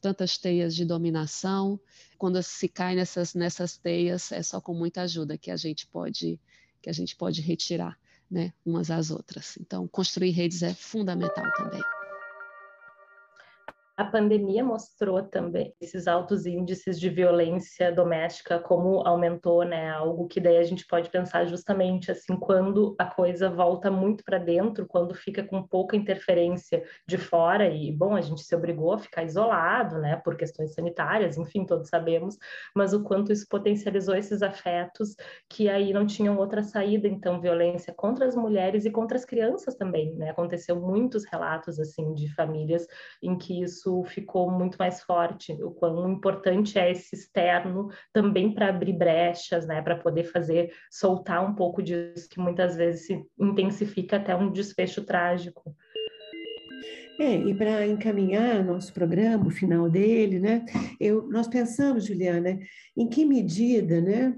tantas 0.00 0.36
teias 0.36 0.74
de 0.74 0.84
dominação. 0.84 1.80
Quando 2.18 2.42
se 2.42 2.68
cai 2.68 2.94
nessas, 2.94 3.34
nessas 3.34 3.76
teias, 3.76 4.30
é 4.32 4.42
só 4.42 4.60
com 4.60 4.74
muita 4.74 5.02
ajuda 5.02 5.38
que 5.38 5.50
a 5.50 5.56
gente 5.56 5.86
pode 5.86 6.38
que 6.82 6.90
a 6.90 6.92
gente 6.92 7.16
pode 7.16 7.40
retirar, 7.40 7.98
né, 8.30 8.52
umas 8.62 8.90
às 8.90 9.10
outras. 9.10 9.56
Então, 9.58 9.88
construir 9.88 10.32
redes 10.32 10.62
é 10.62 10.74
fundamental 10.74 11.50
também. 11.56 11.80
A 13.96 14.04
pandemia 14.04 14.64
mostrou 14.64 15.22
também 15.22 15.72
esses 15.80 16.08
altos 16.08 16.46
índices 16.46 16.98
de 16.98 17.08
violência 17.08 17.92
doméstica, 17.92 18.58
como 18.58 19.06
aumentou, 19.06 19.62
né? 19.62 19.90
Algo 19.90 20.26
que 20.26 20.40
daí 20.40 20.56
a 20.56 20.64
gente 20.64 20.84
pode 20.84 21.08
pensar 21.10 21.44
justamente 21.44 22.10
assim, 22.10 22.36
quando 22.36 22.96
a 22.98 23.06
coisa 23.06 23.48
volta 23.48 23.92
muito 23.92 24.24
para 24.24 24.38
dentro, 24.38 24.84
quando 24.88 25.14
fica 25.14 25.44
com 25.44 25.62
pouca 25.62 25.96
interferência 25.96 26.82
de 27.06 27.16
fora, 27.16 27.68
e 27.68 27.92
bom, 27.92 28.16
a 28.16 28.20
gente 28.20 28.42
se 28.42 28.56
obrigou 28.56 28.94
a 28.94 28.98
ficar 28.98 29.22
isolado, 29.22 30.00
né? 30.00 30.16
Por 30.24 30.36
questões 30.36 30.74
sanitárias, 30.74 31.38
enfim, 31.38 31.64
todos 31.64 31.88
sabemos, 31.88 32.36
mas 32.74 32.92
o 32.92 33.04
quanto 33.04 33.32
isso 33.32 33.46
potencializou 33.48 34.16
esses 34.16 34.42
afetos 34.42 35.14
que 35.48 35.68
aí 35.68 35.92
não 35.92 36.04
tinham 36.04 36.36
outra 36.36 36.64
saída, 36.64 37.06
então, 37.06 37.40
violência 37.40 37.94
contra 37.94 38.26
as 38.26 38.34
mulheres 38.34 38.84
e 38.84 38.90
contra 38.90 39.16
as 39.16 39.24
crianças 39.24 39.76
também, 39.76 40.16
né? 40.16 40.30
Aconteceu 40.30 40.80
muitos 40.80 41.24
relatos, 41.26 41.78
assim, 41.78 42.12
de 42.12 42.34
famílias 42.34 42.88
em 43.22 43.38
que 43.38 43.62
isso 43.62 43.83
isso 43.84 44.02
ficou 44.04 44.50
muito 44.50 44.76
mais 44.78 45.02
forte, 45.02 45.52
o 45.62 45.70
quão 45.70 46.10
importante 46.10 46.78
é 46.78 46.90
esse 46.90 47.14
externo 47.14 47.88
também 48.12 48.52
para 48.52 48.68
abrir 48.68 48.94
brechas, 48.94 49.66
né, 49.66 49.82
para 49.82 49.96
poder 49.96 50.24
fazer 50.24 50.72
soltar 50.90 51.44
um 51.44 51.54
pouco 51.54 51.82
disso 51.82 52.28
que 52.28 52.40
muitas 52.40 52.76
vezes 52.76 53.06
se 53.06 53.22
intensifica 53.38 54.16
até 54.16 54.34
um 54.34 54.50
desfecho 54.50 55.04
trágico. 55.04 55.74
É, 57.20 57.32
e 57.36 57.54
para 57.54 57.86
encaminhar 57.86 58.64
nosso 58.64 58.92
programa, 58.92 59.46
o 59.46 59.50
final 59.50 59.88
dele, 59.88 60.40
né, 60.40 60.64
eu, 60.98 61.28
nós 61.28 61.46
pensamos, 61.46 62.06
Juliana, 62.06 62.58
em 62.96 63.08
que 63.08 63.24
medida, 63.24 64.00
né, 64.00 64.34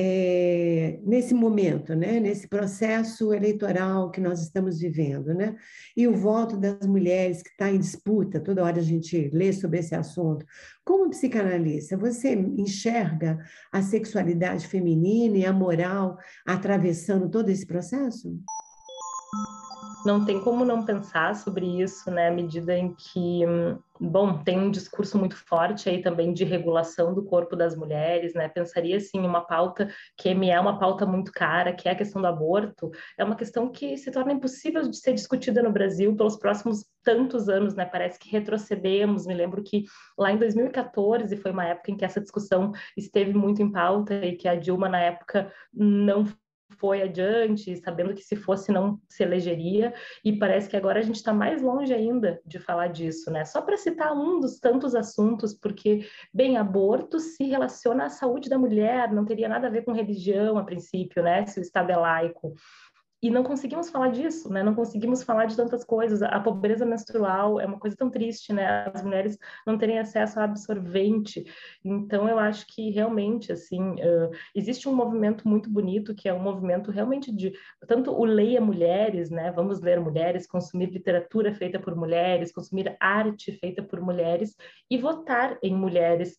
é, 0.00 1.00
nesse 1.04 1.34
momento, 1.34 1.92
né, 1.92 2.20
nesse 2.20 2.46
processo 2.46 3.34
eleitoral 3.34 4.12
que 4.12 4.20
nós 4.20 4.40
estamos 4.40 4.78
vivendo, 4.78 5.34
né, 5.34 5.56
e 5.96 6.06
o 6.06 6.14
voto 6.14 6.56
das 6.56 6.86
mulheres 6.86 7.42
que 7.42 7.48
está 7.48 7.68
em 7.68 7.80
disputa, 7.80 8.38
toda 8.38 8.62
hora 8.62 8.78
a 8.78 8.82
gente 8.82 9.28
lê 9.32 9.52
sobre 9.52 9.80
esse 9.80 9.96
assunto. 9.96 10.46
Como 10.84 11.10
psicanalista, 11.10 11.96
você 11.96 12.32
enxerga 12.32 13.40
a 13.72 13.82
sexualidade 13.82 14.68
feminina 14.68 15.38
e 15.38 15.44
a 15.44 15.52
moral 15.52 16.16
atravessando 16.46 17.28
todo 17.28 17.48
esse 17.48 17.66
processo? 17.66 18.38
Não 20.08 20.24
tem 20.24 20.40
como 20.40 20.64
não 20.64 20.86
pensar 20.86 21.36
sobre 21.36 21.66
isso, 21.82 22.10
né, 22.10 22.28
à 22.28 22.30
medida 22.30 22.74
em 22.74 22.94
que, 22.94 23.42
bom, 24.00 24.42
tem 24.42 24.58
um 24.58 24.70
discurso 24.70 25.18
muito 25.18 25.36
forte 25.36 25.90
aí 25.90 26.00
também 26.00 26.32
de 26.32 26.44
regulação 26.44 27.12
do 27.12 27.22
corpo 27.22 27.54
das 27.54 27.76
mulheres, 27.76 28.32
né, 28.32 28.48
pensaria 28.48 28.96
assim, 28.96 29.20
uma 29.20 29.42
pauta 29.42 29.86
que 30.16 30.34
me 30.34 30.48
é 30.48 30.58
uma 30.58 30.78
pauta 30.78 31.04
muito 31.04 31.30
cara, 31.30 31.74
que 31.74 31.90
é 31.90 31.92
a 31.92 31.94
questão 31.94 32.22
do 32.22 32.26
aborto, 32.26 32.90
é 33.18 33.22
uma 33.22 33.36
questão 33.36 33.70
que 33.70 33.98
se 33.98 34.10
torna 34.10 34.32
impossível 34.32 34.80
de 34.88 34.96
ser 34.96 35.12
discutida 35.12 35.62
no 35.62 35.70
Brasil 35.70 36.16
pelos 36.16 36.36
próximos 36.36 36.86
tantos 37.04 37.50
anos, 37.50 37.74
né, 37.74 37.84
parece 37.84 38.18
que 38.18 38.30
retrocedemos, 38.30 39.26
me 39.26 39.34
lembro 39.34 39.62
que 39.62 39.84
lá 40.16 40.32
em 40.32 40.38
2014 40.38 41.36
foi 41.36 41.50
uma 41.50 41.66
época 41.66 41.90
em 41.90 41.96
que 41.98 42.04
essa 42.06 42.20
discussão 42.20 42.72
esteve 42.96 43.34
muito 43.34 43.60
em 43.60 43.70
pauta 43.70 44.14
e 44.24 44.36
que 44.36 44.48
a 44.48 44.54
Dilma, 44.54 44.88
na 44.88 45.00
época, 45.00 45.52
não 45.70 46.24
foi 46.78 47.02
adiante, 47.02 47.76
sabendo 47.76 48.14
que 48.14 48.22
se 48.22 48.36
fosse 48.36 48.72
não 48.72 49.00
se 49.08 49.22
elegeria, 49.22 49.92
e 50.24 50.38
parece 50.38 50.68
que 50.68 50.76
agora 50.76 51.00
a 51.00 51.02
gente 51.02 51.16
está 51.16 51.32
mais 51.32 51.60
longe 51.62 51.92
ainda 51.92 52.40
de 52.46 52.58
falar 52.58 52.88
disso, 52.88 53.30
né? 53.30 53.44
Só 53.44 53.60
para 53.60 53.76
citar 53.76 54.12
um 54.12 54.40
dos 54.40 54.58
tantos 54.58 54.94
assuntos, 54.94 55.54
porque, 55.54 56.06
bem, 56.32 56.56
aborto 56.56 57.18
se 57.18 57.44
relaciona 57.44 58.06
à 58.06 58.08
saúde 58.08 58.48
da 58.48 58.58
mulher, 58.58 59.12
não 59.12 59.24
teria 59.24 59.48
nada 59.48 59.66
a 59.66 59.70
ver 59.70 59.82
com 59.82 59.92
religião 59.92 60.56
a 60.58 60.64
princípio, 60.64 61.22
né? 61.22 61.46
Se 61.46 61.60
o 61.60 61.62
Estado 61.62 61.90
é 61.90 61.96
laico. 61.96 62.54
E 63.20 63.30
não 63.30 63.42
conseguimos 63.42 63.90
falar 63.90 64.08
disso, 64.08 64.52
né? 64.52 64.62
Não 64.62 64.74
conseguimos 64.74 65.24
falar 65.24 65.46
de 65.46 65.56
tantas 65.56 65.84
coisas. 65.84 66.22
A 66.22 66.38
pobreza 66.38 66.86
menstrual 66.86 67.60
é 67.60 67.66
uma 67.66 67.78
coisa 67.78 67.96
tão 67.96 68.08
triste, 68.08 68.52
né? 68.52 68.90
As 68.94 69.02
mulheres 69.02 69.36
não 69.66 69.76
terem 69.76 69.98
acesso 69.98 70.38
a 70.38 70.44
absorvente. 70.44 71.44
Então, 71.84 72.28
eu 72.28 72.38
acho 72.38 72.66
que 72.68 72.90
realmente, 72.90 73.50
assim, 73.50 73.80
uh, 73.94 74.30
existe 74.54 74.88
um 74.88 74.94
movimento 74.94 75.48
muito 75.48 75.68
bonito 75.68 76.14
que 76.14 76.28
é 76.28 76.32
um 76.34 76.38
movimento 76.38 76.92
realmente 76.92 77.34
de 77.34 77.52
tanto 77.88 78.12
o 78.12 78.24
leia 78.24 78.60
mulheres, 78.60 79.30
né? 79.30 79.50
Vamos 79.50 79.80
ler 79.80 79.98
mulheres, 79.98 80.46
consumir 80.46 80.90
literatura 80.90 81.52
feita 81.52 81.80
por 81.80 81.96
mulheres, 81.96 82.52
consumir 82.52 82.96
arte 83.00 83.52
feita 83.52 83.82
por 83.82 84.00
mulheres 84.00 84.54
e 84.88 84.96
votar 84.96 85.58
em 85.60 85.74
mulheres 85.74 86.38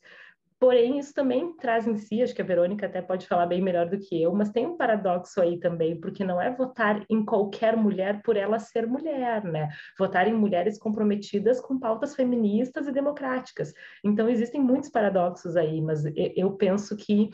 Porém, 0.60 1.00
isso 1.00 1.14
também 1.14 1.54
traz 1.54 1.88
em 1.88 1.96
si, 1.96 2.22
acho 2.22 2.36
que 2.36 2.42
a 2.42 2.46
Verônica 2.46 2.86
até 2.86 3.02
pode 3.02 3.26
falar 3.26 3.46
bem 3.46 3.62
melhor 3.62 3.90
do 3.90 3.98
que 3.98 4.22
eu, 4.22 4.34
mas 4.36 4.52
tem 4.52 4.68
um 4.68 4.76
paradoxo 4.76 5.40
aí 5.40 5.58
também, 5.58 5.98
porque 5.98 6.22
não 6.22 6.42
é 6.42 6.54
votar 6.54 7.06
em 7.10 7.24
qualquer 7.24 7.78
mulher 7.78 8.22
por 8.22 8.36
ela 8.36 8.60
ser 8.60 8.86
mulher, 8.86 9.42
né? 9.46 9.70
Votar 9.98 10.28
em 10.28 10.34
mulheres 10.34 10.78
comprometidas 10.78 11.62
com 11.62 11.80
pautas 11.80 12.14
feministas 12.14 12.88
e 12.88 12.92
democráticas. 12.92 13.74
Então, 14.04 14.28
existem 14.28 14.60
muitos 14.60 14.90
paradoxos 14.90 15.56
aí, 15.56 15.82
mas 15.82 16.04
eu 16.36 16.52
penso 16.58 16.98
que 16.98 17.30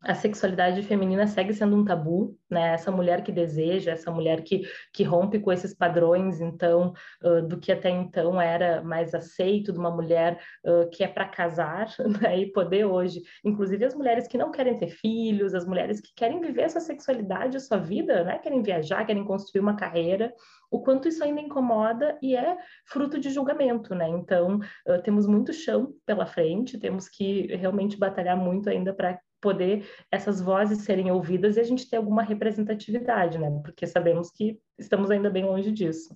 a 0.00 0.14
sexualidade 0.14 0.80
feminina 0.82 1.26
segue 1.26 1.52
sendo 1.52 1.76
um 1.76 1.84
tabu, 1.84 2.36
né? 2.48 2.74
Essa 2.74 2.90
mulher 2.90 3.22
que 3.24 3.32
deseja, 3.32 3.92
essa 3.92 4.10
mulher 4.12 4.42
que, 4.42 4.62
que 4.92 5.02
rompe 5.02 5.40
com 5.40 5.50
esses 5.50 5.74
padrões, 5.74 6.40
então, 6.40 6.92
uh, 7.22 7.42
do 7.42 7.58
que 7.58 7.72
até 7.72 7.90
então 7.90 8.40
era 8.40 8.80
mais 8.82 9.12
aceito, 9.12 9.72
de 9.72 9.78
uma 9.78 9.90
mulher 9.90 10.40
uh, 10.64 10.88
que 10.90 11.02
é 11.02 11.08
para 11.08 11.26
casar, 11.26 11.88
né? 12.22 12.38
E 12.38 12.52
poder 12.52 12.84
hoje, 12.84 13.22
inclusive 13.44 13.84
as 13.84 13.94
mulheres 13.94 14.28
que 14.28 14.38
não 14.38 14.52
querem 14.52 14.78
ter 14.78 14.88
filhos, 14.88 15.52
as 15.52 15.66
mulheres 15.66 16.00
que 16.00 16.14
querem 16.14 16.40
viver 16.40 16.62
essa 16.62 16.80
sexualidade, 16.80 17.56
a 17.56 17.60
sua 17.60 17.78
vida, 17.78 18.22
né? 18.22 18.38
Querem 18.38 18.62
viajar, 18.62 19.04
querem 19.04 19.24
construir 19.24 19.62
uma 19.62 19.74
carreira, 19.76 20.32
o 20.70 20.80
quanto 20.80 21.08
isso 21.08 21.24
ainda 21.24 21.40
incomoda 21.40 22.16
e 22.22 22.36
é 22.36 22.56
fruto 22.84 23.18
de 23.18 23.30
julgamento, 23.30 23.96
né? 23.96 24.08
Então, 24.08 24.60
uh, 24.86 25.02
temos 25.02 25.26
muito 25.26 25.52
chão 25.52 25.92
pela 26.06 26.24
frente, 26.24 26.78
temos 26.78 27.08
que 27.08 27.48
realmente 27.56 27.98
batalhar 27.98 28.36
muito 28.36 28.70
ainda 28.70 28.94
para 28.94 29.18
poder 29.40 29.88
essas 30.10 30.40
vozes 30.40 30.82
serem 30.82 31.10
ouvidas 31.10 31.56
e 31.56 31.60
a 31.60 31.64
gente 31.64 31.88
ter 31.88 31.96
alguma 31.96 32.22
representatividade, 32.22 33.38
né? 33.38 33.50
Porque 33.62 33.86
sabemos 33.86 34.30
que 34.30 34.58
estamos 34.78 35.10
ainda 35.10 35.30
bem 35.30 35.44
longe 35.44 35.72
disso. 35.72 36.12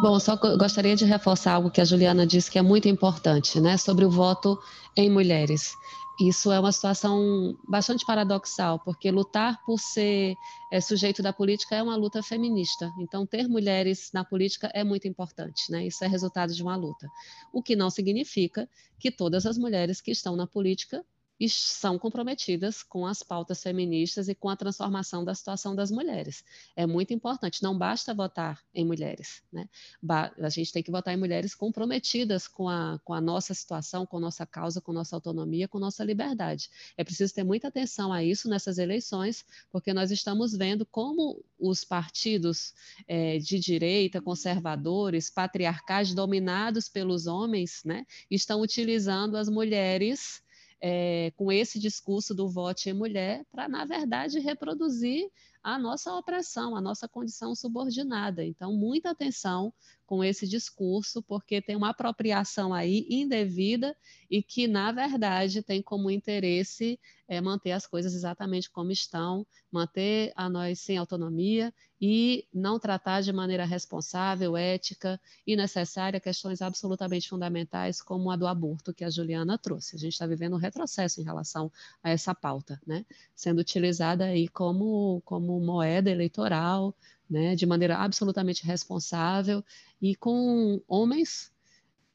Bom, 0.00 0.18
só 0.18 0.36
gostaria 0.36 0.96
de 0.96 1.04
reforçar 1.04 1.54
algo 1.54 1.70
que 1.70 1.80
a 1.80 1.84
Juliana 1.84 2.26
disse 2.26 2.50
que 2.50 2.58
é 2.58 2.62
muito 2.62 2.88
importante, 2.88 3.60
né? 3.60 3.76
Sobre 3.76 4.04
o 4.04 4.10
voto 4.10 4.58
em 4.96 5.10
mulheres. 5.10 5.74
Isso 6.20 6.52
é 6.52 6.60
uma 6.60 6.72
situação 6.72 7.56
bastante 7.68 8.04
paradoxal, 8.04 8.78
porque 8.78 9.10
lutar 9.10 9.60
por 9.64 9.78
ser 9.78 10.34
é, 10.70 10.80
sujeito 10.80 11.22
da 11.22 11.32
política 11.32 11.74
é 11.74 11.82
uma 11.82 11.96
luta 11.96 12.22
feminista. 12.22 12.92
Então, 12.98 13.26
ter 13.26 13.48
mulheres 13.48 14.10
na 14.12 14.24
política 14.24 14.70
é 14.74 14.84
muito 14.84 15.08
importante, 15.08 15.70
né? 15.70 15.86
Isso 15.86 16.04
é 16.04 16.06
resultado 16.06 16.54
de 16.54 16.62
uma 16.62 16.76
luta. 16.76 17.08
O 17.52 17.62
que 17.62 17.74
não 17.74 17.90
significa 17.90 18.68
que 18.98 19.10
todas 19.10 19.46
as 19.46 19.56
mulheres 19.56 20.00
que 20.00 20.10
estão 20.10 20.36
na 20.36 20.46
política 20.46 21.04
são 21.48 21.98
comprometidas 21.98 22.82
com 22.82 23.06
as 23.06 23.22
pautas 23.22 23.62
feministas 23.62 24.28
e 24.28 24.34
com 24.34 24.48
a 24.48 24.56
transformação 24.56 25.24
da 25.24 25.34
situação 25.34 25.74
das 25.74 25.90
mulheres. 25.90 26.44
É 26.76 26.86
muito 26.86 27.12
importante, 27.12 27.62
não 27.62 27.76
basta 27.76 28.14
votar 28.14 28.60
em 28.74 28.84
mulheres, 28.84 29.42
né? 29.52 29.68
A 30.08 30.48
gente 30.48 30.72
tem 30.72 30.82
que 30.82 30.90
votar 30.90 31.14
em 31.14 31.16
mulheres 31.16 31.54
comprometidas 31.54 32.46
com 32.46 32.68
a, 32.68 33.00
com 33.04 33.14
a 33.14 33.20
nossa 33.20 33.54
situação, 33.54 34.06
com 34.06 34.20
nossa 34.20 34.46
causa, 34.46 34.80
com 34.80 34.92
nossa 34.92 35.16
autonomia, 35.16 35.66
com 35.66 35.78
nossa 35.78 36.04
liberdade. 36.04 36.70
É 36.96 37.04
preciso 37.04 37.34
ter 37.34 37.44
muita 37.44 37.68
atenção 37.68 38.12
a 38.12 38.22
isso 38.22 38.48
nessas 38.48 38.78
eleições, 38.78 39.44
porque 39.70 39.92
nós 39.92 40.10
estamos 40.10 40.52
vendo 40.52 40.84
como 40.86 41.44
os 41.58 41.84
partidos 41.84 42.74
é, 43.08 43.38
de 43.38 43.58
direita, 43.58 44.20
conservadores, 44.20 45.30
patriarcais, 45.30 46.14
dominados 46.14 46.88
pelos 46.88 47.26
homens, 47.26 47.82
né, 47.84 48.06
estão 48.30 48.60
utilizando 48.60 49.36
as 49.36 49.48
mulheres 49.48 50.42
é, 50.82 51.30
com 51.36 51.52
esse 51.52 51.78
discurso 51.78 52.34
do 52.34 52.48
vote 52.48 52.90
em 52.90 52.92
mulher 52.92 53.46
para, 53.52 53.68
na 53.68 53.84
verdade, 53.84 54.40
reproduzir 54.40 55.30
a 55.62 55.78
nossa 55.78 56.12
opressão, 56.14 56.74
a 56.74 56.80
nossa 56.80 57.08
condição 57.08 57.54
subordinada. 57.54 58.44
Então, 58.44 58.72
muita 58.72 59.10
atenção 59.10 59.72
com 60.12 60.22
esse 60.22 60.46
discurso, 60.46 61.22
porque 61.22 61.62
tem 61.62 61.74
uma 61.74 61.88
apropriação 61.88 62.74
aí 62.74 63.06
indevida 63.08 63.96
e 64.30 64.42
que, 64.42 64.68
na 64.68 64.92
verdade, 64.92 65.62
tem 65.62 65.80
como 65.80 66.10
interesse 66.10 67.00
é, 67.26 67.40
manter 67.40 67.72
as 67.72 67.86
coisas 67.86 68.12
exatamente 68.12 68.70
como 68.70 68.92
estão, 68.92 69.46
manter 69.70 70.30
a 70.36 70.50
nós 70.50 70.80
sem 70.80 70.98
autonomia 70.98 71.72
e 71.98 72.46
não 72.52 72.78
tratar 72.78 73.22
de 73.22 73.32
maneira 73.32 73.64
responsável, 73.64 74.54
ética 74.54 75.18
e 75.46 75.56
necessária 75.56 76.20
questões 76.20 76.60
absolutamente 76.60 77.30
fundamentais 77.30 78.02
como 78.02 78.30
a 78.30 78.36
do 78.36 78.46
aborto 78.46 78.92
que 78.92 79.04
a 79.04 79.08
Juliana 79.08 79.56
trouxe. 79.56 79.96
A 79.96 79.98
gente 79.98 80.12
está 80.12 80.26
vivendo 80.26 80.52
um 80.52 80.58
retrocesso 80.58 81.22
em 81.22 81.24
relação 81.24 81.72
a 82.02 82.10
essa 82.10 82.34
pauta, 82.34 82.78
né? 82.86 83.06
Sendo 83.34 83.60
utilizada 83.60 84.26
aí 84.26 84.46
como, 84.46 85.22
como 85.24 85.58
moeda 85.58 86.10
eleitoral, 86.10 86.94
né? 87.32 87.56
De 87.56 87.66
maneira 87.66 87.96
absolutamente 87.96 88.64
responsável 88.64 89.64
e 90.00 90.14
com 90.14 90.80
homens 90.86 91.50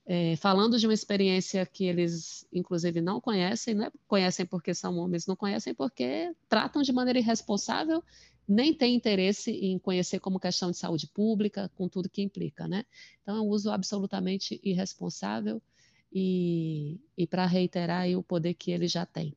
é, 0.05 0.37
falando 0.37 0.79
de 0.79 0.87
uma 0.87 0.93
experiência 0.93 1.65
que 1.65 1.83
eles, 1.83 2.47
inclusive, 2.53 3.01
não 3.01 3.19
conhecem, 3.19 3.73
não 3.73 3.85
é 3.85 3.91
conhecem 4.07 4.45
porque 4.45 4.73
são 4.73 4.97
homens, 4.97 5.27
não 5.27 5.35
conhecem 5.35 5.73
porque 5.73 6.33
tratam 6.47 6.81
de 6.81 6.93
maneira 6.93 7.19
irresponsável 7.19 8.01
nem 8.47 8.73
tem 8.73 8.95
interesse 8.95 9.51
em 9.51 9.77
conhecer 9.77 10.19
como 10.21 10.39
questão 10.39 10.71
de 10.71 10.77
saúde 10.77 11.07
pública, 11.07 11.69
com 11.75 11.89
tudo 11.89 12.09
que 12.09 12.21
implica, 12.21 12.65
né? 12.65 12.85
Então, 13.21 13.35
é 13.35 13.41
um 13.41 13.47
uso 13.47 13.69
absolutamente 13.69 14.57
irresponsável 14.63 15.61
e, 16.13 16.97
e 17.17 17.27
para 17.27 17.45
reiterar 17.45 18.07
o 18.17 18.23
poder 18.23 18.53
que 18.53 18.71
ele 18.71 18.87
já 18.87 19.05
tem. 19.05 19.35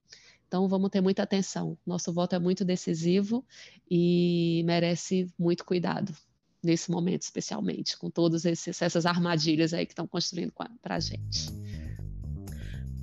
Então, 0.51 0.67
vamos 0.67 0.91
ter 0.91 1.01
muita 1.01 1.23
atenção. 1.23 1.79
Nosso 1.87 2.13
voto 2.13 2.35
é 2.35 2.39
muito 2.41 2.65
decisivo 2.65 3.45
e 3.89 4.65
merece 4.67 5.33
muito 5.39 5.65
cuidado 5.65 6.13
nesse 6.61 6.91
momento, 6.91 7.23
especialmente, 7.23 7.97
com 7.97 8.11
todas 8.11 8.45
essas 8.45 9.07
armadilhas 9.07 9.73
aí 9.73 9.87
que 9.87 9.93
estão 9.93 10.09
construindo 10.09 10.53
para 10.83 10.97
a 10.97 10.99
gente. 10.99 11.53